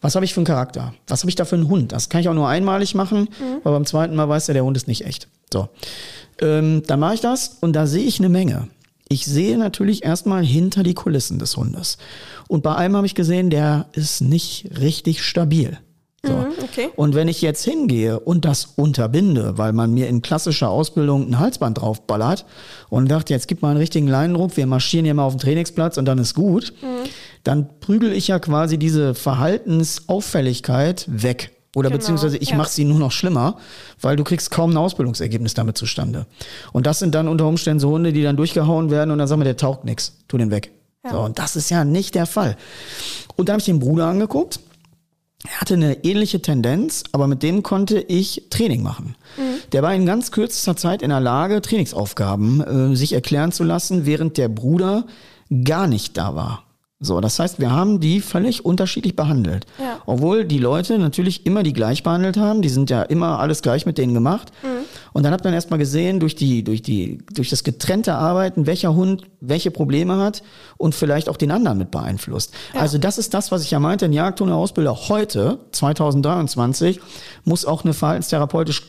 was 0.00 0.14
habe 0.16 0.24
ich 0.24 0.34
für 0.34 0.40
einen 0.40 0.46
Charakter? 0.46 0.94
Was 1.06 1.20
habe 1.20 1.30
ich 1.30 1.34
da 1.36 1.44
für 1.44 1.56
einen 1.56 1.68
Hund? 1.68 1.92
Das 1.92 2.08
kann 2.08 2.20
ich 2.20 2.28
auch 2.28 2.34
nur 2.34 2.48
einmalig 2.48 2.94
machen, 2.94 3.28
weil 3.62 3.72
beim 3.72 3.86
zweiten 3.86 4.14
Mal 4.16 4.28
weiß 4.28 4.48
er, 4.48 4.54
der 4.54 4.64
Hund 4.64 4.76
ist 4.76 4.88
nicht 4.88 5.04
echt. 5.06 5.28
So. 5.52 5.68
Ähm, 6.42 6.82
dann 6.86 7.00
mache 7.00 7.14
ich 7.14 7.20
das 7.20 7.58
und 7.60 7.74
da 7.74 7.86
sehe 7.86 8.04
ich 8.04 8.18
eine 8.18 8.28
Menge. 8.28 8.68
Ich 9.08 9.26
sehe 9.26 9.58
natürlich 9.58 10.04
erstmal 10.04 10.44
hinter 10.44 10.82
die 10.82 10.94
Kulissen 10.94 11.38
des 11.38 11.56
Hundes. 11.56 11.98
Und 12.48 12.62
bei 12.62 12.74
einem 12.74 12.96
habe 12.96 13.06
ich 13.06 13.14
gesehen, 13.14 13.50
der 13.50 13.86
ist 13.92 14.22
nicht 14.22 14.70
richtig 14.80 15.22
stabil. 15.22 15.78
So. 16.24 16.32
Mhm, 16.32 16.52
okay. 16.62 16.88
Und 16.96 17.14
wenn 17.14 17.28
ich 17.28 17.42
jetzt 17.42 17.64
hingehe 17.64 18.18
und 18.18 18.44
das 18.46 18.64
unterbinde, 18.76 19.58
weil 19.58 19.72
man 19.72 19.92
mir 19.92 20.08
in 20.08 20.22
klassischer 20.22 20.70
Ausbildung 20.70 21.28
ein 21.28 21.38
Halsband 21.38 21.80
draufballert 21.80 22.46
und 22.88 23.10
dachte, 23.10 23.34
jetzt 23.34 23.46
gib 23.46 23.60
mal 23.60 23.70
einen 23.70 23.78
richtigen 23.78 24.08
Leinendruck, 24.08 24.56
wir 24.56 24.66
marschieren 24.66 25.04
hier 25.04 25.14
mal 25.14 25.24
auf 25.24 25.34
den 25.34 25.40
Trainingsplatz 25.40 25.98
und 25.98 26.06
dann 26.06 26.18
ist 26.18 26.34
gut, 26.34 26.72
dann 27.42 27.78
prügel 27.80 28.12
ich 28.12 28.28
ja 28.28 28.38
quasi 28.38 28.78
diese 28.78 29.14
Verhaltensauffälligkeit 29.14 31.04
weg. 31.08 31.53
Oder 31.74 31.88
Genau, 31.88 31.98
beziehungsweise 31.98 32.36
ich 32.38 32.50
ja. 32.50 32.56
mache 32.56 32.70
sie 32.70 32.84
nur 32.84 32.98
noch 32.98 33.12
schlimmer, 33.12 33.56
weil 34.00 34.16
du 34.16 34.24
kriegst 34.24 34.50
kaum 34.50 34.70
ein 34.70 34.76
Ausbildungsergebnis 34.76 35.54
damit 35.54 35.76
zustande. 35.76 36.26
Und 36.72 36.86
das 36.86 36.98
sind 36.98 37.14
dann 37.14 37.28
unter 37.28 37.46
Umständen 37.46 37.80
so 37.80 37.90
Hunde, 37.90 38.12
die 38.12 38.22
dann 38.22 38.36
durchgehauen 38.36 38.90
werden 38.90 39.10
und 39.10 39.18
dann 39.18 39.28
sagen 39.28 39.40
wir, 39.40 39.44
der 39.44 39.56
taugt 39.56 39.84
nix, 39.84 40.18
tu 40.28 40.38
den 40.38 40.50
weg. 40.50 40.70
So, 41.10 41.20
und 41.20 41.38
das 41.38 41.54
ist 41.54 41.70
ja 41.70 41.84
nicht 41.84 42.14
der 42.14 42.24
Fall. 42.24 42.56
Und 43.36 43.48
dann 43.48 43.54
habe 43.54 43.60
ich 43.60 43.66
den 43.66 43.78
Bruder 43.78 44.06
angeguckt. 44.06 44.60
Er 45.46 45.60
hatte 45.60 45.74
eine 45.74 46.04
ähnliche 46.04 46.40
Tendenz, 46.40 47.04
aber 47.12 47.26
mit 47.26 47.42
dem 47.42 47.62
konnte 47.62 48.00
ich 48.00 48.44
Training 48.48 48.82
machen. 48.82 49.14
Der 49.72 49.82
war 49.82 49.94
in 49.94 50.06
ganz 50.06 50.30
kürzester 50.30 50.76
Zeit 50.76 51.02
in 51.02 51.10
der 51.10 51.20
Lage, 51.20 51.60
Trainingsaufgaben 51.60 52.92
äh, 52.92 52.96
sich 52.96 53.12
erklären 53.12 53.52
zu 53.52 53.62
lassen, 53.64 54.06
während 54.06 54.38
der 54.38 54.48
Bruder 54.48 55.04
gar 55.64 55.86
nicht 55.86 56.16
da 56.16 56.34
war. 56.34 56.63
So, 57.04 57.20
das 57.20 57.38
heißt, 57.38 57.60
wir 57.60 57.70
haben 57.70 58.00
die 58.00 58.20
völlig 58.20 58.64
unterschiedlich 58.64 59.14
behandelt. 59.14 59.66
Ja. 59.78 59.98
Obwohl 60.06 60.44
die 60.44 60.58
Leute 60.58 60.98
natürlich 60.98 61.46
immer 61.46 61.62
die 61.62 61.72
gleich 61.72 62.02
behandelt 62.02 62.36
haben, 62.36 62.62
die 62.62 62.68
sind 62.68 62.90
ja 62.90 63.02
immer 63.02 63.38
alles 63.38 63.62
gleich 63.62 63.86
mit 63.86 63.98
denen 63.98 64.14
gemacht. 64.14 64.52
Und 65.14 65.22
dann 65.22 65.32
hat 65.32 65.44
man 65.44 65.54
erstmal 65.54 65.78
gesehen, 65.78 66.18
durch 66.18 66.34
die, 66.34 66.64
durch 66.64 66.82
die, 66.82 67.18
durch 67.32 67.48
das 67.48 67.62
getrennte 67.62 68.14
Arbeiten, 68.14 68.66
welcher 68.66 68.96
Hund 68.96 69.22
welche 69.40 69.70
Probleme 69.70 70.16
hat 70.16 70.42
und 70.76 70.92
vielleicht 70.92 71.28
auch 71.28 71.36
den 71.36 71.52
anderen 71.52 71.78
mit 71.78 71.92
beeinflusst. 71.92 72.52
Also 72.72 72.98
das 72.98 73.16
ist 73.16 73.32
das, 73.32 73.52
was 73.52 73.62
ich 73.62 73.70
ja 73.70 73.78
meinte, 73.78 74.06
ein 74.06 74.12
Jagdhundeausbilder 74.12 75.08
heute, 75.08 75.60
2023, 75.70 77.00
muss 77.44 77.64
auch 77.64 77.84
eine, 77.84 77.94
verhaltenstherapeutisch, 77.94 78.82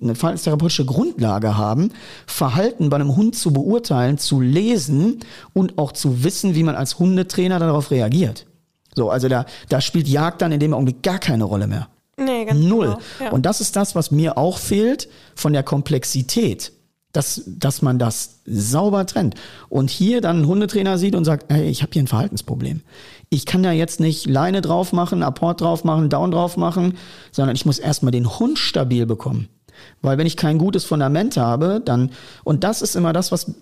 eine 0.00 0.14
verhaltenstherapeutische 0.14 0.86
Grundlage 0.86 1.58
haben, 1.58 1.92
Verhalten 2.26 2.88
bei 2.88 2.96
einem 2.96 3.14
Hund 3.14 3.36
zu 3.36 3.52
beurteilen, 3.52 4.16
zu 4.16 4.40
lesen 4.40 5.20
und 5.52 5.76
auch 5.76 5.92
zu 5.92 6.24
wissen, 6.24 6.54
wie 6.54 6.62
man 6.62 6.74
als 6.74 6.98
Hundetrainer 6.98 7.58
darauf 7.58 7.90
reagiert. 7.90 8.46
So, 8.94 9.10
also 9.10 9.28
da, 9.28 9.44
da 9.68 9.82
spielt 9.82 10.08
Jagd 10.08 10.40
dann 10.40 10.52
in 10.52 10.60
dem 10.60 10.72
Augenblick 10.72 11.02
gar 11.02 11.18
keine 11.18 11.44
Rolle 11.44 11.66
mehr. 11.66 11.88
Nee, 12.20 12.44
ganz 12.44 12.60
Null. 12.60 12.86
Genau. 12.86 13.00
Ja. 13.20 13.30
Und 13.30 13.46
das 13.46 13.60
ist 13.60 13.76
das, 13.76 13.94
was 13.94 14.10
mir 14.10 14.36
auch 14.36 14.58
fehlt 14.58 15.08
von 15.34 15.52
der 15.52 15.62
Komplexität, 15.62 16.72
dass, 17.12 17.42
dass 17.46 17.82
man 17.82 17.98
das 17.98 18.40
sauber 18.44 19.06
trennt. 19.06 19.34
Und 19.68 19.90
hier 19.90 20.20
dann 20.20 20.36
einen 20.36 20.46
Hundetrainer 20.46 20.98
sieht 20.98 21.14
und 21.14 21.24
sagt, 21.24 21.52
hey, 21.52 21.68
ich 21.68 21.82
habe 21.82 21.92
hier 21.92 22.02
ein 22.02 22.08
Verhaltensproblem. 22.08 22.82
Ich 23.30 23.46
kann 23.46 23.62
da 23.62 23.72
jetzt 23.72 24.00
nicht 24.00 24.26
Leine 24.26 24.60
drauf 24.60 24.92
machen, 24.92 25.22
Apport 25.22 25.60
drauf 25.60 25.82
machen, 25.84 26.10
Down 26.10 26.30
drauf 26.30 26.56
machen, 26.56 26.98
sondern 27.32 27.56
ich 27.56 27.64
muss 27.64 27.78
erstmal 27.78 28.12
den 28.12 28.38
Hund 28.38 28.58
stabil 28.58 29.06
bekommen. 29.06 29.48
Weil 30.02 30.18
wenn 30.18 30.26
ich 30.26 30.36
kein 30.36 30.58
gutes 30.58 30.84
Fundament 30.84 31.36
habe, 31.36 31.80
dann, 31.82 32.10
und 32.44 32.64
das 32.64 32.82
ist 32.82 32.96
immer 32.96 33.12
das, 33.12 33.32
was 33.32 33.52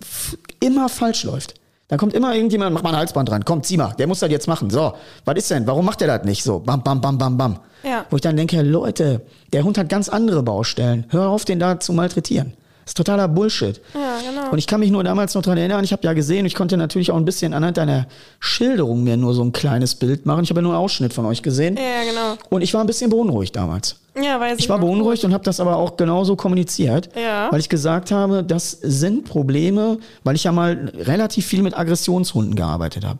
immer 0.61 0.88
falsch 0.88 1.25
läuft. 1.25 1.55
Dann 1.88 1.98
kommt 1.98 2.12
immer 2.12 2.35
irgendjemand, 2.35 2.74
mach 2.74 2.83
mal 2.83 2.90
ein 2.90 2.98
Halsband 2.98 3.31
dran, 3.31 3.44
komm, 3.46 3.62
zieh 3.62 3.79
mal, 3.79 3.94
der 3.98 4.07
muss 4.07 4.20
das 4.20 4.31
jetzt 4.31 4.46
machen. 4.46 4.68
So, 4.68 4.92
was 5.24 5.37
ist 5.37 5.51
denn? 5.51 5.66
Warum 5.66 5.87
macht 5.87 6.03
der 6.03 6.18
das 6.18 6.24
nicht 6.27 6.42
so? 6.42 6.59
Bam, 6.59 6.83
bam, 6.83 7.01
bam, 7.01 7.16
bam, 7.16 7.38
bam. 7.38 7.59
Ja. 7.83 8.05
Wo 8.11 8.16
ich 8.16 8.22
dann 8.22 8.37
denke, 8.37 8.61
Leute, 8.61 9.22
der 9.55 9.64
Hund 9.64 9.79
hat 9.79 9.88
ganz 9.88 10.11
andere 10.11 10.42
Baustellen. 10.42 11.07
Hör 11.09 11.29
auf, 11.29 11.46
den 11.46 11.59
da 11.59 11.81
zu 11.81 11.94
malträtieren. 11.94 12.53
Das 12.88 12.92
ist 12.92 12.96
totaler 12.96 13.29
Bullshit. 13.29 13.83
Ja, 13.92 14.16
genau. 14.31 14.51
Und 14.51 14.57
ich 14.57 14.66
kann 14.66 14.81
mich 14.81 14.90
nur 14.90 15.05
damals 15.05 15.35
noch 15.35 15.42
dran 15.42 15.59
erinnern, 15.59 15.85
ich 15.85 15.92
habe 15.92 16.01
ja 16.05 16.14
gesehen, 16.14 16.46
ich 16.46 16.55
konnte 16.55 16.79
natürlich 16.79 17.11
auch 17.11 17.18
ein 17.18 17.27
bisschen 17.27 17.53
anhand 17.53 17.77
deiner 17.77 18.07
Schilderung 18.40 19.05
mir 19.05 19.18
nur 19.18 19.35
so 19.35 19.42
ein 19.44 19.53
kleines 19.53 19.94
Bild 19.94 20.24
machen. 20.24 20.42
Ich 20.42 20.48
habe 20.48 20.61
ja 20.61 20.62
nur 20.62 20.72
einen 20.72 20.81
Ausschnitt 20.83 21.12
von 21.12 21.27
euch 21.27 21.42
gesehen. 21.42 21.77
ja, 21.77 22.11
genau. 22.11 22.38
Und 22.48 22.62
ich 22.62 22.72
war 22.72 22.81
ein 22.81 22.87
bisschen 22.87 23.11
beunruhigt 23.11 23.55
damals. 23.57 23.96
Ja, 24.18 24.40
weiß 24.40 24.59
Ich 24.59 24.70
war 24.70 24.79
noch. 24.79 24.87
beunruhigt 24.87 25.22
und 25.24 25.35
habe 25.35 25.44
das 25.44 25.61
aber 25.61 25.77
auch 25.77 25.98
genauso 25.98 26.35
kommuniziert, 26.35 27.11
Ja. 27.14 27.53
weil 27.53 27.61
ich 27.61 27.68
gesagt 27.68 28.11
habe, 28.11 28.42
das 28.42 28.70
sind 28.70 29.27
Probleme, 29.27 29.98
weil 30.24 30.35
ich 30.35 30.44
ja 30.44 30.53
mal 30.53 30.90
relativ 30.96 31.44
viel 31.44 31.62
mit 31.62 31.77
Aggressionshunden 31.79 32.55
gearbeitet 32.55 33.05
habe. 33.05 33.18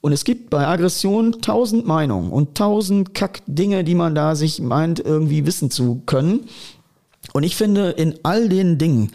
Und 0.00 0.12
es 0.12 0.24
gibt 0.24 0.48
bei 0.50 0.66
Aggression 0.66 1.40
tausend 1.42 1.86
Meinungen 1.86 2.30
und 2.30 2.56
tausend 2.56 3.14
Kack-Dinge, 3.14 3.84
die 3.84 3.94
man 3.94 4.14
da 4.14 4.34
sich 4.34 4.60
meint, 4.60 4.98
irgendwie 5.00 5.46
wissen 5.46 5.70
zu 5.70 6.02
können. 6.06 6.40
Und 7.34 7.42
ich 7.42 7.56
finde, 7.56 7.90
in 7.90 8.14
all 8.22 8.48
den 8.48 8.78
Dingen 8.78 9.10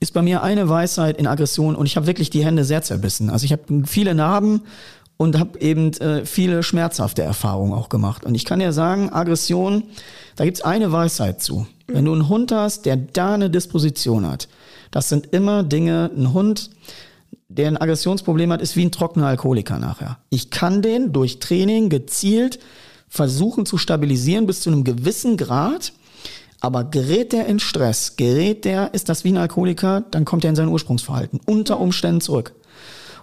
ist 0.00 0.14
bei 0.14 0.22
mir 0.22 0.42
eine 0.42 0.68
Weisheit 0.70 1.18
in 1.18 1.26
Aggression 1.26 1.76
und 1.76 1.84
ich 1.84 1.96
habe 1.96 2.06
wirklich 2.06 2.30
die 2.30 2.44
Hände 2.44 2.64
sehr 2.64 2.82
zerbissen. 2.82 3.28
Also 3.28 3.44
ich 3.44 3.52
habe 3.52 3.84
viele 3.86 4.14
Narben 4.14 4.62
und 5.18 5.38
habe 5.38 5.60
eben 5.60 5.92
äh, 5.98 6.24
viele 6.24 6.62
schmerzhafte 6.62 7.22
Erfahrungen 7.22 7.74
auch 7.74 7.90
gemacht. 7.90 8.24
Und 8.24 8.34
ich 8.34 8.46
kann 8.46 8.58
dir 8.58 8.72
sagen, 8.72 9.10
Aggression, 9.12 9.84
da 10.34 10.44
gibt's 10.44 10.62
eine 10.62 10.92
Weisheit 10.92 11.42
zu. 11.42 11.66
Wenn 11.86 12.06
du 12.06 12.12
einen 12.14 12.30
Hund 12.30 12.52
hast, 12.52 12.86
der 12.86 12.96
da 12.96 13.34
eine 13.34 13.50
Disposition 13.50 14.26
hat, 14.26 14.48
das 14.90 15.10
sind 15.10 15.26
immer 15.26 15.62
Dinge, 15.62 16.10
ein 16.16 16.32
Hund, 16.32 16.70
der 17.48 17.68
ein 17.68 17.76
Aggressionsproblem 17.76 18.50
hat, 18.50 18.62
ist 18.62 18.76
wie 18.76 18.84
ein 18.84 18.92
trockener 18.92 19.26
Alkoholiker 19.26 19.78
nachher. 19.78 20.18
Ich 20.30 20.48
kann 20.50 20.80
den 20.80 21.12
durch 21.12 21.38
Training 21.38 21.90
gezielt 21.90 22.58
versuchen 23.08 23.66
zu 23.66 23.76
stabilisieren 23.76 24.46
bis 24.46 24.60
zu 24.60 24.70
einem 24.70 24.84
gewissen 24.84 25.36
Grad. 25.36 25.92
Aber 26.62 26.84
gerät 26.84 27.32
der 27.32 27.46
in 27.46 27.58
Stress, 27.58 28.14
gerät 28.16 28.64
der, 28.64 28.94
ist 28.94 29.08
das 29.08 29.24
wie 29.24 29.32
ein 29.32 29.36
Alkoholiker, 29.36 30.04
dann 30.12 30.24
kommt 30.24 30.44
er 30.44 30.50
in 30.50 30.56
sein 30.56 30.68
Ursprungsverhalten 30.68 31.40
unter 31.44 31.80
Umständen 31.80 32.20
zurück. 32.20 32.54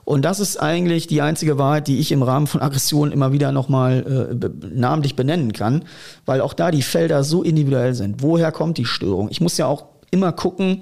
Und 0.03 0.23
das 0.23 0.41
ist 0.41 0.57
eigentlich 0.57 1.07
die 1.07 1.21
einzige 1.21 1.57
Wahrheit, 1.57 1.87
die 1.87 1.99
ich 1.99 2.11
im 2.11 2.21
Rahmen 2.21 2.47
von 2.47 2.61
Aggression 2.61 3.13
immer 3.13 3.31
wieder 3.31 3.53
nochmal 3.53 4.29
äh, 4.43 4.49
namentlich 4.75 5.15
benennen 5.15 5.53
kann, 5.53 5.85
weil 6.25 6.41
auch 6.41 6.53
da 6.53 6.69
die 6.69 6.81
Felder 6.81 7.23
so 7.23 7.41
individuell 7.41 7.93
sind. 7.93 8.21
Woher 8.21 8.51
kommt 8.51 8.77
die 8.77 8.85
Störung? 8.85 9.29
Ich 9.29 9.39
muss 9.39 9.57
ja 9.57 9.67
auch 9.67 9.85
immer 10.11 10.33
gucken, 10.33 10.81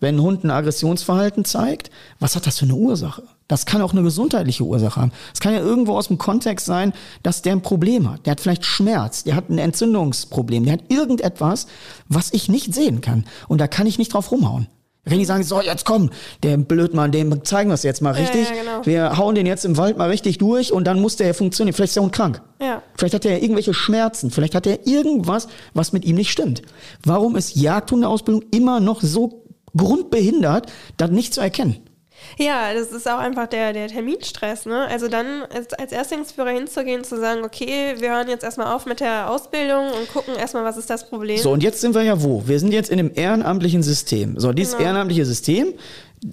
Wenn 0.00 0.16
ein 0.16 0.22
Hund 0.22 0.44
ein 0.44 0.50
Aggressionsverhalten 0.50 1.44
zeigt, 1.44 1.90
was 2.18 2.34
hat 2.34 2.46
das 2.46 2.58
für 2.58 2.64
eine 2.64 2.74
Ursache? 2.74 3.24
Das 3.50 3.66
kann 3.66 3.82
auch 3.82 3.92
eine 3.92 4.04
gesundheitliche 4.04 4.62
Ursache 4.62 5.00
haben. 5.00 5.10
Es 5.34 5.40
kann 5.40 5.52
ja 5.52 5.58
irgendwo 5.58 5.96
aus 5.96 6.06
dem 6.06 6.18
Kontext 6.18 6.66
sein, 6.66 6.92
dass 7.24 7.42
der 7.42 7.50
ein 7.50 7.62
Problem 7.62 8.08
hat. 8.08 8.24
Der 8.24 8.30
hat 8.30 8.40
vielleicht 8.40 8.64
Schmerz, 8.64 9.24
der 9.24 9.34
hat 9.34 9.50
ein 9.50 9.58
Entzündungsproblem, 9.58 10.66
der 10.66 10.74
hat 10.74 10.84
irgendetwas, 10.88 11.66
was 12.08 12.32
ich 12.32 12.48
nicht 12.48 12.72
sehen 12.72 13.00
kann. 13.00 13.24
Und 13.48 13.60
da 13.60 13.66
kann 13.66 13.88
ich 13.88 13.98
nicht 13.98 14.14
drauf 14.14 14.30
rumhauen. 14.30 14.68
Wenn 15.04 15.18
die 15.18 15.24
sagen, 15.24 15.42
so, 15.42 15.60
jetzt 15.60 15.84
komm, 15.84 16.10
der 16.44 16.58
Blödmann, 16.58 17.10
dem 17.10 17.44
zeigen 17.44 17.70
wir 17.70 17.74
es 17.74 17.82
jetzt 17.82 18.02
mal 18.02 18.12
richtig. 18.12 18.48
Ja, 18.50 18.54
ja, 18.54 18.62
genau. 18.62 18.86
Wir 18.86 19.18
hauen 19.18 19.34
den 19.34 19.46
jetzt 19.46 19.64
im 19.64 19.76
Wald 19.76 19.98
mal 19.98 20.10
richtig 20.10 20.38
durch 20.38 20.72
und 20.72 20.84
dann 20.84 21.00
muss 21.00 21.16
der 21.16 21.26
ja 21.26 21.32
funktionieren. 21.32 21.74
Vielleicht 21.74 21.90
ist 21.90 21.96
der 21.96 22.04
Hund 22.04 22.12
krank. 22.12 22.42
Ja. 22.60 22.82
Vielleicht 22.94 23.14
hat 23.14 23.24
er 23.24 23.42
irgendwelche 23.42 23.74
Schmerzen. 23.74 24.30
Vielleicht 24.30 24.54
hat 24.54 24.68
er 24.68 24.86
irgendwas, 24.86 25.48
was 25.74 25.92
mit 25.92 26.04
ihm 26.04 26.14
nicht 26.14 26.30
stimmt. 26.30 26.62
Warum 27.04 27.34
ist 27.34 27.56
Jagdhundeausbildung 27.56 28.44
immer 28.52 28.78
noch 28.78 29.00
so 29.00 29.42
grundbehindert, 29.76 30.70
das 30.98 31.10
nicht 31.10 31.34
zu 31.34 31.40
erkennen? 31.40 31.78
Ja, 32.38 32.72
das 32.74 32.92
ist 32.92 33.08
auch 33.08 33.18
einfach 33.18 33.46
der, 33.46 33.72
der 33.72 33.88
Terminstress. 33.88 34.66
Ne? 34.66 34.86
Also 34.88 35.08
dann 35.08 35.42
als, 35.54 35.72
als 35.74 35.92
Erstlingsführer 35.92 36.50
hinzugehen, 36.50 37.04
zu 37.04 37.18
sagen, 37.18 37.42
okay, 37.44 37.94
wir 37.98 38.10
hören 38.10 38.28
jetzt 38.28 38.44
erstmal 38.44 38.74
auf 38.74 38.86
mit 38.86 39.00
der 39.00 39.30
Ausbildung 39.30 39.86
und 39.86 40.12
gucken 40.12 40.34
erstmal, 40.36 40.64
was 40.64 40.76
ist 40.76 40.90
das 40.90 41.08
Problem. 41.08 41.38
So, 41.38 41.50
und 41.50 41.62
jetzt 41.62 41.80
sind 41.80 41.94
wir 41.94 42.02
ja 42.02 42.22
wo? 42.22 42.46
Wir 42.46 42.58
sind 42.58 42.72
jetzt 42.72 42.90
in 42.90 42.98
einem 42.98 43.10
ehrenamtlichen 43.14 43.82
System. 43.82 44.38
So, 44.38 44.52
dieses 44.52 44.76
Genau. 44.76 44.86
ehrenamtliche 44.86 45.24
System, 45.24 45.74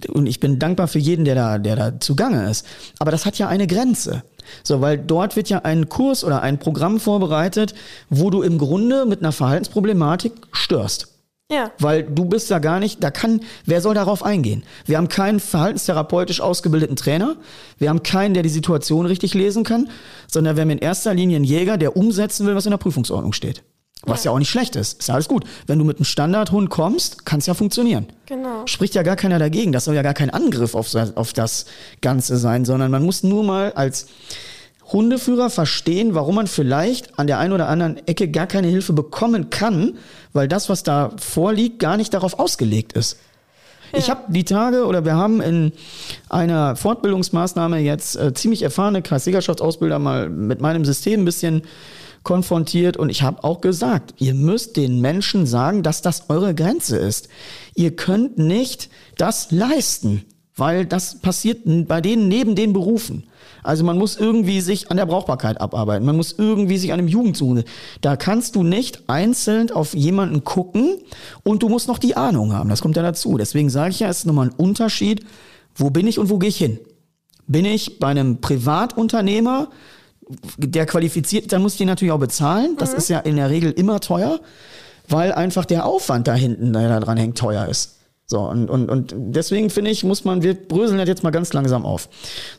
und 0.10 0.28
ich 0.28 0.40
bin 0.40 0.60
dankbar 0.60 0.88
für 0.88 1.00
jeden, 1.00 1.26
der 1.26 1.36
da, 1.36 1.58
der 1.58 1.76
da 1.76 2.00
zugange 2.00 2.50
ist. 2.50 2.66
Aber 3.00 3.12
das 3.12 3.26
hat 3.26 3.38
ja 3.38 3.48
eine 3.48 3.68
Grenze. 3.68 4.24
So, 4.64 4.82
weil 4.82 4.98
dort 4.98 5.36
wird 5.36 5.50
ja 5.50 5.60
ein 5.60 5.90
Kurs 5.90 6.24
oder 6.24 6.42
ein 6.42 6.58
Programm 6.58 7.00
vorbereitet, 7.00 7.74
wo 8.10 8.30
du 8.30 8.42
im 8.42 8.58
Grunde 8.58 9.06
mit 9.06 9.20
einer 9.22 9.32
Verhaltensproblematik 9.32 10.34
störst. 10.52 11.17
Ja, 11.50 11.72
Weil 11.80 12.04
du 12.04 12.26
bist 12.26 12.52
da 12.52 12.60
gar 12.60 12.82
nicht, 12.82 13.02
da 13.02 13.10
kann, 13.10 13.40
wer 13.66 13.80
soll 13.80 13.96
darauf 13.96 14.22
eingehen? 14.22 14.64
Wir 14.86 14.98
haben 14.98 15.08
keinen 15.08 15.40
verhaltenstherapeutisch 15.40 16.42
ausgebildeten 16.42 16.98
Trainer, 16.98 17.38
wir 17.78 17.88
haben 17.90 18.04
keinen, 18.04 18.34
der 18.34 18.44
die 18.44 18.50
Situation 18.50 19.06
richtig 19.06 19.34
lesen 19.34 19.64
kann, 19.64 19.90
sondern 20.28 20.58
wir 20.58 20.62
haben 20.64 20.72
in 20.72 20.78
erster 20.78 21.14
Linie 21.14 21.38
einen 21.38 21.46
Jäger, 21.46 21.78
der 21.78 21.96
umsetzen 21.96 22.46
will, 22.46 22.56
was 22.56 22.66
in 22.66 22.72
der 22.72 22.78
Prüfungsordnung 22.78 23.32
steht. 23.32 23.64
Was 24.04 24.26
ja, 24.26 24.32
auch 24.32 24.40
nicht 24.40 24.50
schlecht 24.50 24.76
ist. 24.76 25.00
Ist 25.00 25.08
ja 25.08 25.16
alles 25.16 25.28
gut. 25.28 25.46
Wenn 25.68 25.80
du 25.80 25.86
mit 25.86 25.98
einem 25.98 26.06
Standardhund 26.06 26.70
kommst, 26.70 27.26
kann 27.26 27.40
es 27.40 27.46
ja 27.46 27.54
funktionieren. 27.54 28.08
genau. 28.26 28.68
Spricht 28.68 28.94
ja 28.94 29.04
gar 29.04 29.16
keiner 29.16 29.40
dagegen. 29.40 29.72
Das 29.72 29.86
soll 29.86 29.96
ja 29.96 30.02
gar 30.02 30.14
kein 30.14 30.30
Angriff 30.30 30.76
auf, 30.76 30.94
auf 31.16 31.34
das 31.34 31.66
Ganze 32.02 32.38
sein, 32.38 32.66
sondern 32.66 32.92
man 32.92 33.04
muss 33.04 33.24
nur 33.24 33.44
mal 33.44 33.72
als 33.74 34.08
Hundeführer 34.92 35.50
verstehen, 35.50 36.16
warum 36.16 36.36
man 36.36 36.48
vielleicht 36.48 37.20
an 37.20 37.28
der 37.28 37.40
einen 37.40 37.54
oder 37.54 37.68
anderen 37.68 38.06
Ecke 38.08 38.30
gar 38.30 38.48
keine 38.48 38.68
Hilfe 38.68 38.94
bekommen 38.94 39.50
kann, 39.50 39.98
weil 40.34 40.48
das, 40.48 40.70
was 40.70 40.84
da 40.84 41.12
vorliegt, 41.18 41.80
gar 41.80 41.98
nicht 41.98 42.14
darauf 42.14 42.40
ausgelegt 42.40 42.94
ist. 42.94 43.18
Ich 43.94 44.10
habe 44.10 44.24
die 44.30 44.44
Tage 44.44 44.86
oder 44.86 45.06
wir 45.06 45.16
haben 45.16 45.42
in 45.42 45.72
einer 46.30 46.76
Fortbildungsmaßnahme 46.76 47.80
jetzt 47.80 48.16
äh, 48.18 48.34
ziemlich 48.34 48.62
erfahrene 48.62 49.02
Kreisjägerschaftsausbilder 49.02 50.00
mal 50.00 50.30
mit 50.30 50.62
meinem 50.62 50.84
System 50.84 51.22
ein 51.22 51.26
bisschen 51.26 51.62
konfrontiert 52.24 52.98
und 52.98 53.10
ich 53.10 53.22
habe 53.22 53.44
auch 53.46 53.62
gesagt, 53.62 54.16
ihr 54.18 54.34
müsst 54.34 54.76
den 54.76 55.00
Menschen 55.00 55.46
sagen, 55.46 55.84
dass 55.84 56.02
das 56.02 56.30
eure 56.30 56.54
Grenze 56.54 56.98
ist. 56.98 57.30
Ihr 57.76 57.96
könnt 57.96 58.38
nicht 58.38 58.90
das 59.18 59.52
leisten, 59.52 60.26
weil 60.56 60.86
das 60.86 61.20
passiert 61.20 61.62
bei 61.88 62.02
denen 62.02 62.28
neben 62.28 62.56
den 62.56 62.74
Berufen. 62.74 63.27
Also 63.68 63.84
man 63.84 63.98
muss 63.98 64.16
irgendwie 64.16 64.62
sich 64.62 64.90
an 64.92 64.96
der 64.96 65.06
Brauchbarkeit 65.06 65.60
abarbeiten. 65.60 66.06
Man 66.06 66.16
muss 66.16 66.34
irgendwie 66.38 66.78
sich 66.78 66.94
an 66.94 67.00
dem 67.00 67.10
Jugendsuche. 67.10 67.66
Da 68.00 68.16
kannst 68.16 68.56
du 68.56 68.64
nicht 68.64 69.10
einzeln 69.10 69.72
auf 69.72 69.94
jemanden 69.94 70.46
gucken 70.46 70.98
und 71.44 71.64
du 71.64 71.68
musst 71.68 71.90
noch 71.90 71.98
die 71.98 72.16
Ahnung 72.16 72.54
haben. 72.54 72.70
Das 72.70 72.82
kommt 72.82 72.96
ja 72.96 73.04
dazu. 73.04 73.38
Deswegen 73.38 73.70
sage 73.70 73.90
ich 73.90 74.00
ja, 74.00 74.08
es 74.08 74.20
ist 74.20 74.26
nochmal 74.26 74.48
ein 74.48 74.54
Unterschied. 74.54 75.26
Wo 75.76 75.90
bin 75.90 76.08
ich 76.08 76.18
und 76.18 76.30
wo 76.30 76.38
gehe 76.40 76.48
ich 76.48 76.56
hin? 76.56 76.80
Bin 77.46 77.66
ich 77.66 78.00
bei 78.00 78.08
einem 78.08 78.40
Privatunternehmer, 78.40 79.68
der 80.58 80.86
qualifiziert, 80.86 81.44
ist, 81.44 81.52
dann 81.52 81.62
muss 81.62 81.74
ich 81.74 81.80
den 81.80 81.88
natürlich 81.88 82.14
auch 82.14 82.20
bezahlen. 82.20 82.78
Das 82.80 82.94
ist 82.94 83.10
ja 83.10 83.20
in 83.20 83.36
der 83.36 83.50
Regel 83.50 83.72
immer 83.72 84.00
teuer, 84.00 84.40
weil 85.10 85.34
einfach 85.34 85.66
der 85.66 85.86
Aufwand 85.86 86.30
da 86.30 86.36
hinten, 86.36 86.72
der 86.72 86.88
da 86.88 87.00
dran 87.02 87.18
hängt, 87.18 87.38
teuer 87.38 87.68
ist. 87.68 87.97
So, 88.30 88.42
und, 88.42 88.70
und, 88.70 88.90
und 88.92 89.14
deswegen 89.16 89.70
finde 89.70 89.90
ich, 89.90 90.04
muss 90.04 90.26
man, 90.26 90.44
wir 90.44 90.54
bröseln 90.54 90.98
das 90.98 91.08
jetzt 91.08 91.24
mal 91.24 91.30
ganz 91.30 91.54
langsam 91.54 91.86
auf. 91.86 92.10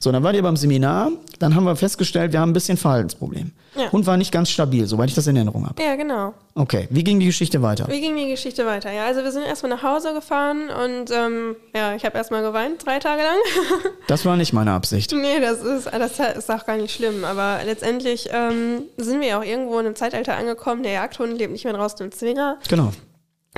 So, 0.00 0.10
dann 0.10 0.22
war 0.22 0.32
ihr 0.32 0.42
beim 0.42 0.56
Seminar, 0.56 1.10
dann 1.40 1.54
haben 1.54 1.64
wir 1.64 1.76
festgestellt, 1.76 2.32
wir 2.32 2.40
haben 2.40 2.48
ein 2.50 2.54
bisschen 2.54 2.78
Verhaltensproblem. 2.78 3.52
Ja. 3.76 3.92
Hund 3.92 4.06
war 4.06 4.16
nicht 4.16 4.32
ganz 4.32 4.48
stabil, 4.48 4.86
soweit 4.86 5.10
ich 5.10 5.14
das 5.14 5.26
in 5.26 5.36
Erinnerung 5.36 5.66
habe. 5.66 5.82
Ja, 5.82 5.94
genau. 5.96 6.32
Okay, 6.54 6.88
wie 6.88 7.04
ging 7.04 7.20
die 7.20 7.26
Geschichte 7.26 7.60
weiter? 7.60 7.86
Wie 7.88 8.00
ging 8.00 8.16
die 8.16 8.28
Geschichte 8.30 8.64
weiter? 8.64 8.90
Ja, 8.90 9.04
also 9.04 9.22
wir 9.22 9.30
sind 9.30 9.42
erstmal 9.44 9.68
nach 9.70 9.82
Hause 9.82 10.14
gefahren 10.14 10.70
und 10.70 11.10
ähm, 11.10 11.54
ja, 11.76 11.94
ich 11.94 12.04
habe 12.06 12.16
erstmal 12.16 12.40
geweint, 12.42 12.86
drei 12.86 12.98
Tage 12.98 13.20
lang. 13.22 13.36
Das 14.06 14.24
war 14.24 14.36
nicht 14.38 14.54
meine 14.54 14.72
Absicht. 14.72 15.12
nee, 15.12 15.38
das 15.38 15.60
ist, 15.62 15.86
das 15.92 16.18
ist 16.38 16.50
auch 16.50 16.64
gar 16.64 16.78
nicht 16.78 16.94
schlimm. 16.94 17.24
Aber 17.26 17.58
letztendlich 17.66 18.30
ähm, 18.32 18.84
sind 18.96 19.20
wir 19.20 19.28
ja 19.28 19.38
auch 19.38 19.44
irgendwo 19.44 19.78
in 19.78 19.84
einem 19.84 19.96
Zeitalter 19.96 20.34
angekommen. 20.34 20.82
Der 20.82 20.92
Jagdhund 20.92 21.36
lebt 21.36 21.52
nicht 21.52 21.64
mehr 21.64 21.74
draußen 21.74 22.06
im 22.06 22.10
Zwinger 22.10 22.56
Genau. 22.70 22.92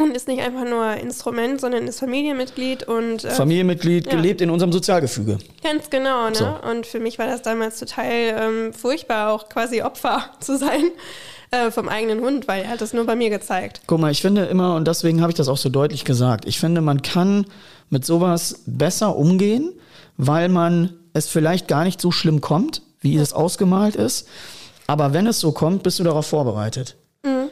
Und 0.03 0.17
ist 0.17 0.29
nicht 0.29 0.41
einfach 0.43 0.65
nur 0.65 0.95
Instrument, 0.95 1.61
sondern 1.61 1.87
ist 1.87 2.01
Familienmitglied 2.01 2.85
und 2.89 3.25
äh, 3.25 3.31
Familienmitglied, 3.31 4.07
Ja. 4.07 4.13
gelebt 4.13 4.41
in 4.41 4.51
unserem 4.51 4.73
Sozialgefüge. 4.73 5.39
Ganz 5.63 5.91
genau, 5.91 6.29
ne? 6.31 6.35
So. 6.35 6.69
Und 6.71 6.87
für 6.87 7.01
mich 7.01 7.19
war 7.19 7.27
das 7.27 7.43
damals 7.43 7.79
total 7.79 8.07
ähm, 8.13 8.73
furchtbar, 8.73 9.33
auch 9.33 9.49
quasi 9.49 9.83
Opfer 9.83 10.25
zu 10.41 10.57
sein 10.57 10.91
äh, 11.51 11.71
vom 11.71 11.89
eigenen 11.89 12.21
Hund, 12.21 12.49
weil 12.49 12.63
er 12.65 12.71
hat 12.71 12.81
das 12.81 12.93
nur 12.93 13.05
bei 13.07 13.17
mir 13.17 13.31
gezeigt. 13.31 13.83
Guck 13.87 14.01
mal, 14.01 14.11
ich 14.11 14.23
finde 14.23 14.45
immer, 14.47 14.75
und 14.77 14.87
deswegen 14.89 15.21
habe 15.21 15.31
ich 15.33 15.37
das 15.37 15.49
auch 15.49 15.57
so 15.57 15.69
deutlich 15.69 16.05
gesagt, 16.05 16.45
ich 16.47 16.59
finde, 16.59 16.81
man 16.81 17.03
kann 17.03 17.47
mit 17.89 18.05
sowas 18.05 18.63
besser 18.67 19.17
umgehen, 19.17 19.73
weil 20.17 20.49
man 20.49 20.95
es 21.13 21.27
vielleicht 21.29 21.67
gar 21.67 21.85
nicht 21.85 22.01
so 22.01 22.13
schlimm 22.13 22.41
kommt, 22.41 22.83
wie 23.01 23.17
es 23.17 23.33
ausgemalt 23.33 23.97
ist. 23.97 24.29
Aber 24.87 25.13
wenn 25.13 25.27
es 25.27 25.41
so 25.41 25.53
kommt, 25.53 25.83
bist 25.83 25.99
du 25.99 26.05
darauf 26.05 26.27
vorbereitet. 26.27 26.97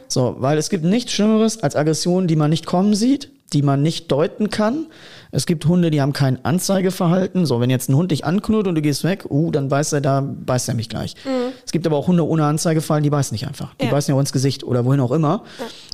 So, 0.07 0.35
weil 0.39 0.57
es 0.57 0.69
gibt 0.69 0.83
nichts 0.83 1.11
Schlimmeres 1.11 1.61
als 1.61 1.75
Aggressionen, 1.75 2.27
die 2.27 2.35
man 2.35 2.49
nicht 2.49 2.65
kommen 2.65 2.95
sieht, 2.95 3.31
die 3.53 3.61
man 3.61 3.81
nicht 3.83 4.11
deuten 4.11 4.49
kann. 4.49 4.87
Es 5.31 5.45
gibt 5.45 5.65
Hunde, 5.67 5.91
die 5.91 6.01
haben 6.01 6.13
kein 6.13 6.43
Anzeigeverhalten. 6.43 7.45
So, 7.45 7.59
wenn 7.59 7.69
jetzt 7.69 7.89
ein 7.89 7.95
Hund 7.95 8.11
dich 8.11 8.25
anknurrt 8.25 8.67
und 8.67 8.73
du 8.75 8.81
gehst 8.81 9.03
weg, 9.03 9.25
uh, 9.29 9.51
dann 9.51 9.69
beißt 9.69 9.93
er 9.93 10.01
da, 10.01 10.21
beißt 10.21 10.67
er 10.69 10.73
mich 10.75 10.89
gleich. 10.89 11.15
Es 11.63 11.71
gibt 11.71 11.85
aber 11.85 11.95
auch 11.97 12.07
Hunde 12.07 12.27
ohne 12.27 12.45
Anzeigefallen, 12.45 13.03
die 13.03 13.09
beißen 13.11 13.33
nicht 13.35 13.47
einfach. 13.47 13.75
Die 13.75 13.85
Ja. 13.85 13.91
beißen 13.91 14.11
ja 14.11 14.15
auch 14.15 14.19
ins 14.19 14.31
Gesicht 14.31 14.63
oder 14.63 14.85
wohin 14.85 14.99
auch 14.99 15.11
immer. 15.11 15.43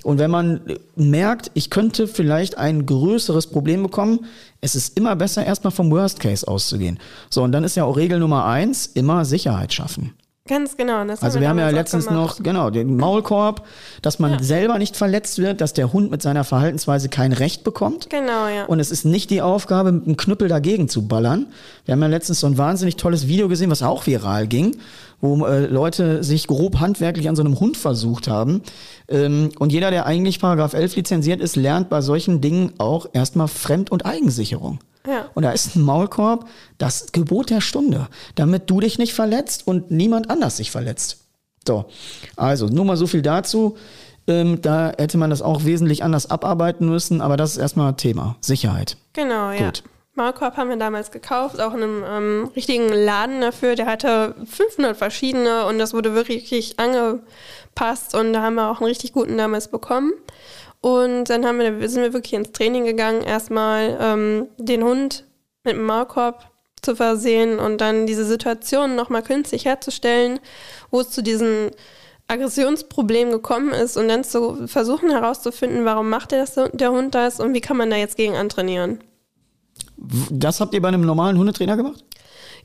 Und 0.04 0.20
wenn 0.20 0.32
man 0.32 0.62
merkt, 0.96 1.52
ich 1.54 1.70
könnte 1.70 2.08
vielleicht 2.08 2.58
ein 2.58 2.86
größeres 2.86 3.48
Problem 3.48 3.84
bekommen, 3.84 4.26
es 4.62 4.76
ist 4.76 4.98
immer 4.98 5.16
besser, 5.18 5.46
erstmal 5.46 5.72
vom 5.72 5.92
Worst 5.92 6.22
Case 6.22 6.48
auszugehen. 6.48 7.00
So, 7.30 7.44
und 7.44 7.52
dann 7.52 7.66
ist 7.66 7.76
ja 7.76 7.84
auch 7.84 7.98
Regel 7.98 8.20
Nummer 8.20 8.46
eins, 8.46 8.86
immer 8.86 9.26
Sicherheit 9.26 9.74
schaffen. 9.74 10.14
Ganz 10.48 10.78
genau. 10.78 11.00
Also 11.22 11.40
wir 11.40 11.50
haben 11.50 11.58
ja 11.58 11.72
letztens 11.72 12.08
noch, 12.08 12.44
genau, 12.44 12.70
den 12.70 12.98
Maulkorb, 12.98 13.66
dass 14.04 14.20
man 14.20 14.34
Ja. 14.34 14.44
selber 14.44 14.78
nicht 14.78 14.96
verletzt 14.96 15.40
wird, 15.40 15.60
dass 15.60 15.74
der 15.74 15.92
Hund 15.92 16.12
mit 16.12 16.22
seiner 16.22 16.44
Verhaltensweise 16.44 17.10
kein 17.10 17.34
Recht 17.34 17.64
bekommt. 17.64 18.12
Genau, 18.12 18.48
ja. 18.48 18.66
Und 18.66 18.80
es 18.80 18.92
ist 18.92 19.06
nicht 19.06 19.32
die 19.32 19.42
Aufgabe, 19.42 19.92
mit 19.92 20.06
einem 20.06 20.18
Knüppel 20.18 20.48
dagegen 20.48 20.88
zu 20.88 21.08
ballern. 21.08 21.48
Wir 21.86 21.94
haben 21.94 22.02
ja 22.04 22.10
letztens 22.10 22.42
so 22.42 22.48
ein 22.48 22.60
wahnsinnig 22.60 22.96
tolles 22.96 23.28
Video 23.28 23.48
gesehen, 23.48 23.72
was 23.72 23.82
auch 23.82 24.06
viral 24.06 24.46
ging, 24.46 24.78
wo 25.20 25.48
äh, 25.48 25.66
Leute 25.66 26.24
sich 26.24 26.46
grob 26.46 26.80
handwerklich 26.80 27.28
an 27.28 27.36
so 27.36 27.42
einem 27.44 27.60
Hund 27.60 27.76
versucht 27.76 28.28
haben. 28.28 28.62
Ähm, 29.10 29.50
und 29.58 29.72
jeder, 29.74 29.90
der 29.90 30.06
eigentlich 30.06 30.40
Paragraph 30.40 30.76
11 30.76 30.96
lizenziert 30.96 31.42
ist, 31.42 31.56
lernt 31.56 31.90
bei 31.90 32.02
solchen 32.02 32.42
Dingen 32.42 32.72
auch 32.78 33.08
erstmal 33.14 33.48
Fremd- 33.48 33.92
und 33.92 34.06
Eigensicherung. 34.06 34.78
Ja. 35.08 35.30
Und 35.34 35.44
da 35.44 35.52
ist 35.52 35.76
ein 35.76 35.82
Maulkorb 35.82 36.48
das 36.78 37.12
Gebot 37.12 37.50
der 37.50 37.62
Stunde, 37.62 38.08
damit 38.36 38.70
du 38.70 38.80
dich 38.80 38.98
nicht 38.98 39.14
verletzt 39.14 39.68
und 39.68 39.92
niemand 39.92 40.30
anders 40.30 40.58
sich 40.58 40.72
verletzt. 40.72 41.26
So, 41.68 41.86
also 42.36 42.68
nur 42.68 42.86
mal 42.86 42.98
so 42.98 43.08
viel 43.08 43.22
dazu. 43.22 43.78
Ähm, 44.28 44.62
da 44.62 44.92
hätte 44.98 45.18
man 45.18 45.30
das 45.30 45.42
auch 45.42 45.66
wesentlich 45.66 46.04
anders 46.04 46.30
abarbeiten 46.30 46.88
müssen, 46.88 47.22
aber 47.22 47.38
das 47.38 47.52
ist 47.52 47.58
erstmal 47.58 47.94
Thema. 47.96 48.36
Sicherheit. 48.42 48.98
Genau, 49.14 49.52
ja. 49.52 49.66
Gut. 49.66 49.84
Maulkorb 50.16 50.56
haben 50.56 50.70
wir 50.70 50.78
damals 50.78 51.12
gekauft, 51.12 51.60
auch 51.60 51.74
in 51.74 51.84
einem 51.84 52.04
ähm, 52.08 52.52
richtigen 52.56 52.88
Laden 52.90 53.42
dafür. 53.42 53.76
Der 53.76 53.86
hatte 53.86 54.34
500 54.46 54.96
verschiedene 54.96 55.66
und 55.66 55.78
das 55.78 55.94
wurde 55.94 56.16
wirklich 56.16 56.80
angepasst 56.80 58.16
und 58.16 58.32
da 58.32 58.42
haben 58.42 58.56
wir 58.56 58.72
auch 58.72 58.80
einen 58.80 58.88
richtig 58.88 59.12
guten 59.12 59.38
damals 59.38 59.68
bekommen. 59.68 60.14
Und 60.86 61.32
dann 61.32 61.48
haben 61.48 61.58
wir, 61.58 61.90
sind 61.90 62.04
wir 62.04 62.14
wirklich 62.14 62.34
ins 62.34 62.52
Training 62.52 62.86
gegangen, 62.86 63.24
erstmal 63.24 63.98
ähm, 64.00 64.50
den 64.60 64.84
Hund 64.84 65.26
mit 65.64 65.74
dem 65.74 65.84
Maulkorb 65.84 66.52
zu 66.84 66.96
versehen 66.96 67.58
und 67.58 67.82
dann 67.82 68.06
diese 68.06 68.24
Situation 68.24 68.96
nochmal 68.96 69.24
künstlich 69.24 69.66
herzustellen, 69.66 70.40
wo 70.92 71.00
es 71.00 71.10
zu 71.10 71.24
diesen 71.24 71.72
Aggressionsproblem 72.28 73.32
gekommen 73.32 73.72
ist 73.72 73.98
und 73.98 74.10
dann 74.10 74.24
zu 74.24 74.68
versuchen 74.68 75.10
herauszufinden, 75.10 75.86
warum 75.86 76.08
macht 76.08 76.32
der, 76.32 76.46
das, 76.46 76.70
der 76.74 76.92
Hund 76.92 77.16
das 77.16 77.40
und 77.40 77.56
wie 77.56 77.62
kann 77.62 77.78
man 77.78 77.90
da 77.90 77.96
jetzt 77.96 78.16
gegen 78.16 78.36
antrainieren. 78.36 79.00
Das 80.30 80.62
habt 80.62 80.76
ihr 80.76 80.84
bei 80.84 80.90
einem 80.90 81.02
normalen 81.02 81.40
Hundetrainer 81.40 81.78
gemacht? 81.78 82.06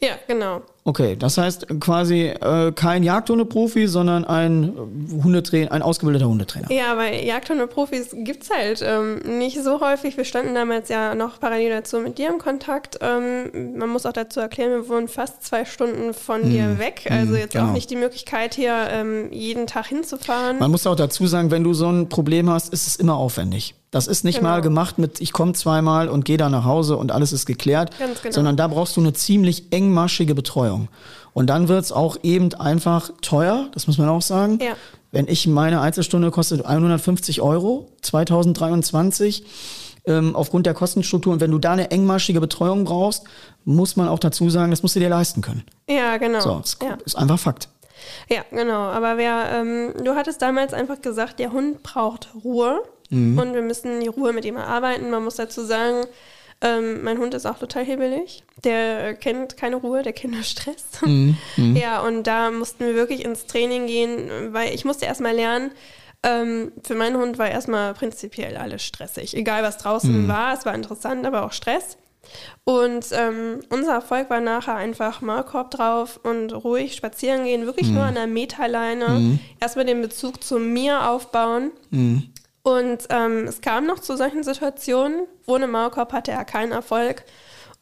Ja, 0.02 0.16
genau. 0.26 0.60
Okay, 0.82 1.14
das 1.14 1.36
heißt 1.36 1.66
quasi 1.78 2.22
äh, 2.28 2.72
kein 2.72 3.02
Jagdhundeprofi, 3.02 3.86
sondern 3.86 4.24
ein 4.24 4.72
Hundetrainer, 5.22 5.72
ein 5.72 5.82
ausgebildeter 5.82 6.26
Hundetrainer. 6.26 6.72
Ja, 6.72 6.96
weil 6.96 7.22
Jagdhundeprofis 7.22 8.08
gibt 8.14 8.44
es 8.44 8.50
halt 8.50 8.82
ähm, 8.82 9.18
nicht 9.38 9.62
so 9.62 9.80
häufig. 9.80 10.16
Wir 10.16 10.24
standen 10.24 10.54
damals 10.54 10.88
ja 10.88 11.14
noch 11.14 11.38
parallel 11.38 11.68
dazu 11.70 11.98
mit 11.98 12.16
dir 12.16 12.30
im 12.30 12.38
Kontakt. 12.38 12.98
Ähm, 13.02 13.76
man 13.78 13.90
muss 13.90 14.06
auch 14.06 14.14
dazu 14.14 14.40
erklären, 14.40 14.70
wir 14.70 14.88
wohnen 14.88 15.08
fast 15.08 15.44
zwei 15.44 15.64
Stunden 15.66 16.14
von 16.14 16.42
Hm, 16.44 16.50
dir 16.50 16.78
weg. 16.78 17.06
Also 17.10 17.34
jetzt 17.36 17.52
genau. 17.52 17.68
auch 17.68 17.72
nicht 17.72 17.90
die 17.90 17.96
Möglichkeit, 17.96 18.54
hier 18.54 18.74
ähm, 18.90 19.30
jeden 19.32 19.66
Tag 19.66 19.86
hinzufahren. 19.86 20.58
Man 20.58 20.70
muss 20.70 20.86
auch 20.86 20.96
dazu 20.96 21.26
sagen, 21.26 21.50
wenn 21.50 21.62
du 21.64 21.74
so 21.74 21.88
ein 21.90 22.08
Problem 22.08 22.48
hast, 22.48 22.72
ist 22.72 22.86
es 22.86 22.96
immer 22.96 23.16
aufwendig. 23.16 23.74
Das 23.90 24.06
ist 24.06 24.22
nicht 24.24 24.38
Genau. 24.38 24.50
mal 24.50 24.60
gemacht 24.60 24.98
mit, 24.98 25.20
ich 25.20 25.32
komme 25.32 25.52
zweimal 25.52 26.08
und 26.08 26.24
gehe 26.24 26.36
dann 26.36 26.52
nach 26.52 26.64
Hause 26.64 26.96
und 26.96 27.10
alles 27.10 27.32
ist 27.32 27.44
geklärt, 27.44 27.90
genau. 27.98 28.12
sondern 28.32 28.56
da 28.56 28.68
brauchst 28.68 28.96
du 28.96 29.00
eine 29.00 29.12
ziemlich 29.14 29.72
engmaschige 29.72 30.36
Betreuung. 30.36 30.69
Und 31.32 31.46
dann 31.48 31.68
wird's 31.68 31.92
auch 31.92 32.16
eben 32.22 32.52
einfach 32.54 33.10
teuer, 33.22 33.68
das 33.72 33.86
muss 33.86 33.98
man 33.98 34.08
auch 34.08 34.22
sagen. 34.22 34.58
Ja. 34.60 34.72
Wenn 35.12 35.28
ich 35.28 35.46
meine 35.46 35.80
Einzelstunde 35.80 36.30
kostet 36.30 36.64
150 36.64 37.40
Euro 37.40 37.88
2023 38.02 39.44
ähm, 40.06 40.34
aufgrund 40.36 40.66
der 40.66 40.74
Kostenstruktur 40.74 41.32
und 41.32 41.40
wenn 41.40 41.50
du 41.50 41.58
da 41.58 41.72
eine 41.72 41.90
engmaschige 41.90 42.40
Betreuung 42.40 42.84
brauchst, 42.84 43.24
muss 43.64 43.96
man 43.96 44.08
auch 44.08 44.18
dazu 44.18 44.48
sagen, 44.50 44.70
das 44.70 44.82
musst 44.82 44.96
du 44.96 45.00
dir 45.00 45.08
leisten 45.08 45.42
können. 45.42 45.64
ja, 45.88 46.16
genau. 46.16 46.40
So, 46.40 46.58
das 46.60 46.76
ja. 46.82 46.98
ist 47.04 47.16
einfach 47.16 47.38
Fakt. 47.38 47.68
Ja, 48.28 48.42
genau. 48.50 48.78
Aber 48.78 49.18
wer, 49.18 49.50
ähm, 49.52 49.92
du 50.02 50.14
hattest 50.14 50.40
damals 50.40 50.72
einfach 50.72 51.02
gesagt, 51.02 51.38
der 51.38 51.52
Hund 51.52 51.82
braucht 51.82 52.28
Ruhe 52.44 52.80
Mhm. 53.10 53.38
und 53.38 53.54
wir 53.54 53.62
müssen 53.62 54.00
die 54.00 54.06
Ruhe 54.06 54.32
mit 54.32 54.44
ihm 54.44 54.56
erarbeiten. 54.56 55.10
Man 55.10 55.24
muss 55.24 55.34
dazu 55.34 55.64
sagen, 55.64 56.06
ähm, 56.62 57.02
mein 57.02 57.18
Hund 57.18 57.34
ist 57.34 57.46
auch 57.46 57.58
total 57.58 57.84
hibbelig. 57.84 58.44
Der 58.64 59.14
kennt 59.14 59.56
keine 59.56 59.76
Ruhe, 59.76 60.02
der 60.02 60.12
kennt 60.12 60.34
nur 60.34 60.42
Stress. 60.42 60.84
Mhm. 61.02 61.36
Ja, 61.76 62.00
und 62.00 62.24
da 62.26 62.50
mussten 62.50 62.84
wir 62.84 62.94
wirklich 62.94 63.24
ins 63.24 63.46
Training 63.46 63.86
gehen, 63.86 64.52
weil 64.52 64.74
ich 64.74 64.84
musste 64.84 65.06
erstmal 65.06 65.34
lernen, 65.34 65.70
ähm, 66.22 66.72
für 66.84 66.94
meinen 66.94 67.16
Hund 67.16 67.38
war 67.38 67.48
erstmal 67.48 67.94
prinzipiell 67.94 68.56
alles 68.58 68.82
stressig. 68.82 69.34
Egal 69.34 69.62
was 69.62 69.78
draußen 69.78 70.28
war, 70.28 70.52
es 70.52 70.66
war 70.66 70.74
interessant, 70.74 71.24
aber 71.24 71.44
auch 71.44 71.52
Stress. 71.52 71.96
Und 72.64 73.06
ähm, 73.12 73.60
unser 73.70 73.94
Erfolg 73.94 74.28
war 74.28 74.40
nachher 74.40 74.76
einfach 74.76 75.22
Maulkorb 75.22 75.70
drauf 75.70 76.20
und 76.22 76.52
ruhig 76.52 76.94
spazieren 76.94 77.44
gehen, 77.44 77.64
wirklich 77.64 77.88
nur 77.94 78.04
an 78.04 78.14
der 78.14 78.26
Metaleine. 78.26 79.38
Erstmal 79.60 79.86
den 79.86 80.02
Bezug 80.02 80.44
zu 80.44 80.58
mir 80.58 81.08
aufbauen. 81.08 81.70
Und 82.62 83.06
ähm, 83.08 83.44
es 83.46 83.60
kam 83.60 83.86
noch 83.86 84.00
zu 84.00 84.16
solchen 84.16 84.42
Situationen. 84.42 85.26
Ohne 85.46 85.66
Maulkorb 85.66 86.12
hatte 86.12 86.32
er 86.32 86.44
keinen 86.44 86.72
Erfolg. 86.72 87.24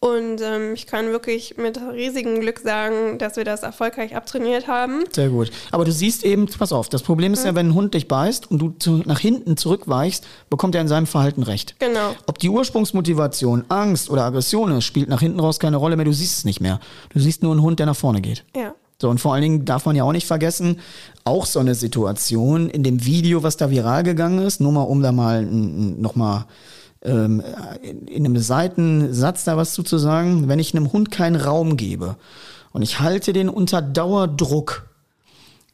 Und 0.01 0.41
ähm, 0.41 0.74
ich 0.74 0.87
kann 0.87 1.11
wirklich 1.11 1.57
mit 1.57 1.76
riesigem 1.76 2.39
Glück 2.39 2.61
sagen, 2.61 3.18
dass 3.18 3.35
wir 3.35 3.43
das 3.43 3.64
erfolgreich 3.64 4.14
abtrainiert 4.14 4.68
haben. 4.68 5.03
Sehr 5.11 5.29
gut. 5.29 5.51
Aber 5.72 5.85
du 5.85 5.91
siehst 5.91 6.24
eben, 6.24 6.47
pass 6.47 6.72
auf, 6.72 6.89
das 6.89 7.03
Problem 7.03 7.33
ist 7.33 7.45
ja, 7.45 7.57
wenn 7.57 7.70
ein 7.70 7.74
Hund 7.74 7.95
dich 7.95 8.07
beißt 8.07 8.49
und 8.49 8.61
du 8.61 8.74
zu, 8.79 9.03
nach 9.07 9.18
hinten 9.18 9.57
zurückweichst, 9.57 10.24
bekommt 10.51 10.76
er 10.76 10.83
in 10.83 10.89
seinem 10.89 11.09
Verhalten 11.09 11.43
recht. 11.43 11.74
Genau. 11.81 12.14
Ob 12.26 12.39
die 12.39 12.49
Ursprungsmotivation 12.49 13.64
Angst 13.68 14.09
oder 14.09 14.22
Aggression 14.22 14.70
ist, 14.70 14.85
spielt 14.85 15.09
nach 15.09 15.20
hinten 15.20 15.41
raus 15.41 15.59
keine 15.59 15.79
Rolle 15.79 15.97
mehr. 15.97 16.05
Du 16.05 16.12
siehst 16.12 16.39
es 16.39 16.45
nicht 16.45 16.61
mehr. 16.61 16.79
Du 17.12 17.18
siehst 17.18 17.43
nur 17.43 17.51
einen 17.51 17.62
Hund, 17.62 17.81
der 17.81 17.87
nach 17.87 17.97
vorne 17.97 18.20
geht. 18.20 18.45
Ja. 18.55 18.74
So, 19.01 19.09
und 19.09 19.20
vor 19.20 19.32
allen 19.32 19.42
Dingen 19.42 19.64
darf 19.64 19.86
man 19.86 19.94
ja 19.94 20.03
auch 20.03 20.12
nicht 20.12 20.26
vergessen, 20.26 20.80
auch 21.22 21.46
so 21.46 21.61
eine 21.61 21.76
Situation 21.76 22.68
in 22.68 22.82
dem 22.82 23.05
Video, 23.05 23.44
was 23.44 23.57
da 23.57 23.70
viral 23.70 24.03
gegangen 24.03 24.40
ist, 24.40 24.61
nur 24.61 24.72
mal 24.72 24.82
um 24.82 25.03
da 25.03 25.12
mal 25.12 25.44
nochmal 25.44 26.46
ähm, 27.03 27.40
in, 27.80 28.09
in 28.09 28.24
einem 28.26 28.38
Seitensatz 28.38 29.44
da 29.44 29.57
was 29.57 29.72
zu, 29.72 29.84
zu 29.84 29.99
sagen, 29.99 30.49
wenn 30.49 30.59
ich 30.59 30.74
einem 30.74 30.92
Hund 30.92 31.12
keinen 31.12 31.36
Raum 31.36 31.76
gebe 31.76 32.16
und 32.72 32.82
ich 32.82 32.99
halte 32.99 33.32
den 33.32 33.49
unter 33.49 33.82
Dauerdruck, 33.82 34.88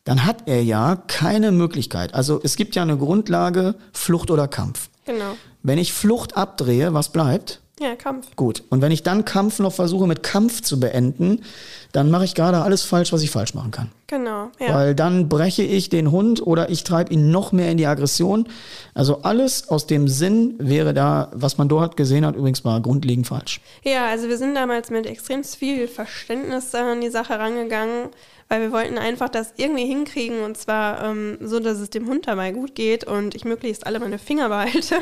dann 0.05 0.27
hat 0.27 0.47
er 0.47 0.63
ja 0.63 0.97
keine 1.07 1.51
Möglichkeit. 1.51 2.13
Also 2.13 2.41
es 2.43 2.57
gibt 2.57 2.75
ja 2.75 2.83
eine 2.83 2.99
Grundlage 2.99 3.75
Flucht 3.93 4.31
oder 4.31 4.49
Kampf. 4.49 4.91
Genau. 5.07 5.37
Wenn 5.63 5.79
ich 5.79 5.95
Flucht 5.95 6.37
abdrehe, 6.37 6.93
was 6.93 7.09
bleibt? 7.09 7.61
Ja, 7.81 7.97
Kampf. 7.97 8.37
Gut. 8.37 8.63
Und 8.71 8.83
wenn 8.83 8.93
ich 8.93 9.03
dann 9.03 9.25
Kampf 9.25 9.59
noch 9.59 9.73
versuche 9.73 10.07
mit 10.07 10.23
Kampf 10.23 10.63
zu 10.63 10.79
beenden, 10.79 11.43
dann 11.91 12.09
mache 12.09 12.25
ich 12.25 12.35
gerade 12.35 12.59
alles 12.59 12.83
falsch, 12.83 13.13
was 13.13 13.23
ich 13.23 13.33
falsch 13.33 13.55
machen 13.55 13.73
kann. 13.73 13.91
Genau. 14.07 14.51
Ja. 14.61 14.75
Weil 14.75 14.95
dann 14.95 15.29
breche 15.29 15.65
ich 15.65 15.89
den 15.89 16.13
Hund 16.13 16.41
oder 16.47 16.71
ich 16.71 16.85
treibe 16.85 17.13
ihn 17.13 17.33
noch 17.33 17.51
mehr 17.51 17.71
in 17.73 17.77
die 17.77 17.87
Aggression. 17.87 18.49
Also 18.95 19.23
alles 19.23 19.69
aus 19.71 19.89
dem 19.89 20.07
Sinn 20.07 20.55
wäre 20.59 20.95
da, 20.95 21.31
was 21.35 21.59
man 21.59 21.69
dort 21.69 21.97
gesehen 21.97 22.25
hat, 22.25 22.37
übrigens 22.37 22.65
war 22.65 22.81
grundlegend 22.81 23.27
falsch. 23.27 23.61
Ja, 23.83 24.07
also 24.07 24.29
wir 24.29 24.39
sind 24.39 24.55
damals 24.55 24.91
mit 24.91 25.07
extrem 25.07 25.43
viel 25.43 25.89
Verständnis 25.89 26.73
an 26.77 27.01
die 27.01 27.11
Sache 27.11 27.39
rangegangen, 27.39 28.11
weil 28.55 28.61
wir 28.61 28.73
wollten 28.73 28.99
einfach 28.99 29.29
das 29.29 29.55
irgendwie 29.57 29.85
hinkriegen 29.85 30.43
und 30.43 30.57
zwar 30.57 31.03
ähm, 31.03 31.39
so, 31.41 31.59
dass 31.59 31.79
es 31.81 31.91
dem 31.91 32.07
Hund 32.07 32.29
dabei 32.29 32.53
gut 32.53 32.77
geht 32.77 33.03
und 33.03 33.35
ich 33.35 33.45
möglichst 33.45 33.85
alle 33.85 33.99
meine 33.99 34.19
Finger 34.21 34.49
behalte. 34.49 34.99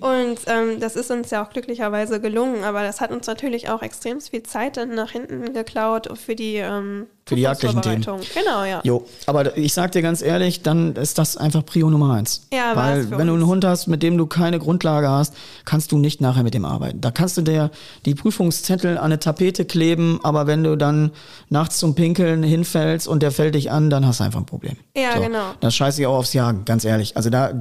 und 0.00 0.40
ähm, 0.46 0.80
das 0.80 0.96
ist 0.96 1.10
uns 1.10 1.30
ja 1.30 1.44
auch 1.44 1.50
glücklicherweise 1.50 2.22
gelungen, 2.22 2.64
aber 2.64 2.82
das 2.82 3.02
hat 3.02 3.10
uns 3.10 3.26
natürlich 3.26 3.68
auch 3.68 3.82
extrem 3.82 4.20
viel 4.22 4.42
Zeit 4.44 4.78
dann 4.78 4.94
nach 4.94 5.10
hinten 5.10 5.52
geklaut 5.52 6.08
für 6.18 6.34
die 6.34 6.56
ähm, 6.56 7.06
Für 7.26 7.36
die 7.36 7.42
jagdlichen 7.42 7.80
Themen. 7.80 8.02
Genau, 8.02 8.64
ja. 8.64 8.80
Jo, 8.84 9.06
aber 9.24 9.56
ich 9.56 9.72
sag 9.72 9.92
dir 9.92 10.02
ganz 10.02 10.20
ehrlich, 10.20 10.62
dann 10.62 10.94
ist 10.94 11.16
das 11.16 11.38
einfach 11.38 11.64
Prio 11.64 11.88
Nummer 11.88 12.12
eins. 12.12 12.46
Ja, 12.52 12.76
Weil 12.76 13.10
wenn 13.10 13.28
du 13.28 13.32
einen 13.32 13.42
uns. 13.42 13.50
Hund 13.50 13.64
hast, 13.64 13.86
mit 13.86 14.02
dem 14.02 14.18
du 14.18 14.26
keine 14.26 14.58
Grundlage 14.58 15.08
hast, 15.08 15.34
kannst 15.64 15.92
du 15.92 15.96
nicht 15.96 16.20
nachher 16.20 16.42
mit 16.42 16.52
dem 16.52 16.66
arbeiten. 16.66 17.00
Da 17.00 17.10
kannst 17.10 17.38
du 17.38 17.42
dir 17.42 17.70
die 18.04 18.14
Prüfungszettel 18.14 18.98
an 18.98 19.04
eine 19.04 19.20
Tapete 19.20 19.64
kleben, 19.64 20.20
aber 20.22 20.46
wenn 20.46 20.64
du 20.64 20.76
dann 20.76 21.12
nachts 21.48 21.78
zum 21.78 21.94
Pinkeln 21.94 22.42
hinfällst 22.42 23.08
und 23.08 23.22
der 23.22 23.30
fällt 23.30 23.54
dich 23.54 23.70
an, 23.70 23.88
dann 23.88 24.06
hast 24.06 24.20
du 24.20 24.24
einfach 24.24 24.40
ein 24.40 24.46
Problem. 24.46 24.76
Ja, 24.94 25.18
genau. 25.18 25.52
Das 25.60 25.74
scheiße 25.74 26.02
ich 26.02 26.06
auch 26.06 26.18
aufs 26.18 26.34
Jagen, 26.34 26.66
ganz 26.66 26.84
ehrlich. 26.84 27.16
Also 27.16 27.30
da 27.30 27.54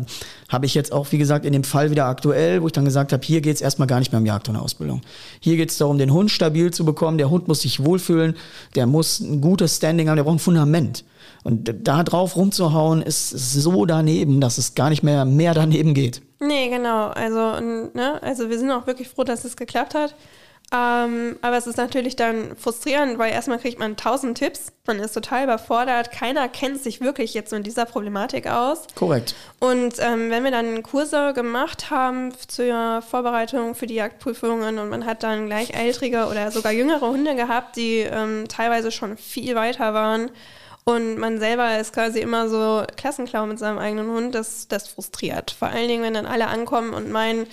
habe 0.49 0.66
ich 0.66 0.76
jetzt 0.76 0.91
auch, 0.91 1.11
wie 1.11 1.18
gesagt, 1.18 1.45
in 1.45 1.53
dem 1.53 1.64
Fall 1.64 1.89
wieder 1.89 2.05
aktuell, 2.05 2.61
wo 2.61 2.68
ich 2.68 2.74
dann 2.74 2.86
gesagt 2.86 3.14
habe, 3.14 3.26
hier 3.26 3.39
geht's 3.39 3.61
erstmal 3.61 3.88
gar 3.88 3.99
nicht 3.99 4.11
mehr 4.11 4.20
um 4.20 4.26
Jagdhundeausbildung. 4.26 5.01
Hier 5.39 5.55
geht's 5.55 5.78
darum, 5.78 5.97
den 5.97 6.11
Hund 6.11 6.32
stabil 6.32 6.72
zu 6.72 6.84
bekommen. 6.84 7.18
Der 7.18 7.30
Hund 7.30 7.47
muss 7.47 7.61
sich 7.61 7.84
wohlfühlen, 7.84 8.36
der 8.76 8.88
muss 8.88 9.20
ein 9.22 9.41
gutes 9.54 9.76
Standing 9.76 10.10
haben, 10.10 10.16
der 10.16 10.24
braucht 10.24 10.38
ein 10.38 10.39
Fundament. 10.39 11.06
Und 11.43 11.88
da 11.88 12.01
drauf 12.01 12.36
rumzuhauen, 12.36 13.04
ist 13.04 13.30
so 13.30 13.86
daneben, 13.86 14.41
dass 14.41 14.58
es 14.58 14.74
gar 14.74 14.89
nicht 14.89 15.04
mehr 15.04 15.26
mehr 15.26 15.54
daneben 15.54 15.93
geht. 15.93 16.24
Nee, 16.39 16.70
genau. 16.70 17.10
Also, 17.10 17.60
ne, 17.93 18.20
also 18.24 18.49
wir 18.49 18.58
sind 18.58 18.72
auch 18.72 18.88
wirklich 18.88 19.10
froh, 19.10 19.24
dass 19.24 19.45
es 19.45 19.56
geklappt 19.56 19.93
hat. 19.93 20.16
Ähm, 20.74 21.38
aber 21.41 21.57
es 21.57 21.67
ist 21.67 21.78
natürlich 21.78 22.15
dann 22.15 22.55
frustrierend, 22.57 23.19
weil 23.19 23.32
erstmal 23.32 23.59
kriegt 23.59 23.78
man 23.78 23.95
tausend 23.95 24.39
Tipps, 24.39 24.71
man 24.88 24.97
ist 24.97 25.13
total 25.13 25.43
überfordert, 25.43 26.11
keiner 26.11 26.49
kennt 26.49 26.82
sich 26.82 26.99
wirklich 26.99 27.36
jetzt 27.36 27.51
so 27.51 27.55
in 27.55 27.61
dieser 27.61 27.86
Problematik 27.86 28.47
aus. 28.47 28.88
Korrekt. 28.95 29.36
Und 29.59 29.95
ähm, 29.99 30.32
wenn 30.32 30.43
wir 30.43 30.49
dann 30.49 30.82
Kurse 30.82 31.34
gemacht 31.34 31.91
haben 31.91 32.32
zur 32.47 33.03
Vorbereitung 33.07 33.76
für 33.76 33.86
die 33.86 33.95
Jagdprüfungen 33.95 34.80
und 34.80 34.89
man 34.89 35.05
hat 35.05 35.21
dann 35.21 35.45
gleich 35.45 35.76
ältere 35.76 36.28
oder 36.28 36.49
sogar 36.49 36.71
jüngere 36.71 37.07
Hunde 37.07 37.36
gehabt, 37.36 37.76
die 37.76 37.99
ähm, 37.99 38.47
teilweise 38.47 38.91
schon 38.91 39.15
viel 39.17 39.53
weiter 39.53 39.93
waren 39.93 40.32
und 40.86 41.17
man 41.17 41.39
selber 41.39 41.80
ist 41.80 41.93
quasi 41.93 42.19
immer 42.19 42.49
so 42.49 42.84
Klassenclown 42.97 43.49
mit 43.49 43.59
seinem 43.59 43.78
eigenen 43.78 44.07
Hund, 44.09 44.36
das, 44.36 44.67
das 44.67 44.88
frustriert. 44.88 45.51
Vor 45.51 45.69
allen 45.69 45.88
Dingen, 45.88 46.03
wenn 46.03 46.13
dann 46.13 46.26
alle 46.26 46.47
ankommen 46.47 46.93
und 46.93 47.09
meinen, 47.09 47.47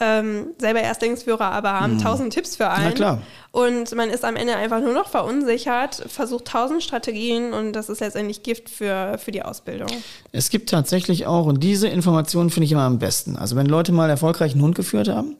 ähm, 0.00 0.48
selber 0.58 0.80
Erstlingsführer, 0.80 1.50
aber 1.50 1.80
haben 1.80 2.00
tausend 2.00 2.32
Tipps 2.32 2.56
für 2.56 2.70
einen. 2.70 2.90
Mhm. 2.90 2.94
klar. 2.94 3.22
Und 3.50 3.94
man 3.94 4.10
ist 4.10 4.24
am 4.24 4.36
Ende 4.36 4.54
einfach 4.56 4.80
nur 4.80 4.92
noch 4.92 5.08
verunsichert, 5.08 6.04
versucht 6.08 6.44
tausend 6.44 6.82
Strategien 6.82 7.52
und 7.52 7.72
das 7.72 7.88
ist 7.88 8.00
letztendlich 8.00 8.42
Gift 8.42 8.68
für, 8.68 9.18
für 9.18 9.32
die 9.32 9.42
Ausbildung. 9.42 9.88
Es 10.32 10.50
gibt 10.50 10.70
tatsächlich 10.70 11.26
auch, 11.26 11.46
und 11.46 11.64
diese 11.64 11.88
Informationen 11.88 12.50
finde 12.50 12.66
ich 12.66 12.72
immer 12.72 12.82
am 12.82 12.98
besten. 12.98 13.36
Also 13.36 13.56
wenn 13.56 13.66
Leute 13.66 13.92
mal 13.92 14.10
erfolgreich 14.10 14.52
einen 14.52 14.62
Hund 14.62 14.76
geführt 14.76 15.08
haben 15.08 15.36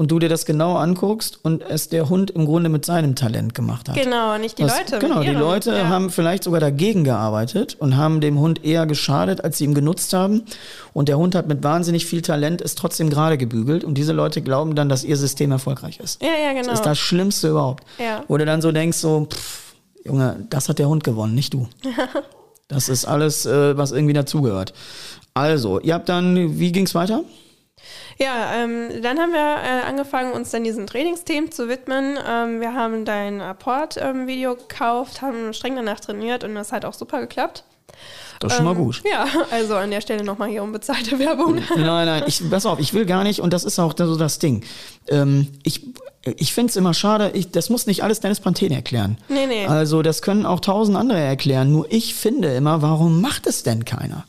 und 0.00 0.10
du 0.10 0.18
dir 0.18 0.30
das 0.30 0.46
genau 0.46 0.76
anguckst 0.76 1.38
und 1.42 1.60
es 1.60 1.90
der 1.90 2.08
Hund 2.08 2.30
im 2.30 2.46
Grunde 2.46 2.70
mit 2.70 2.86
seinem 2.86 3.16
Talent 3.16 3.54
gemacht 3.54 3.86
hat. 3.86 3.96
Genau, 4.02 4.38
nicht 4.38 4.56
die 4.58 4.62
Das- 4.62 4.78
Leute. 4.78 4.98
Genau, 4.98 5.20
die. 5.20 5.28
Leute 5.28 5.72
Ja. 5.76 5.88
haben 5.90 6.08
vielleicht 6.08 6.44
sogar 6.44 6.58
dagegen 6.58 7.04
gearbeitet 7.04 7.76
und 7.78 7.98
haben 7.98 8.22
dem 8.22 8.38
Hund 8.38 8.64
eher 8.64 8.86
geschadet, 8.86 9.44
als 9.44 9.58
sie 9.58 9.64
ihm 9.64 9.74
genutzt 9.74 10.14
haben. 10.14 10.44
Und 10.94 11.10
der 11.10 11.18
Hund 11.18 11.34
hat 11.34 11.48
mit 11.48 11.62
wahnsinnig 11.62 12.06
viel 12.06 12.22
Talent 12.22 12.62
es 12.62 12.76
trotzdem 12.76 13.10
gerade 13.10 13.36
gebügelt. 13.36 13.84
Und 13.84 13.98
diese 13.98 14.14
Leute 14.14 14.40
glauben 14.40 14.74
dann, 14.74 14.88
dass 14.88 15.04
ihr 15.04 15.18
System 15.18 15.50
erfolgreich 15.52 16.00
ist. 16.00 16.22
Ja, 16.22 16.28
ja, 16.28 16.54
genau. 16.54 16.68
Das 16.70 16.78
ist 16.78 16.86
das 16.86 16.98
Schlimmste 16.98 17.48
überhaupt. 17.48 17.84
Ja. 17.98 18.24
Wo 18.26 18.38
du 18.38 18.46
dann 18.46 18.62
so 18.62 18.72
denkst, 18.72 18.96
so, 18.96 19.26
pff, 19.30 19.74
Junge, 20.06 20.46
das 20.48 20.70
hat 20.70 20.78
der 20.78 20.88
Hund 20.88 21.04
gewonnen, 21.04 21.34
nicht 21.34 21.52
du. 21.52 21.68
das 22.68 22.88
ist 22.88 23.04
alles, 23.04 23.44
äh, 23.44 23.76
was 23.76 23.92
irgendwie 23.92 24.14
dazugehört. 24.14 24.72
Also, 25.34 25.78
ihr 25.78 25.92
habt 25.92 26.08
dann, 26.08 26.58
wie 26.58 26.72
ging's 26.72 26.94
weiter? 26.94 27.20
Ja, 28.18 28.54
ähm, 28.54 29.02
dann 29.02 29.18
haben 29.18 29.32
wir 29.32 29.38
äh, 29.38 29.88
angefangen, 29.88 30.32
uns 30.32 30.50
dann 30.50 30.64
diesen 30.64 30.86
Trainingsthemen 30.86 31.50
zu 31.50 31.68
widmen. 31.68 32.18
Ähm, 32.28 32.60
wir 32.60 32.74
haben 32.74 33.04
dein 33.04 33.40
Apport-Video 33.40 34.56
gekauft, 34.56 35.22
haben 35.22 35.52
streng 35.54 35.76
danach 35.76 36.00
trainiert 36.00 36.44
und 36.44 36.54
das 36.54 36.72
hat 36.72 36.84
auch 36.84 36.94
super 36.94 37.20
geklappt. 37.20 37.64
Das 38.40 38.52
ist 38.52 38.56
schon 38.56 38.64
mal 38.64 38.72
Ähm, 38.72 38.78
gut. 38.78 39.02
Ja, 39.10 39.26
also 39.50 39.76
an 39.76 39.90
der 39.90 40.00
Stelle 40.00 40.24
nochmal 40.24 40.48
hier 40.48 40.62
unbezahlte 40.62 41.18
Werbung. 41.18 41.56
Nein, 41.76 42.06
nein, 42.06 42.24
ich, 42.26 42.42
pass 42.50 42.66
auf, 42.66 42.78
ich 42.78 42.94
will 42.94 43.06
gar 43.06 43.22
nicht, 43.22 43.40
und 43.40 43.52
das 43.52 43.64
ist 43.64 43.78
auch 43.78 43.94
so 43.96 44.16
das 44.16 44.38
Ding. 44.38 44.64
Ähm, 45.08 45.48
ich 45.62 45.82
ich 46.22 46.52
finde 46.52 46.70
es 46.70 46.76
immer 46.76 46.92
schade, 46.92 47.30
ich, 47.32 47.50
das 47.50 47.70
muss 47.70 47.86
nicht 47.86 48.02
alles 48.02 48.20
Dennis 48.20 48.40
Pantene 48.40 48.74
erklären. 48.74 49.16
Nee, 49.28 49.46
nee. 49.46 49.66
Also 49.66 50.02
das 50.02 50.20
können 50.20 50.44
auch 50.44 50.60
tausend 50.60 50.96
andere 50.96 51.18
erklären. 51.18 51.72
Nur 51.72 51.90
ich 51.90 52.14
finde 52.14 52.54
immer, 52.54 52.82
warum 52.82 53.22
macht 53.22 53.46
es 53.46 53.62
denn 53.62 53.86
keiner? 53.86 54.24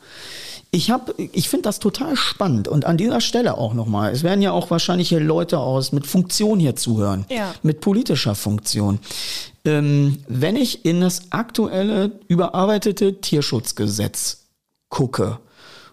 Ich 0.74 0.90
habe, 0.90 1.14
ich 1.18 1.50
finde 1.50 1.64
das 1.64 1.80
total 1.80 2.16
spannend 2.16 2.66
und 2.66 2.86
an 2.86 2.96
dieser 2.96 3.20
Stelle 3.20 3.58
auch 3.58 3.74
nochmal. 3.74 4.10
Es 4.10 4.22
werden 4.22 4.40
ja 4.40 4.52
auch 4.52 4.70
wahrscheinlich 4.70 5.10
hier 5.10 5.20
Leute 5.20 5.58
aus 5.58 5.92
mit 5.92 6.06
Funktion 6.06 6.58
hier 6.58 6.76
zuhören, 6.76 7.26
Ja. 7.28 7.54
mit 7.62 7.82
politischer 7.82 8.34
Funktion. 8.34 8.98
Ähm, 9.66 10.18
wenn 10.28 10.56
ich 10.56 10.86
in 10.86 11.02
das 11.02 11.30
aktuelle 11.30 12.12
überarbeitete 12.26 13.20
Tierschutzgesetz 13.20 14.46
gucke 14.88 15.38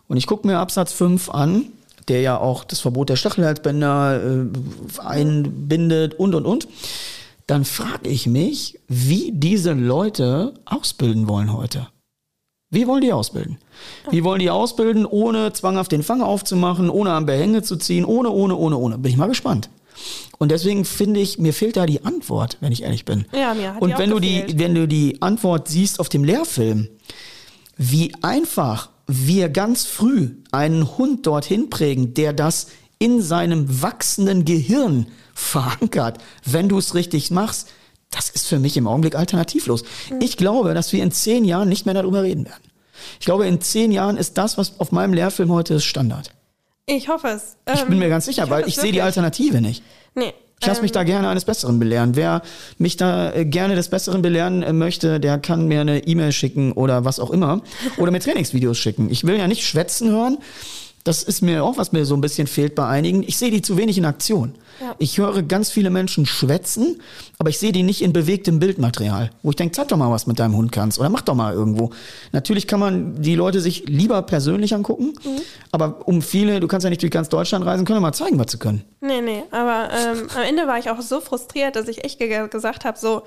und 0.07 0.15
ich 0.15 0.27
gucke 0.27 0.47
mir 0.47 0.59
Absatz 0.59 0.93
5 0.93 1.30
an, 1.30 1.65
der 2.07 2.21
ja 2.21 2.38
auch 2.38 2.63
das 2.63 2.80
Verbot 2.80 3.09
der 3.09 3.17
Stachelhalsbänder 3.17 4.21
äh, 4.23 5.01
einbindet 5.05 6.13
und 6.15 6.36
und 6.36 6.45
und, 6.45 6.67
dann 7.47 7.65
frage 7.65 8.09
ich 8.09 8.27
mich, 8.27 8.80
wie 8.88 9.32
diese 9.34 9.73
Leute 9.73 10.53
ausbilden 10.65 11.27
wollen 11.27 11.51
heute. 11.51 11.88
Wie 12.72 12.86
wollen 12.86 13.01
die 13.01 13.13
ausbilden? 13.13 13.57
Wie 14.11 14.24
wollen 14.24 14.39
die 14.39 14.51
ausbilden, 14.51 15.05
ohne 15.05 15.53
zwanghaft 15.53 15.91
den 15.91 16.03
Fang 16.03 16.22
aufzumachen, 16.22 16.89
ohne 16.89 17.11
am 17.11 17.26
Behänge 17.26 17.63
zu 17.63 17.78
ziehen, 17.78 18.05
ohne, 18.05 18.30
ohne, 18.30 18.55
ohne, 18.55 18.78
ohne? 18.78 18.97
Bin 18.97 19.11
ich 19.11 19.17
mal 19.17 19.28
gespannt. 19.28 19.70
Und 20.38 20.51
deswegen 20.51 20.86
finde 20.86 21.20
ich, 21.20 21.39
mir 21.39 21.53
fehlt 21.53 21.78
da 21.78 21.86
die 21.86 22.05
Antwort, 22.05 22.57
wenn 22.61 22.72
ich 22.72 22.84
ehrlich 22.84 23.05
bin. 23.05 23.26
Ja, 23.34 23.53
mir 23.53 23.74
hat 23.74 23.82
Und 23.82 23.97
wenn 23.97 24.11
du 24.11 24.20
die, 24.20 24.45
wenn 24.55 24.76
du 24.76 24.88
die 24.88 25.22
Antwort 25.22 25.67
siehst 25.67 25.99
auf 25.99 26.09
dem 26.09 26.24
Lehrfilm, 26.24 26.88
wie 27.76 28.13
einfach 28.22 28.89
wir 29.07 29.49
ganz 29.49 29.86
früh 29.86 30.36
einen 30.51 30.97
Hund 30.97 31.26
dorthin 31.26 31.70
prägen, 31.70 32.13
der 32.13 32.34
das 32.34 32.67
in 32.99 33.22
seinem 33.22 33.82
wachsenden 33.82 34.45
Gehirn 34.45 35.07
verankert, 35.34 36.20
wenn 36.45 36.70
du 36.70 36.78
es 36.78 36.93
richtig 36.93 37.32
machst, 37.32 37.70
das 38.12 38.30
ist 38.30 38.47
für 38.47 38.60
mich 38.60 38.76
im 38.78 38.88
Augenblick 38.88 39.16
alternativlos. 39.16 39.84
Ich 40.20 40.38
glaube, 40.38 40.74
dass 40.74 40.91
wir 40.93 41.03
in 41.03 41.12
zehn 41.12 41.45
Jahren 41.45 41.70
nicht 41.70 41.86
mehr 41.86 41.93
darüber 41.93 42.24
reden 42.24 42.45
werden. 42.45 42.64
Ich 43.20 43.26
glaube, 43.26 43.47
in 43.47 43.62
zehn 43.62 43.91
Jahren 43.91 44.18
ist 44.18 44.38
das, 44.38 44.57
was 44.57 44.80
auf 44.80 44.91
meinem 44.91 45.14
Lehrfilm 45.14 45.51
heute 45.51 45.76
ist, 45.76 45.86
Standard. 45.86 46.32
Ich 46.86 47.07
hoffe 47.07 47.28
es. 47.28 47.55
Ich 47.72 47.84
bin 47.84 47.99
mir 47.99 48.10
ganz 48.10 48.26
sicher, 48.26 48.49
weil 48.49 48.62
hoffe 48.62 48.70
ich 48.70 48.76
sehe 48.76 48.91
die. 48.91 49.01
Alternative 49.01 49.62
nicht. 49.62 49.84
Nee. 50.16 50.34
Ich 50.62 50.68
lasse 50.68 50.82
mich 50.82 50.91
ähm, 50.91 50.95
da 50.95 51.03
gerne 51.03 51.30
eines 51.30 51.45
Besseren 51.45 51.80
belehren. 51.80 52.16
Wer 52.16 52.41
mich 52.78 52.97
da 52.97 53.32
äh, 53.32 53.45
gerne 53.45 53.76
des 53.76 53.89
Besseren 53.89 54.22
belehren 54.22 54.62
äh, 54.62 54.74
möchte, 54.74 55.20
der 55.20 55.38
kann 55.38 55.68
mir 55.68 55.82
eine 55.82 56.05
E-Mail 56.05 56.34
schicken 56.34 56.74
oder 56.74 57.05
was 57.05 57.20
auch 57.20 57.30
immer. 57.30 57.62
Oder 57.97 58.12
mir 58.12 58.20
Trainingsvideos 58.20 58.78
schicken. 58.78 59.10
Ich 59.10 59.24
will 59.24 59.38
ja 59.38 59.47
nicht 59.47 59.66
schwätzen 59.66 60.10
hören. 60.10 60.38
Das 61.04 61.24
ist 61.24 61.41
mir 61.41 61.64
auch, 61.64 61.78
was 61.78 61.91
mir 61.91 62.06
so 62.06 62.16
ein 62.16 62.22
bisschen 62.22 62.47
fehlt 62.47 62.76
bei 62.76 62.86
einigen. 62.86 63.24
Ich 63.24 63.38
sehe 63.38 63.52
die 63.52 63.62
zu 63.62 63.78
wenig 63.78 63.97
in 63.97 64.06
Aktion. 64.06 64.56
Ja. 64.82 64.95
Ich 64.97 65.18
höre 65.18 65.41
ganz 65.43 65.70
viele 65.70 65.89
Menschen 65.89 66.26
schwätzen, 66.26 67.02
aber 67.38 67.50
ich 67.50 67.58
sehe 67.58 67.72
die 67.72 67.84
nicht 67.84 68.02
in 68.02 68.14
bewegtem 68.14 68.60
Bildmaterial. 68.60 69.32
Wo 69.43 69.50
ich 69.50 69.56
denke, 69.56 69.74
zeig 69.74 69.88
doch 69.89 69.97
mal, 69.97 70.12
was 70.12 70.28
mit 70.28 70.39
deinem 70.39 70.56
Hund 70.56 70.72
kannst. 70.72 71.00
Oder 71.00 71.10
mach 71.10 71.22
doch 71.22 71.36
mal 71.36 71.54
irgendwo. 71.54 71.91
Natürlich 72.32 72.68
kann 72.68 72.80
man 72.80 73.22
die 73.22 73.36
Leute 73.36 73.62
sich 73.62 73.88
lieber 73.88 74.22
persönlich 74.22 74.74
angucken. 74.74 75.14
Mhm. 75.24 75.41
Aber 75.72 76.08
um 76.08 76.22
viele, 76.22 76.60
du 76.60 76.68
kannst 76.68 76.84
ja 76.84 76.89
nicht 76.89 77.02
durch 77.02 77.12
ganz 77.12 77.30
Deutschland 77.30 77.66
reisen, 77.66 77.86
können 77.86 77.97
wir 77.97 78.02
mal 78.02 78.14
zeigen, 78.14 78.39
was 78.39 78.52
sie 78.52 78.58
können. 78.58 78.84
Nee, 79.02 79.22
nee, 79.22 79.43
aber 79.52 79.89
ähm, 79.93 80.28
am 80.36 80.43
Ende 80.43 80.68
war 80.68 80.80
ich 80.80 80.89
auch 80.89 81.02
so 81.02 81.22
frustriert, 81.22 81.76
dass 81.76 81.88
ich 81.88 82.04
echt 82.04 82.20
ge 82.20 82.47
gesagt 82.50 82.86
habe, 82.86 82.97
so, 82.97 83.24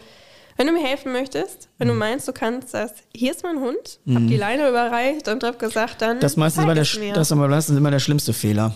wenn 0.57 0.67
du 0.67 0.73
mir 0.73 0.83
helfen 0.85 1.13
möchtest, 1.13 1.69
wenn 1.79 1.89
Mhm. 1.89 1.93
du 1.93 1.99
meinst, 1.99 2.29
du 2.29 2.33
kannst 2.33 2.75
das, 2.75 2.93
hier 3.15 3.31
ist 3.33 3.43
mein 3.43 3.59
Hund, 3.61 3.99
hab 4.15 4.27
die 4.27 4.37
Leine 4.37 4.69
überreicht 4.69 5.29
und 5.29 5.43
hab 5.45 5.59
gesagt, 5.59 6.03
dann 6.03 6.21
Das 6.21 6.33
ist 6.33 6.37
meistens 6.39 6.65
immer 6.65 6.75
der, 6.75 6.87
mir. 6.99 7.13
das 7.15 7.29
ist 7.29 7.33
aber 7.33 7.49
meistens 7.49 7.77
immer 7.79 7.91
der 7.91 7.99
schlimmste 8.01 8.33
Fehler. 8.33 8.75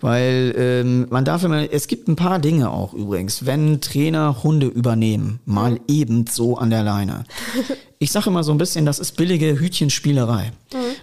Weil 0.00 0.52
ähm, 0.58 1.06
man 1.10 1.24
darf 1.24 1.44
immer, 1.44 1.72
es 1.72 1.86
gibt 1.86 2.08
ein 2.08 2.16
paar 2.16 2.40
Dinge 2.40 2.70
auch 2.70 2.92
übrigens, 2.92 3.46
wenn 3.46 3.80
Trainer 3.80 4.42
Hunde 4.42 4.66
übernehmen, 4.66 5.38
mal 5.44 5.78
eben 5.86 6.26
so 6.26 6.56
an 6.56 6.70
der 6.70 6.82
Leine. 6.82 7.24
Ich 8.00 8.10
sage 8.10 8.30
immer 8.30 8.42
so 8.42 8.50
ein 8.50 8.58
bisschen, 8.58 8.84
das 8.84 8.98
ist 8.98 9.12
billige 9.16 9.60
Hütchenspielerei. 9.60 10.50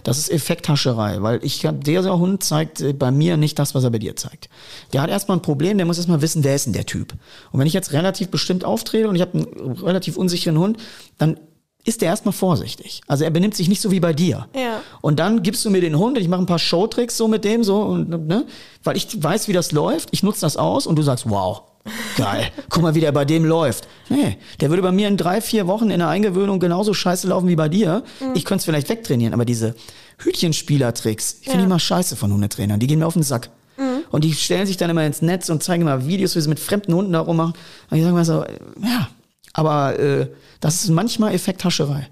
Das 0.02 0.18
ist 0.18 0.30
Effekthascherei, 0.30 1.22
weil 1.22 1.40
ich 1.42 1.64
hab, 1.66 1.84
dieser 1.84 2.18
Hund 2.18 2.42
zeigt 2.42 2.80
äh, 2.80 2.92
bei 2.92 3.10
mir 3.10 3.36
nicht 3.36 3.58
das, 3.58 3.74
was 3.74 3.84
er 3.84 3.90
bei 3.90 3.98
dir 3.98 4.16
zeigt. 4.16 4.48
Der 4.92 5.02
hat 5.02 5.10
erstmal 5.10 5.38
ein 5.38 5.42
Problem, 5.42 5.76
der 5.78 5.86
muss 5.86 5.98
erstmal 5.98 6.22
wissen, 6.22 6.44
wer 6.44 6.54
ist 6.54 6.66
denn 6.66 6.72
der 6.72 6.86
Typ. 6.86 7.14
Und 7.52 7.60
wenn 7.60 7.66
ich 7.66 7.72
jetzt 7.72 7.92
relativ 7.92 8.28
bestimmt 8.28 8.64
auftrete 8.64 9.08
und 9.08 9.16
ich 9.16 9.22
habe 9.22 9.38
einen 9.38 9.72
relativ 9.78 10.16
unsicheren 10.16 10.58
Hund, 10.58 10.78
dann 11.18 11.38
ist 11.84 12.02
der 12.02 12.08
erstmal 12.08 12.32
vorsichtig. 12.32 13.00
Also 13.06 13.24
er 13.24 13.30
benimmt 13.30 13.56
sich 13.56 13.68
nicht 13.68 13.80
so 13.80 13.90
wie 13.90 14.00
bei 14.00 14.12
dir. 14.12 14.48
Ja. 14.54 14.82
Und 15.00 15.18
dann 15.18 15.42
gibst 15.42 15.64
du 15.64 15.70
mir 15.70 15.80
den 15.80 15.98
Hund 15.98 16.16
und 16.16 16.22
ich 16.22 16.28
mache 16.28 16.42
ein 16.42 16.46
paar 16.46 16.58
Showtricks 16.58 17.16
so 17.16 17.26
mit 17.26 17.44
dem 17.44 17.64
so 17.64 17.82
und 17.82 18.08
ne, 18.10 18.46
weil 18.84 18.96
ich 18.96 19.22
weiß, 19.22 19.48
wie 19.48 19.52
das 19.52 19.72
läuft. 19.72 20.10
Ich 20.12 20.22
nutze 20.22 20.42
das 20.42 20.56
aus 20.56 20.86
und 20.86 20.96
du 20.96 21.02
sagst, 21.02 21.28
wow, 21.28 21.62
geil. 22.16 22.50
Guck 22.68 22.82
mal, 22.82 22.94
wie 22.94 23.00
der 23.00 23.12
bei 23.12 23.24
dem 23.24 23.44
läuft. 23.44 23.88
Nee, 24.08 24.36
der 24.60 24.68
würde 24.70 24.82
bei 24.82 24.92
mir 24.92 25.08
in 25.08 25.16
drei, 25.16 25.40
vier 25.40 25.66
Wochen 25.66 25.90
in 25.90 25.98
der 26.00 26.08
Eingewöhnung 26.08 26.60
genauso 26.60 26.94
scheiße 26.94 27.26
laufen 27.28 27.48
wie 27.48 27.56
bei 27.56 27.68
dir. 27.68 28.02
Ich 28.34 28.44
könnte 28.44 28.60
es 28.60 28.64
vielleicht 28.64 28.88
wegtrainieren, 28.88 29.34
aber 29.34 29.44
diese 29.44 29.74
Hütchenspieler-Tricks, 30.18 31.36
ich 31.40 31.44
finde 31.44 31.58
Ja. 31.60 31.64
die 31.64 31.68
mal 31.70 31.78
scheiße 31.78 32.16
von 32.16 32.32
Hundetrainern. 32.32 32.80
Die 32.80 32.86
gehen 32.86 32.98
mir 32.98 33.06
auf 33.06 33.14
den 33.14 33.22
Sack. 33.22 33.50
Und 34.10 34.24
die 34.24 34.34
stellen 34.34 34.66
sich 34.66 34.76
dann 34.76 34.90
immer 34.90 35.06
ins 35.06 35.22
Netz 35.22 35.48
und 35.48 35.62
zeigen 35.62 35.82
immer 35.82 36.06
Videos, 36.06 36.36
wie 36.36 36.40
sie 36.40 36.48
mit 36.50 36.60
fremden 36.60 36.92
Hunden 36.92 37.12
da 37.12 37.20
rummachen. 37.20 37.54
Und 37.90 37.96
ich 37.96 38.02
sage 38.02 38.14
mal 38.14 38.24
so, 38.26 38.42
äh, 38.42 38.58
ja, 38.82 39.08
aber 39.54 39.98
äh, 39.98 40.28
das 40.60 40.82
ist 40.84 40.90
manchmal 40.90 41.32
Effekthascherei. 41.32 42.08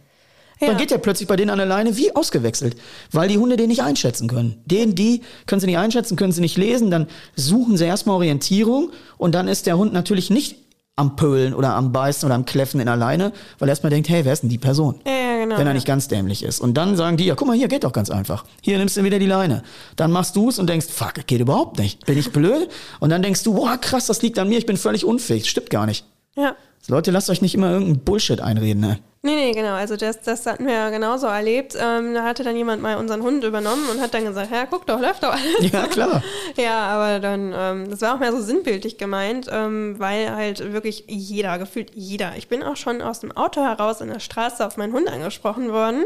Ja. 0.61 0.69
Dann 0.69 0.77
geht 0.77 0.91
der 0.91 0.99
plötzlich 0.99 1.29
bei 1.29 1.37
denen 1.37 1.51
an 1.51 1.59
der 1.59 1.67
Leine 1.67 1.97
wie 1.97 2.15
ausgewechselt, 2.15 2.77
weil 3.13 3.29
die 3.29 3.39
Hunde 3.39 3.57
den 3.57 3.69
nicht 3.69 3.83
einschätzen 3.83 4.29
können. 4.29 4.61
Den, 4.67 4.95
die 4.95 5.23
können 5.47 5.61
sie 5.61 5.67
nicht 5.67 5.79
einschätzen, 5.79 6.17
können 6.17 6.33
sie 6.33 6.41
nicht 6.41 6.57
lesen, 6.57 6.91
dann 6.91 7.07
suchen 7.37 7.77
sie 7.77 7.85
erstmal 7.85 8.17
Orientierung 8.17 8.91
und 9.17 9.35
dann 9.35 9.49
ist 9.49 9.67
der 9.67 9.79
Hund 9.79 9.93
natürlich 9.93 10.31
nicht 10.31 10.57
am 10.99 11.15
Pölen 11.15 11.55
oder 11.55 11.75
am 11.75 11.93
Beißen 11.93 12.27
oder 12.27 12.35
am 12.35 12.45
Kläffen 12.45 12.81
in 12.81 12.87
der 12.87 12.97
Leine, 12.97 13.33
weil 13.59 13.69
er 13.69 13.73
erstmal 13.73 13.91
denkt, 13.91 14.09
hey, 14.09 14.25
wer 14.25 14.33
ist 14.33 14.43
denn 14.43 14.51
die 14.51 14.59
Person? 14.59 15.01
Ja, 15.07 15.13
ja, 15.13 15.45
genau. 15.45 15.57
Wenn 15.57 15.67
er 15.67 15.75
nicht 15.75 15.87
ganz 15.87 16.09
dämlich 16.09 16.43
ist. 16.43 16.61
Und 16.61 16.75
dann 16.75 16.97
sagen 16.97 17.17
die, 17.17 17.25
ja, 17.25 17.37
guck 17.37 17.47
mal, 17.47 17.57
hier 17.57 17.69
geht 17.69 17.85
doch 17.85 17.93
ganz 17.93 18.11
einfach. 18.11 18.45
Hier 18.63 18.79
nimmst 18.79 18.97
du 18.97 19.05
wieder 19.05 19.21
die 19.21 19.27
Leine. 19.27 19.63
Dann 19.95 20.11
machst 20.11 20.35
du 20.35 20.49
es 20.49 20.59
und 20.59 20.69
denkst, 20.69 20.89
fuck, 20.91 21.25
geht 21.29 21.41
überhaupt 21.41 21.79
nicht. 21.79 22.05
Bin 22.05 22.19
ich 22.19 22.33
blöd? 22.33 22.69
Und 22.99 23.11
dann 23.11 23.23
denkst 23.23 23.45
du, 23.45 23.55
boah, 23.55 23.77
krass, 23.77 24.07
das 24.07 24.23
liegt 24.23 24.41
an 24.41 24.49
mir, 24.49 24.59
ich 24.59 24.67
bin 24.67 24.77
völlig 24.77 25.05
unfähig. 25.05 25.49
Stimmt 25.49 25.71
gar 25.71 25.87
nicht. 25.87 26.05
Ja. 26.37 26.57
Leute, 26.87 27.11
lasst 27.11 27.29
euch 27.29 27.43
nicht 27.43 27.55
immer 27.55 27.71
irgendeinen 27.71 28.05
Bullshit 28.05 28.41
einreden, 28.41 28.81
ne? 28.81 28.99
Nee, 29.23 29.35
nee, 29.35 29.53
genau. 29.53 29.75
Also 29.75 29.97
das, 29.97 30.21
das 30.23 30.47
hatten 30.47 30.65
wir 30.65 30.75
ja 30.75 30.91
genauso 30.91 31.27
erlebt. 31.27 31.77
Ähm, 31.79 32.15
da 32.15 32.23
hatte 32.23 32.45
dann 32.45 32.57
jemand 32.57 32.83
mal 32.83 32.97
unseren 32.97 33.23
Hund 33.23 33.43
übernommen 33.43 33.89
und 33.91 34.01
hat 34.01 34.15
dann 34.15 34.25
gesagt, 34.25 34.53
ja, 34.53 34.65
guck 34.65 34.87
doch, 34.87 35.01
läuft 35.01 35.25
doch 35.25 35.33
alles. 35.33 35.73
Ja, 35.73 35.87
klar. 35.87 36.23
Ja, 36.57 36.87
aber 36.87 37.21
dann, 37.21 37.53
ähm, 37.55 37.91
das 37.91 38.01
war 38.01 38.15
auch 38.15 38.21
mehr 38.21 38.33
so 38.33 38.41
sinnbildlich 38.41 38.97
gemeint, 38.97 39.49
ähm, 39.51 39.97
weil 39.99 40.35
halt 40.35 40.73
wirklich 40.73 41.05
jeder, 41.09 41.59
gefühlt 41.59 41.91
jeder, 41.95 42.37
ich 42.37 42.49
bin 42.49 42.63
auch 42.63 42.77
schon 42.77 43.03
aus 43.03 43.21
dem 43.21 43.37
Auto 43.37 43.61
heraus 43.61 44.01
in 44.01 44.09
der 44.09 44.21
Straße 44.21 44.65
auf 44.65 44.77
meinen 44.77 44.93
Hund 44.93 45.09
angesprochen 45.09 45.73
worden, 45.73 46.05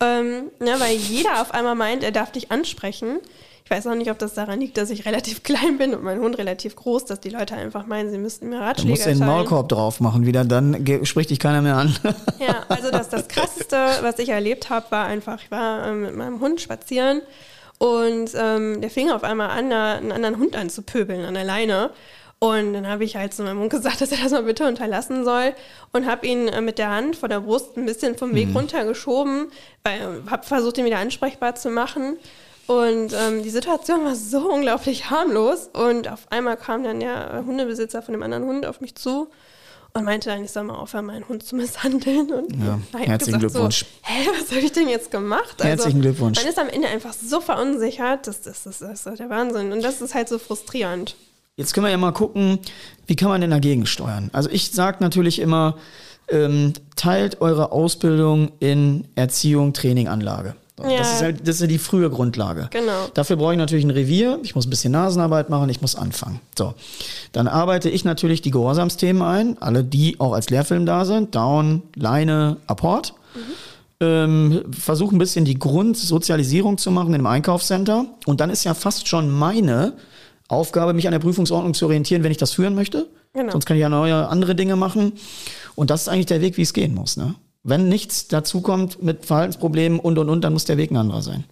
ähm, 0.00 0.50
ne, 0.60 0.74
weil 0.78 0.94
jeder 0.96 1.40
auf 1.40 1.52
einmal 1.52 1.74
meint, 1.74 2.02
er 2.04 2.12
darf 2.12 2.32
dich 2.32 2.50
ansprechen. 2.50 3.18
Ich 3.72 3.78
weiß 3.78 3.86
auch 3.86 3.94
nicht, 3.94 4.10
ob 4.10 4.18
das 4.18 4.34
daran 4.34 4.60
liegt, 4.60 4.76
dass 4.76 4.90
ich 4.90 5.06
relativ 5.06 5.42
klein 5.44 5.78
bin 5.78 5.94
und 5.94 6.02
mein 6.04 6.20
Hund 6.20 6.36
relativ 6.36 6.76
groß, 6.76 7.06
dass 7.06 7.20
die 7.20 7.30
Leute 7.30 7.54
einfach 7.54 7.86
meinen, 7.86 8.10
sie 8.10 8.18
müssten 8.18 8.50
mir 8.50 8.58
Du 8.58 8.64
Ratschläge 8.64 8.90
musst 8.90 9.06
den. 9.06 9.18
Maulkorb 9.20 9.70
drauf 9.70 9.98
machen 9.98 10.26
wieder, 10.26 10.44
dann 10.44 10.84
spricht 11.04 11.30
dich 11.30 11.38
keiner 11.38 11.62
mehr 11.62 11.76
an. 11.76 11.96
Ja, 12.38 12.64
also 12.68 12.90
das, 12.90 13.08
das 13.08 13.28
Krasseste, 13.28 13.78
was 14.02 14.18
ich 14.18 14.28
erlebt 14.28 14.68
habe, 14.68 14.90
war 14.90 15.06
einfach, 15.06 15.40
ich 15.42 15.50
war 15.50 15.86
ähm, 15.86 16.02
mit 16.02 16.14
meinem 16.14 16.40
Hund 16.40 16.60
spazieren 16.60 17.22
und 17.78 18.32
ähm, 18.34 18.82
der 18.82 18.90
fing 18.90 19.10
auf 19.10 19.24
einmal 19.24 19.48
an, 19.48 19.72
einen 19.72 20.12
anderen 20.12 20.38
Hund 20.38 20.54
anzupöbeln 20.54 21.24
an 21.24 21.32
der 21.32 21.44
Leine. 21.44 21.92
Und 22.40 22.74
dann 22.74 22.86
habe 22.86 23.04
ich 23.04 23.16
halt 23.16 23.32
zu 23.32 23.42
meinem 23.42 23.60
Hund 23.60 23.70
gesagt, 23.70 24.02
dass 24.02 24.12
er 24.12 24.18
das 24.22 24.32
mal 24.32 24.42
bitte 24.42 24.66
unterlassen 24.66 25.24
soll 25.24 25.54
und 25.92 26.06
habe 26.06 26.26
ihn 26.26 26.48
äh, 26.48 26.60
mit 26.60 26.76
der 26.76 26.90
Hand 26.90 27.16
vor 27.16 27.30
der 27.30 27.40
Brust 27.40 27.78
ein 27.78 27.86
bisschen 27.86 28.18
vom 28.18 28.34
Weg 28.34 28.48
runtergeschoben, 28.54 29.46
weil 29.82 30.24
habe 30.28 30.42
versucht, 30.44 30.76
ihn 30.76 30.84
wieder 30.84 30.98
ansprechbar 30.98 31.54
zu 31.54 31.70
machen. 31.70 32.18
Und 32.66 33.12
ähm, 33.12 33.42
die 33.42 33.50
Situation 33.50 34.04
war 34.04 34.14
so 34.14 34.50
unglaublich 34.50 35.10
harmlos. 35.10 35.68
Und 35.72 36.08
auf 36.08 36.30
einmal 36.30 36.56
kam 36.56 36.84
dann 36.84 37.00
der 37.00 37.44
Hundebesitzer 37.46 38.02
von 38.02 38.12
dem 38.12 38.22
anderen 38.22 38.44
Hund 38.44 38.66
auf 38.66 38.80
mich 38.80 38.94
zu 38.94 39.28
und 39.94 40.04
meinte 40.04 40.30
dann, 40.30 40.42
ich 40.44 40.52
soll 40.52 40.64
mal 40.64 40.76
aufhören, 40.76 41.06
meinen 41.06 41.28
Hund 41.28 41.42
zu 41.42 41.56
misshandeln. 41.56 42.30
Und 42.32 42.52
Ja, 42.52 42.78
herzlichen 42.98 43.40
gesagt 43.40 43.40
Glückwunsch. 43.40 43.80
So, 43.80 43.86
Hä, 44.02 44.28
was 44.40 44.50
habe 44.50 44.60
ich 44.60 44.72
denn 44.72 44.88
jetzt 44.88 45.10
gemacht? 45.10 45.54
Also, 45.58 45.64
Herzlichen 45.64 46.00
Glückwunsch. 46.00 46.38
Man 46.38 46.48
ist 46.48 46.58
am 46.58 46.68
Ende 46.68 46.88
einfach 46.88 47.12
so 47.12 47.40
verunsichert, 47.40 48.26
das, 48.26 48.40
das, 48.40 48.62
das, 48.62 48.78
das 48.78 49.06
ist 49.06 49.18
der 49.18 49.28
Wahnsinn. 49.28 49.72
Und 49.72 49.82
das 49.82 50.00
ist 50.00 50.14
halt 50.14 50.28
so 50.28 50.38
frustrierend. 50.38 51.16
Jetzt 51.56 51.74
können 51.74 51.84
wir 51.84 51.90
ja 51.90 51.98
mal 51.98 52.12
gucken, 52.12 52.58
wie 53.06 53.16
kann 53.16 53.28
man 53.28 53.42
denn 53.42 53.50
dagegen 53.50 53.84
steuern? 53.86 54.30
Also 54.32 54.48
ich 54.50 54.70
sage 54.70 54.98
natürlich 55.00 55.38
immer, 55.38 55.76
ähm, 56.28 56.72
teilt 56.96 57.42
eure 57.42 57.72
Ausbildung 57.72 58.52
in 58.58 59.06
Erziehung, 59.16 59.74
Training, 59.74 60.08
Anlage. 60.08 60.54
Ja. 60.80 60.98
Das, 60.98 61.14
ist 61.14 61.20
ja, 61.20 61.32
das 61.32 61.56
ist 61.56 61.60
ja 61.60 61.66
die 61.66 61.78
frühe 61.78 62.08
Grundlage. 62.10 62.68
Genau. 62.70 63.08
Dafür 63.14 63.36
brauche 63.36 63.52
ich 63.52 63.58
natürlich 63.58 63.84
ein 63.84 63.90
Revier, 63.90 64.38
ich 64.42 64.54
muss 64.54 64.66
ein 64.66 64.70
bisschen 64.70 64.92
Nasenarbeit 64.92 65.50
machen, 65.50 65.68
ich 65.68 65.80
muss 65.80 65.94
anfangen. 65.94 66.40
So, 66.56 66.74
dann 67.32 67.46
arbeite 67.46 67.90
ich 67.90 68.04
natürlich 68.04 68.42
die 68.42 68.50
Gehorsamsthemen 68.50 69.22
ein, 69.22 69.56
alle 69.60 69.84
die 69.84 70.18
auch 70.18 70.32
als 70.32 70.50
Lehrfilm 70.50 70.86
da 70.86 71.04
sind, 71.04 71.34
Down, 71.34 71.82
Leine, 71.94 72.56
Apport. 72.66 73.14
Ähm, 74.00 74.64
versuche 74.72 75.14
ein 75.14 75.18
bisschen 75.18 75.44
die 75.44 75.58
Grundsozialisierung 75.58 76.76
zu 76.76 76.90
machen 76.90 77.14
im 77.14 77.26
Einkaufscenter. 77.26 78.06
Und 78.26 78.40
dann 78.40 78.50
ist 78.50 78.64
ja 78.64 78.74
fast 78.74 79.06
schon 79.06 79.30
meine 79.30 79.92
Aufgabe, 80.48 80.92
mich 80.92 81.06
an 81.06 81.12
der 81.12 81.20
Prüfungsordnung 81.20 81.74
zu 81.74 81.86
orientieren, 81.86 82.24
wenn 82.24 82.32
ich 82.32 82.38
das 82.38 82.52
führen 82.52 82.74
möchte. 82.74 83.06
Genau. 83.32 83.52
Sonst 83.52 83.64
kann 83.66 83.76
ich 83.76 83.80
ja 83.80 83.88
neue 83.88 84.26
andere 84.28 84.54
Dinge 84.54 84.74
machen. 84.74 85.12
Und 85.74 85.90
das 85.90 86.02
ist 86.02 86.08
eigentlich 86.08 86.26
der 86.26 86.40
Weg, 86.40 86.56
wie 86.56 86.62
es 86.62 86.72
gehen 86.72 86.94
muss. 86.94 87.16
Ne? 87.16 87.34
Wenn 87.64 87.88
nichts 87.88 88.28
dazukommt 88.28 89.02
mit 89.02 89.24
Verhaltensproblemen 89.24 90.00
und 90.00 90.18
und 90.18 90.28
und, 90.28 90.42
dann 90.42 90.52
muss 90.52 90.64
der 90.64 90.76
Weg 90.76 90.90
ein 90.90 90.96
anderer 90.96 91.22
sein. 91.22 91.44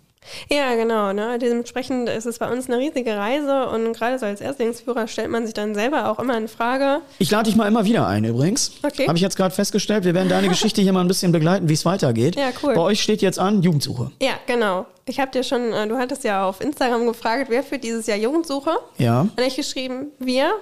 Ja, 0.48 0.74
genau. 0.74 1.12
Ne? 1.12 1.38
Dementsprechend 1.38 2.08
ist 2.08 2.26
es 2.26 2.38
bei 2.38 2.50
uns 2.50 2.68
eine 2.68 2.78
riesige 2.78 3.16
Reise 3.16 3.68
und 3.68 3.92
gerade 3.94 4.18
so 4.18 4.26
als 4.26 4.40
Erstlingsführer 4.40 5.08
stellt 5.08 5.30
man 5.30 5.44
sich 5.44 5.54
dann 5.54 5.74
selber 5.74 6.10
auch 6.10 6.18
immer 6.18 6.36
in 6.36 6.48
Frage. 6.48 7.00
Ich 7.18 7.30
lade 7.30 7.44
dich 7.44 7.56
mal 7.56 7.66
immer 7.66 7.84
wieder 7.84 8.06
ein 8.06 8.24
übrigens. 8.24 8.72
Okay. 8.82 9.06
Habe 9.06 9.16
ich 9.16 9.22
jetzt 9.22 9.36
gerade 9.36 9.54
festgestellt. 9.54 10.04
Wir 10.04 10.14
werden 10.14 10.28
deine 10.28 10.48
Geschichte 10.50 10.82
hier 10.82 10.92
mal 10.92 11.00
ein 11.00 11.08
bisschen 11.08 11.32
begleiten, 11.32 11.68
wie 11.68 11.74
es 11.74 11.84
weitergeht. 11.84 12.36
Ja, 12.36 12.50
cool. 12.62 12.74
Bei 12.74 12.82
euch 12.82 13.00
steht 13.00 13.22
jetzt 13.22 13.38
an 13.38 13.62
Jugendsuche. 13.62 14.10
Ja, 14.20 14.34
genau. 14.46 14.86
Ich 15.06 15.18
habe 15.18 15.30
dir 15.30 15.42
schon, 15.42 15.72
äh, 15.72 15.88
du 15.88 15.96
hattest 15.96 16.24
ja 16.24 16.46
auf 16.46 16.60
Instagram 16.60 17.06
gefragt, 17.06 17.46
wer 17.48 17.62
führt 17.62 17.82
dieses 17.82 18.06
Jahr 18.06 18.18
Jugendsuche? 18.18 18.72
Ja. 18.98 19.22
Und 19.22 19.40
ich 19.40 19.56
geschrieben, 19.56 20.08
wir. 20.18 20.52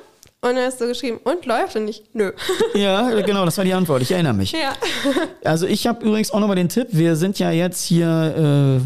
Und 0.40 0.54
dann 0.54 0.66
hast 0.66 0.80
du 0.80 0.86
geschrieben, 0.86 1.18
und 1.24 1.46
läuft? 1.46 1.74
Und 1.74 1.88
ich, 1.88 2.04
nö. 2.12 2.30
Ja, 2.74 3.10
genau, 3.22 3.44
das 3.44 3.58
war 3.58 3.64
die 3.64 3.72
Antwort. 3.72 4.02
Ich 4.02 4.12
erinnere 4.12 4.34
mich. 4.34 4.52
ja. 4.52 4.72
Also 5.44 5.66
ich 5.66 5.86
habe 5.86 6.04
übrigens 6.04 6.30
auch 6.30 6.38
nochmal 6.38 6.56
den 6.56 6.68
Tipp, 6.68 6.88
wir 6.90 7.16
sind 7.16 7.38
ja 7.38 7.50
jetzt 7.50 7.82
hier, 7.82 8.06
äh, 8.06 8.80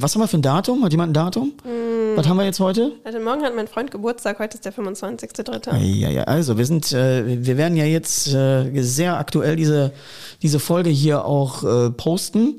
was 0.00 0.14
haben 0.14 0.22
wir 0.22 0.28
für 0.28 0.36
ein 0.36 0.42
Datum? 0.42 0.84
Hat 0.84 0.92
jemand 0.92 1.10
ein 1.10 1.14
Datum? 1.14 1.52
Mm. 1.64 2.16
Was 2.16 2.26
haben 2.28 2.36
wir 2.36 2.44
jetzt 2.44 2.60
heute? 2.60 2.92
Also 3.04 3.20
morgen 3.20 3.42
hat 3.42 3.54
mein 3.54 3.68
Freund 3.68 3.90
Geburtstag, 3.90 4.38
heute 4.38 4.56
ist 4.56 4.64
der 4.64 4.74
25.3. 4.74 5.76
Ja, 5.78 6.10
ja, 6.10 6.24
also 6.24 6.58
wir 6.58 6.66
sind, 6.66 6.92
äh, 6.92 7.24
wir 7.46 7.56
werden 7.56 7.76
ja 7.76 7.84
jetzt 7.84 8.34
äh, 8.34 8.70
sehr 8.82 9.16
aktuell 9.16 9.56
diese, 9.56 9.92
diese 10.42 10.58
Folge 10.58 10.90
hier 10.90 11.24
auch 11.24 11.62
äh, 11.62 11.90
posten. 11.90 12.58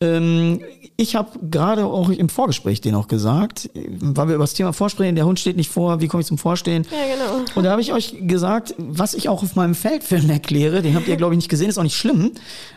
Ähm, 0.00 0.62
ich 1.02 1.16
habe 1.16 1.38
gerade 1.50 1.84
auch 1.84 2.08
im 2.08 2.28
Vorgespräch 2.28 2.80
den 2.80 2.94
auch 2.94 3.08
gesagt, 3.08 3.68
weil 3.74 4.28
wir 4.28 4.36
über 4.36 4.44
das 4.44 4.54
Thema 4.54 4.72
Vorsprechen, 4.72 5.16
der 5.16 5.26
Hund 5.26 5.40
steht 5.40 5.56
nicht 5.56 5.70
vor, 5.70 6.00
wie 6.00 6.08
komme 6.08 6.20
ich 6.20 6.26
zum 6.26 6.38
Vorstehen? 6.38 6.86
Ja, 6.90 7.14
genau. 7.14 7.44
Und 7.54 7.64
da 7.64 7.72
habe 7.72 7.82
ich 7.82 7.92
euch 7.92 8.16
gesagt, 8.20 8.74
was 8.78 9.14
ich 9.14 9.28
auch 9.28 9.42
auf 9.42 9.56
meinem 9.56 9.74
Feldfilm 9.74 10.30
erkläre, 10.30 10.80
den 10.80 10.94
habt 10.94 11.08
ihr, 11.08 11.16
glaube 11.16 11.34
ich, 11.34 11.38
nicht 11.38 11.48
gesehen, 11.48 11.68
ist 11.68 11.78
auch 11.78 11.82
nicht 11.82 11.96
schlimm, 11.96 12.32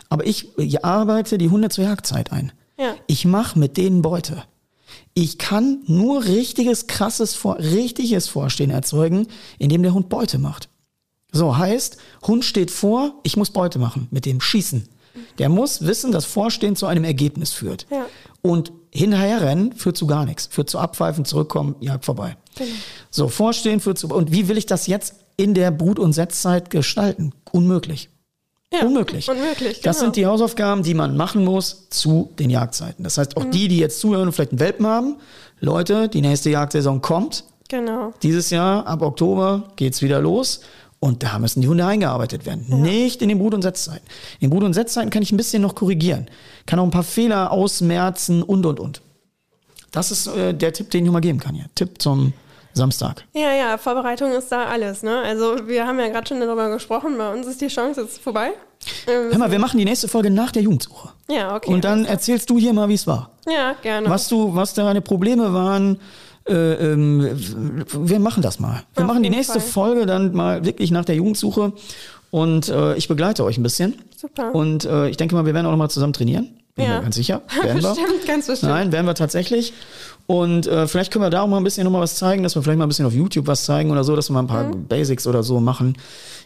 aber 0.08 0.26
ich, 0.26 0.48
arbeite 0.84 1.38
die 1.38 1.48
Hunde 1.48 1.68
zur 1.68 1.84
Jagdzeit 1.84 2.32
ein. 2.32 2.52
Ja. 2.78 2.94
Ich 3.06 3.24
mache 3.24 3.58
mit 3.58 3.76
denen 3.76 4.02
Beute. 4.02 4.42
Ich 5.14 5.38
kann 5.38 5.82
nur 5.86 6.24
richtiges, 6.24 6.88
krasses, 6.88 7.34
Vor 7.34 7.58
richtiges 7.58 8.28
Vorstehen 8.28 8.70
erzeugen, 8.70 9.28
indem 9.58 9.82
der 9.82 9.94
Hund 9.94 10.08
Beute 10.08 10.38
macht. 10.38 10.68
So 11.32 11.56
heißt, 11.56 11.96
Hund 12.26 12.44
steht 12.44 12.70
vor, 12.70 13.14
ich 13.22 13.36
muss 13.36 13.50
Beute 13.50 13.78
machen, 13.78 14.08
mit 14.10 14.26
dem 14.26 14.40
Schießen. 14.40 14.88
Der 15.38 15.48
muss 15.48 15.86
wissen, 15.86 16.12
dass 16.12 16.24
Vorstehen 16.24 16.76
zu 16.76 16.86
einem 16.86 17.04
Ergebnis 17.04 17.52
führt. 17.52 17.86
Ja. 17.90 18.06
Und 18.42 18.72
hinterherrennen 18.90 19.72
führt 19.72 19.96
zu 19.96 20.06
gar 20.06 20.24
nichts. 20.24 20.46
Führt 20.46 20.70
zu 20.70 20.78
Abpfeifen, 20.78 21.24
zurückkommen, 21.24 21.76
Jagd 21.80 22.04
vorbei. 22.04 22.36
So, 23.10 23.28
Vorstehen 23.28 23.80
führt 23.80 23.98
zu. 23.98 24.08
Und 24.08 24.32
wie 24.32 24.48
will 24.48 24.56
ich 24.56 24.66
das 24.66 24.86
jetzt 24.86 25.14
in 25.36 25.52
der 25.54 25.70
Brut- 25.70 25.98
und 25.98 26.12
Setzzeit 26.12 26.70
gestalten? 26.70 27.32
Unmöglich. 27.52 28.08
Ja, 28.72 28.84
Unmöglich. 28.84 29.28
Unmöglich, 29.30 29.80
Das 29.80 29.96
genau. 29.98 30.06
sind 30.06 30.16
die 30.16 30.26
Hausaufgaben, 30.26 30.82
die 30.82 30.94
man 30.94 31.16
machen 31.16 31.44
muss 31.44 31.88
zu 31.90 32.30
den 32.38 32.50
Jagdzeiten. 32.50 33.04
Das 33.04 33.16
heißt, 33.18 33.36
auch 33.36 33.44
Mhm. 33.44 33.50
die, 33.52 33.68
die 33.68 33.78
jetzt 33.78 34.00
zuhören 34.00 34.26
und 34.26 34.32
vielleicht 34.32 34.50
einen 34.52 34.60
Welpen 34.60 34.86
haben, 34.86 35.16
Leute, 35.60 36.08
die 36.08 36.20
nächste 36.20 36.50
Jagdsaison 36.50 37.00
kommt. 37.00 37.44
Genau. 37.68 38.12
Dieses 38.22 38.50
Jahr, 38.50 38.86
ab 38.86 39.02
Oktober, 39.02 39.64
geht's 39.76 40.02
wieder 40.02 40.20
los. 40.20 40.60
Und 41.06 41.22
da 41.22 41.38
müssen 41.38 41.60
die 41.60 41.68
Hunde 41.68 41.86
eingearbeitet 41.86 42.46
werden. 42.46 42.64
Nicht 42.82 43.22
in 43.22 43.28
den 43.28 43.38
Brut- 43.38 43.54
und 43.54 43.62
Setzzeiten. 43.62 44.04
In 44.40 44.48
den 44.48 44.50
Brut- 44.50 44.64
und 44.64 44.74
Setzzeiten 44.74 45.08
kann 45.10 45.22
ich 45.22 45.30
ein 45.30 45.36
bisschen 45.36 45.62
noch 45.62 45.76
korrigieren. 45.76 46.26
Kann 46.66 46.80
auch 46.80 46.84
ein 46.84 46.90
paar 46.90 47.04
Fehler 47.04 47.52
ausmerzen 47.52 48.42
und, 48.42 48.66
und, 48.66 48.80
und. 48.80 49.02
Das 49.92 50.10
ist 50.10 50.26
äh, 50.26 50.52
der 50.52 50.72
Tipp, 50.72 50.90
den 50.90 51.06
ich 51.06 51.12
mal 51.12 51.20
geben 51.20 51.38
kann 51.38 51.54
hier. 51.54 51.66
Tipp 51.76 52.02
zum 52.02 52.32
Samstag. 52.72 53.24
Ja, 53.34 53.52
ja, 53.54 53.78
Vorbereitung 53.78 54.32
ist 54.32 54.50
da 54.50 54.64
alles. 54.64 55.04
Ne? 55.04 55.16
Also 55.18 55.68
wir 55.68 55.86
haben 55.86 56.00
ja 56.00 56.08
gerade 56.08 56.26
schon 56.26 56.40
darüber 56.40 56.70
gesprochen, 56.70 57.16
bei 57.16 57.32
uns 57.32 57.46
ist 57.46 57.60
die 57.60 57.68
Chance 57.68 58.00
jetzt 58.00 58.18
vorbei. 58.20 58.50
Ähm, 59.06 59.30
Hör 59.30 59.38
mal, 59.38 59.52
wir 59.52 59.60
machen 59.60 59.78
die 59.78 59.84
nächste 59.84 60.08
Folge 60.08 60.30
nach 60.30 60.50
der 60.50 60.62
Jugendsuche. 60.62 61.10
ja, 61.30 61.54
okay. 61.54 61.72
Und 61.72 61.84
dann 61.84 62.04
erzählst 62.04 62.50
du 62.50 62.58
hier 62.58 62.72
mal, 62.72 62.88
wie 62.88 62.94
es 62.94 63.06
war. 63.06 63.30
ja, 63.48 63.74
gerne. 63.80 64.10
was 64.10 64.26
du, 64.28 64.56
was 64.56 64.74
deine 64.74 65.00
Probleme 65.02 65.54
waren. 65.54 66.00
Äh, 66.48 66.52
ähm, 66.92 67.28
wir 67.92 68.20
machen 68.20 68.42
das 68.42 68.60
mal. 68.60 68.82
Wir 68.94 69.04
Auf 69.04 69.08
machen 69.08 69.22
die 69.22 69.30
nächste 69.30 69.54
Fall. 69.60 69.62
Folge 69.68 70.06
dann 70.06 70.32
mal 70.34 70.64
wirklich 70.64 70.90
nach 70.90 71.04
der 71.04 71.16
Jugendsuche 71.16 71.72
und 72.30 72.68
äh, 72.68 72.94
ich 72.96 73.08
begleite 73.08 73.44
euch 73.44 73.58
ein 73.58 73.62
bisschen. 73.62 73.94
Super. 74.16 74.54
Und 74.54 74.84
äh, 74.84 75.08
ich 75.08 75.16
denke 75.16 75.34
mal, 75.34 75.44
wir 75.46 75.54
werden 75.54 75.66
auch 75.66 75.70
noch 75.72 75.78
mal 75.78 75.88
zusammen 75.88 76.12
trainieren. 76.12 76.48
Bin 76.76 76.84
Ja. 76.84 76.96
mir 76.98 77.02
ganz 77.04 77.16
sicher. 77.16 77.40
Werden 77.62 77.82
wir. 77.82 77.88
Bestimmt, 77.88 78.26
ganz 78.26 78.46
bestimmt. 78.48 78.70
Nein, 78.72 78.92
werden 78.92 79.06
wir 79.06 79.14
tatsächlich. 79.14 79.72
Und 80.26 80.66
äh, 80.66 80.86
vielleicht 80.86 81.10
können 81.10 81.24
wir 81.24 81.30
da 81.30 81.40
auch 81.40 81.46
mal 81.46 81.56
ein 81.56 81.64
bisschen 81.64 81.84
noch 81.84 81.90
mal 81.90 82.00
was 82.02 82.16
zeigen, 82.16 82.42
dass 82.42 82.54
wir 82.54 82.62
vielleicht 82.62 82.76
mal 82.78 82.84
ein 82.84 82.88
bisschen 82.88 83.06
auf 83.06 83.14
YouTube 83.14 83.46
was 83.46 83.64
zeigen 83.64 83.90
oder 83.90 84.04
so, 84.04 84.14
dass 84.14 84.28
wir 84.28 84.34
mal 84.34 84.40
ein 84.40 84.46
paar 84.46 84.64
Mhm. 84.64 84.84
Basics 84.86 85.26
oder 85.26 85.42
so 85.42 85.58
machen. 85.58 85.96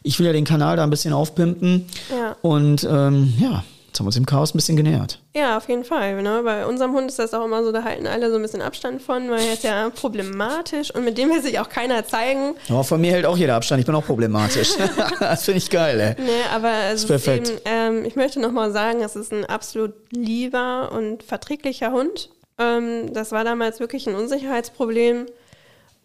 Ich 0.04 0.18
will 0.20 0.26
ja 0.26 0.32
den 0.32 0.44
Kanal 0.44 0.76
da 0.76 0.84
ein 0.84 0.90
bisschen 0.90 1.12
aufpimpen. 1.12 1.86
Ja. 2.16 2.36
Und 2.42 2.86
ähm, 2.88 3.32
ja, 3.40 3.64
jetzt 3.90 3.98
haben 3.98 4.06
wir 4.06 4.08
uns 4.08 4.14
dem 4.14 4.26
Chaos 4.26 4.54
ein 4.54 4.58
bisschen 4.58 4.76
genähert. 4.76 5.18
Ja, 5.34 5.56
auf 5.56 5.68
jeden 5.68 5.84
Fall. 5.84 6.22
Ne? 6.22 6.42
Bei 6.44 6.64
unserem 6.64 6.92
Hund 6.92 7.08
ist 7.08 7.18
das 7.18 7.34
auch 7.34 7.44
immer 7.44 7.64
so, 7.64 7.72
da 7.72 7.82
halten 7.82 8.06
alle 8.06 8.30
so 8.30 8.36
ein 8.36 8.42
bisschen 8.42 8.62
Abstand 8.62 9.02
von, 9.02 9.30
weil 9.30 9.40
er 9.40 9.52
ist 9.54 9.64
ja 9.64 9.90
problematisch 9.94 10.94
und 10.94 11.04
mit 11.04 11.18
dem 11.18 11.30
will 11.30 11.42
sich 11.42 11.58
auch 11.58 11.68
keiner 11.68 12.06
zeigen. 12.06 12.54
Aber 12.68 12.84
von 12.84 13.00
mir 13.00 13.12
hält 13.12 13.26
auch 13.26 13.36
jeder 13.36 13.56
Abstand. 13.56 13.80
Ich 13.80 13.86
bin 13.86 13.94
auch 13.94 14.06
problematisch. 14.06 14.70
das 15.20 15.44
finde 15.44 15.58
ich 15.58 15.70
geil, 15.70 15.98
ey. 16.00 16.24
Ne, 16.24 16.30
aber 16.54 16.68
also 16.68 17.04
Ist 17.04 17.08
perfekt. 17.08 17.48
Eben, 17.48 17.60
ähm, 17.64 18.04
ich 18.04 18.14
möchte 18.14 18.40
nochmal 18.40 18.70
sagen, 18.70 19.02
es 19.02 19.16
ist 19.16 19.32
ein 19.32 19.44
absolut 19.44 19.92
lieber 20.10 20.92
und 20.92 21.24
verträglicher 21.24 21.90
Hund. 21.90 22.30
Ähm, 22.58 23.12
das 23.12 23.32
war 23.32 23.42
damals 23.42 23.80
wirklich 23.80 24.06
ein 24.06 24.14
Unsicherheitsproblem. 24.14 25.26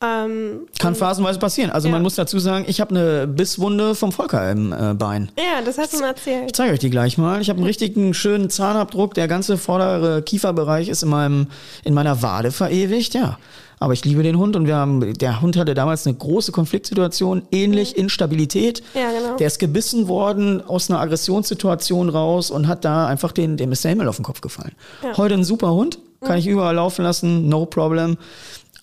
Ähm, 0.01 0.67
Kann 0.77 0.93
phasenweise 0.93 1.39
passieren. 1.39 1.71
Also 1.71 1.87
Ja. 1.87 1.93
man 1.93 2.01
muss 2.01 2.15
dazu 2.15 2.37
sagen, 2.37 2.65
ich 2.67 2.81
habe 2.81 2.91
eine 2.93 3.27
Bisswunde 3.27 3.95
vom 3.95 4.11
Volker 4.11 4.51
im 4.51 4.73
äh, 4.73 4.93
Bein. 4.93 5.31
ja, 5.37 5.61
das 5.63 5.77
hast 5.77 5.93
du 5.93 5.97
mir 5.99 6.03
Ich 6.11 6.27
erzählt. 6.27 6.55
zeige 6.55 6.73
euch 6.73 6.79
die 6.79 6.89
gleich 6.89 7.17
mal. 7.17 7.41
Ich 7.41 7.49
habe 7.49 7.57
einen 7.57 7.65
richtigen 7.65 8.13
schönen 8.13 8.49
Zahnabdruck. 8.49 9.13
Der 9.13 9.27
ganze 9.27 9.57
vordere 9.57 10.21
Kieferbereich 10.21 10.89
ist 10.89 11.03
in 11.03 11.09
meinem 11.09 11.47
in 11.85 11.93
meiner 11.93 12.21
Wade 12.21 12.51
verewigt. 12.51 13.13
Ja, 13.13 13.37
aber 13.79 13.93
ich 13.93 14.03
liebe 14.03 14.21
den 14.21 14.37
Hund 14.37 14.57
und 14.57 14.67
wir 14.67 14.75
haben 14.75 15.13
der 15.13 15.41
Hund 15.41 15.55
hatte 15.57 15.73
damals 15.73 16.05
eine 16.05 16.15
große 16.15 16.51
Konfliktsituation, 16.51 17.43
ähnlich 17.51 17.97
Instabilität. 17.97 18.83
Ja, 18.95 19.11
genau. 19.17 19.37
Der 19.37 19.47
ist 19.47 19.59
gebissen 19.59 20.09
worden 20.09 20.61
aus 20.67 20.89
einer 20.89 20.99
Aggressionssituation 20.99 22.09
raus 22.09 22.51
und 22.51 22.67
hat 22.67 22.83
da 22.83 23.07
einfach 23.07 23.31
den 23.31 23.55
dem 23.55 23.71
ist 23.71 23.83
der 23.85 23.91
Himmel 23.91 24.09
auf 24.09 24.17
den 24.17 24.23
Kopf 24.25 24.41
gefallen. 24.41 24.73
Ja. 25.03 25.15
Heute 25.17 25.35
ein 25.35 25.45
super 25.45 25.71
Hund, 25.71 25.99
kann 26.21 26.37
ich 26.37 26.47
überall 26.47 26.75
laufen 26.75 27.03
lassen, 27.03 27.47
no 27.47 27.65
problem. 27.65 28.17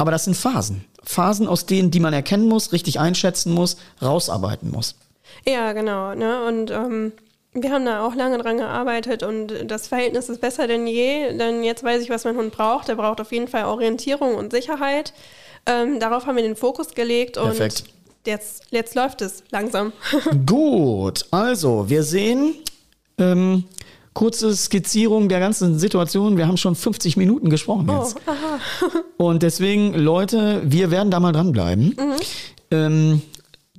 Aber 0.03 0.11
das 0.11 0.25
sind 0.25 0.37
Phasen. 0.37 0.85
Phasen, 1.05 1.47
aus 1.47 1.65
denen, 1.65 1.93
die 1.93 2.01
man 2.01 2.13
erkennen 2.13 2.49
muss, 2.49 2.73
richtig 2.73 2.99
einschätzen 2.99 3.53
muss, 3.53 3.77
rausarbeiten 4.03 4.69
muss. 4.69 4.97
Ja, 5.47 5.75
genau. 5.75 6.13
Ne? 6.17 6.45
Und 6.45 6.73
ähm, 6.73 7.13
wir 7.53 7.71
haben 7.71 7.85
da 7.85 8.05
auch 8.05 8.17
lange 8.17 8.37
dran 8.39 8.57
gearbeitet 8.57 9.23
und 9.23 9.71
das 9.71 9.87
Verhältnis 9.87 10.29
ist 10.29 10.41
besser 10.41 10.67
denn 10.67 10.89
je, 10.89 11.39
denn 11.39 11.63
jetzt 11.63 11.85
weiß 11.85 12.03
ich, 12.03 12.11
was 12.11 12.25
mein 12.25 12.37
Hund 12.37 12.51
braucht. 12.51 12.89
Er 12.89 12.97
braucht 12.97 13.21
auf 13.21 13.31
jeden 13.31 13.47
Fall 13.47 13.67
Orientierung 13.67 14.35
und 14.35 14.51
Sicherheit. 14.51 15.13
Ähm, 15.67 16.01
darauf 16.01 16.27
haben 16.27 16.35
wir 16.35 16.43
den 16.43 16.57
Fokus 16.57 16.95
gelegt 16.95 17.37
und 17.37 17.57
Perfekt. 17.57 17.85
Jetzt, 18.27 18.65
jetzt 18.71 18.97
läuft 18.97 19.23
es 19.23 19.45
langsam. 19.53 19.93
Gut, 20.47 21.27
also 21.31 21.89
wir 21.89 22.03
sehen, 22.03 22.57
ähm, 23.19 23.67
kurze 24.15 24.55
Skizzierung 24.55 25.29
der 25.29 25.41
ganzen 25.41 25.79
Situation. 25.79 26.37
Wir 26.37 26.47
haben 26.47 26.57
schon 26.57 26.75
50 26.75 27.17
Minuten 27.17 27.51
gesprochen 27.51 27.89
Oh, 27.91 28.03
jetzt. 28.03 28.17
Und 29.17 29.43
deswegen, 29.43 29.95
Leute, 29.95 30.63
wir 30.65 30.91
werden 30.91 31.11
da 31.11 31.21
mal 31.21 31.33
dranbleiben. 31.33 31.97
Mhm. 31.99 32.17
Ähm, 32.71 33.23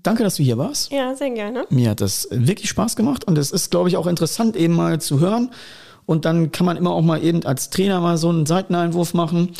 danke, 0.01 0.23
dass 0.23 0.35
du 0.35 0.43
hier 0.43 0.57
warst. 0.57 0.91
ja, 0.91 1.15
sehr 1.15 1.31
gerne. 1.31 1.65
Mir 1.69 1.91
hat 1.91 2.01
das 2.01 2.27
wirklich 2.31 2.69
Spaß 2.69 2.95
gemacht 2.95 3.25
und 3.25 3.37
es 3.37 3.51
ist, 3.51 3.71
glaube 3.71 3.89
ich, 3.89 3.97
auch 3.97 4.07
interessant, 4.07 4.55
eben 4.55 4.75
mal 4.75 4.99
zu 5.01 5.19
hören. 5.19 5.51
Und 6.05 6.25
dann 6.25 6.51
kann 6.51 6.65
man 6.65 6.75
immer 6.77 6.91
auch 6.91 7.01
mal 7.01 7.23
eben 7.23 7.45
als 7.45 7.69
Trainer 7.69 8.01
mal 8.01 8.17
so 8.17 8.27
einen 8.29 8.45
Seiteneinwurf 8.45 9.13
machen. 9.13 9.51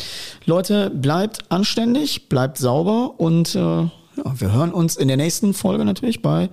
Leute, 0.44 0.90
bleibt 0.90 1.50
anständig, 1.50 2.28
bleibt 2.28 2.58
sauber 2.58 3.14
und 3.18 3.54
äh, 3.54 3.58
ja, 3.58 3.90
wir 4.36 4.52
hören 4.52 4.72
uns 4.72 4.96
in 4.96 5.08
der 5.08 5.16
nächsten 5.16 5.54
Folge 5.54 5.84
natürlich 5.84 6.20
bei 6.22 6.50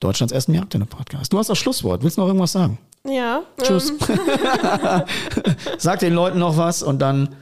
Deutschlands 0.00 0.32
ersten 0.32 0.52
Jagdhunde-Podcast. 0.54 1.32
Du 1.32 1.38
hast 1.38 1.48
das 1.48 1.58
Schlusswort. 1.58 2.02
Willst 2.02 2.16
du 2.16 2.22
noch 2.22 2.28
irgendwas 2.28 2.52
sagen? 2.52 2.78
Ja, 3.06 3.42
Tschüss. 3.62 3.90
Ähm, 3.90 3.98
Sag 5.78 6.00
den 6.00 6.12
Leuten 6.12 6.38
noch 6.38 6.56
was 6.56 6.82
und 6.82 6.98
dann, 7.00 7.34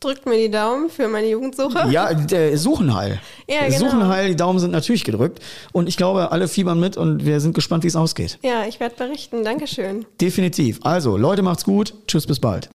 drückt 0.00 0.26
mir 0.26 0.36
die 0.36 0.50
Daumen 0.50 0.88
für 0.88 1.08
meine 1.08 1.28
Jugendsuche. 1.28 1.88
ja, 1.90 2.12
der 2.14 2.56
Suchenheil. 2.56 3.20
Ja, 3.48 3.66
genau. 3.66 3.78
Suchenheil, 3.78 4.28
die 4.28 4.36
Daumen 4.36 4.58
sind 4.58 4.70
natürlich 4.70 5.04
gedrückt. 5.04 5.40
Und 5.72 5.88
ich 5.88 5.96
glaube, 5.96 6.32
alle 6.32 6.48
fiebern 6.48 6.80
mit 6.80 6.96
und 6.96 7.24
wir 7.24 7.40
sind 7.40 7.54
gespannt, 7.54 7.84
wie 7.84 7.88
es 7.88 7.96
ausgeht. 7.96 8.38
Ja, 8.42 8.64
ich 8.66 8.80
werde 8.80 8.96
berichten. 8.96 9.44
Dankeschön. 9.44 10.06
Definitiv. 10.20 10.80
Also, 10.82 11.16
Leute, 11.16 11.42
macht's 11.42 11.64
gut. 11.64 11.94
Tschüss, 12.06 12.26
bis 12.26 12.40
bald. 12.40 12.68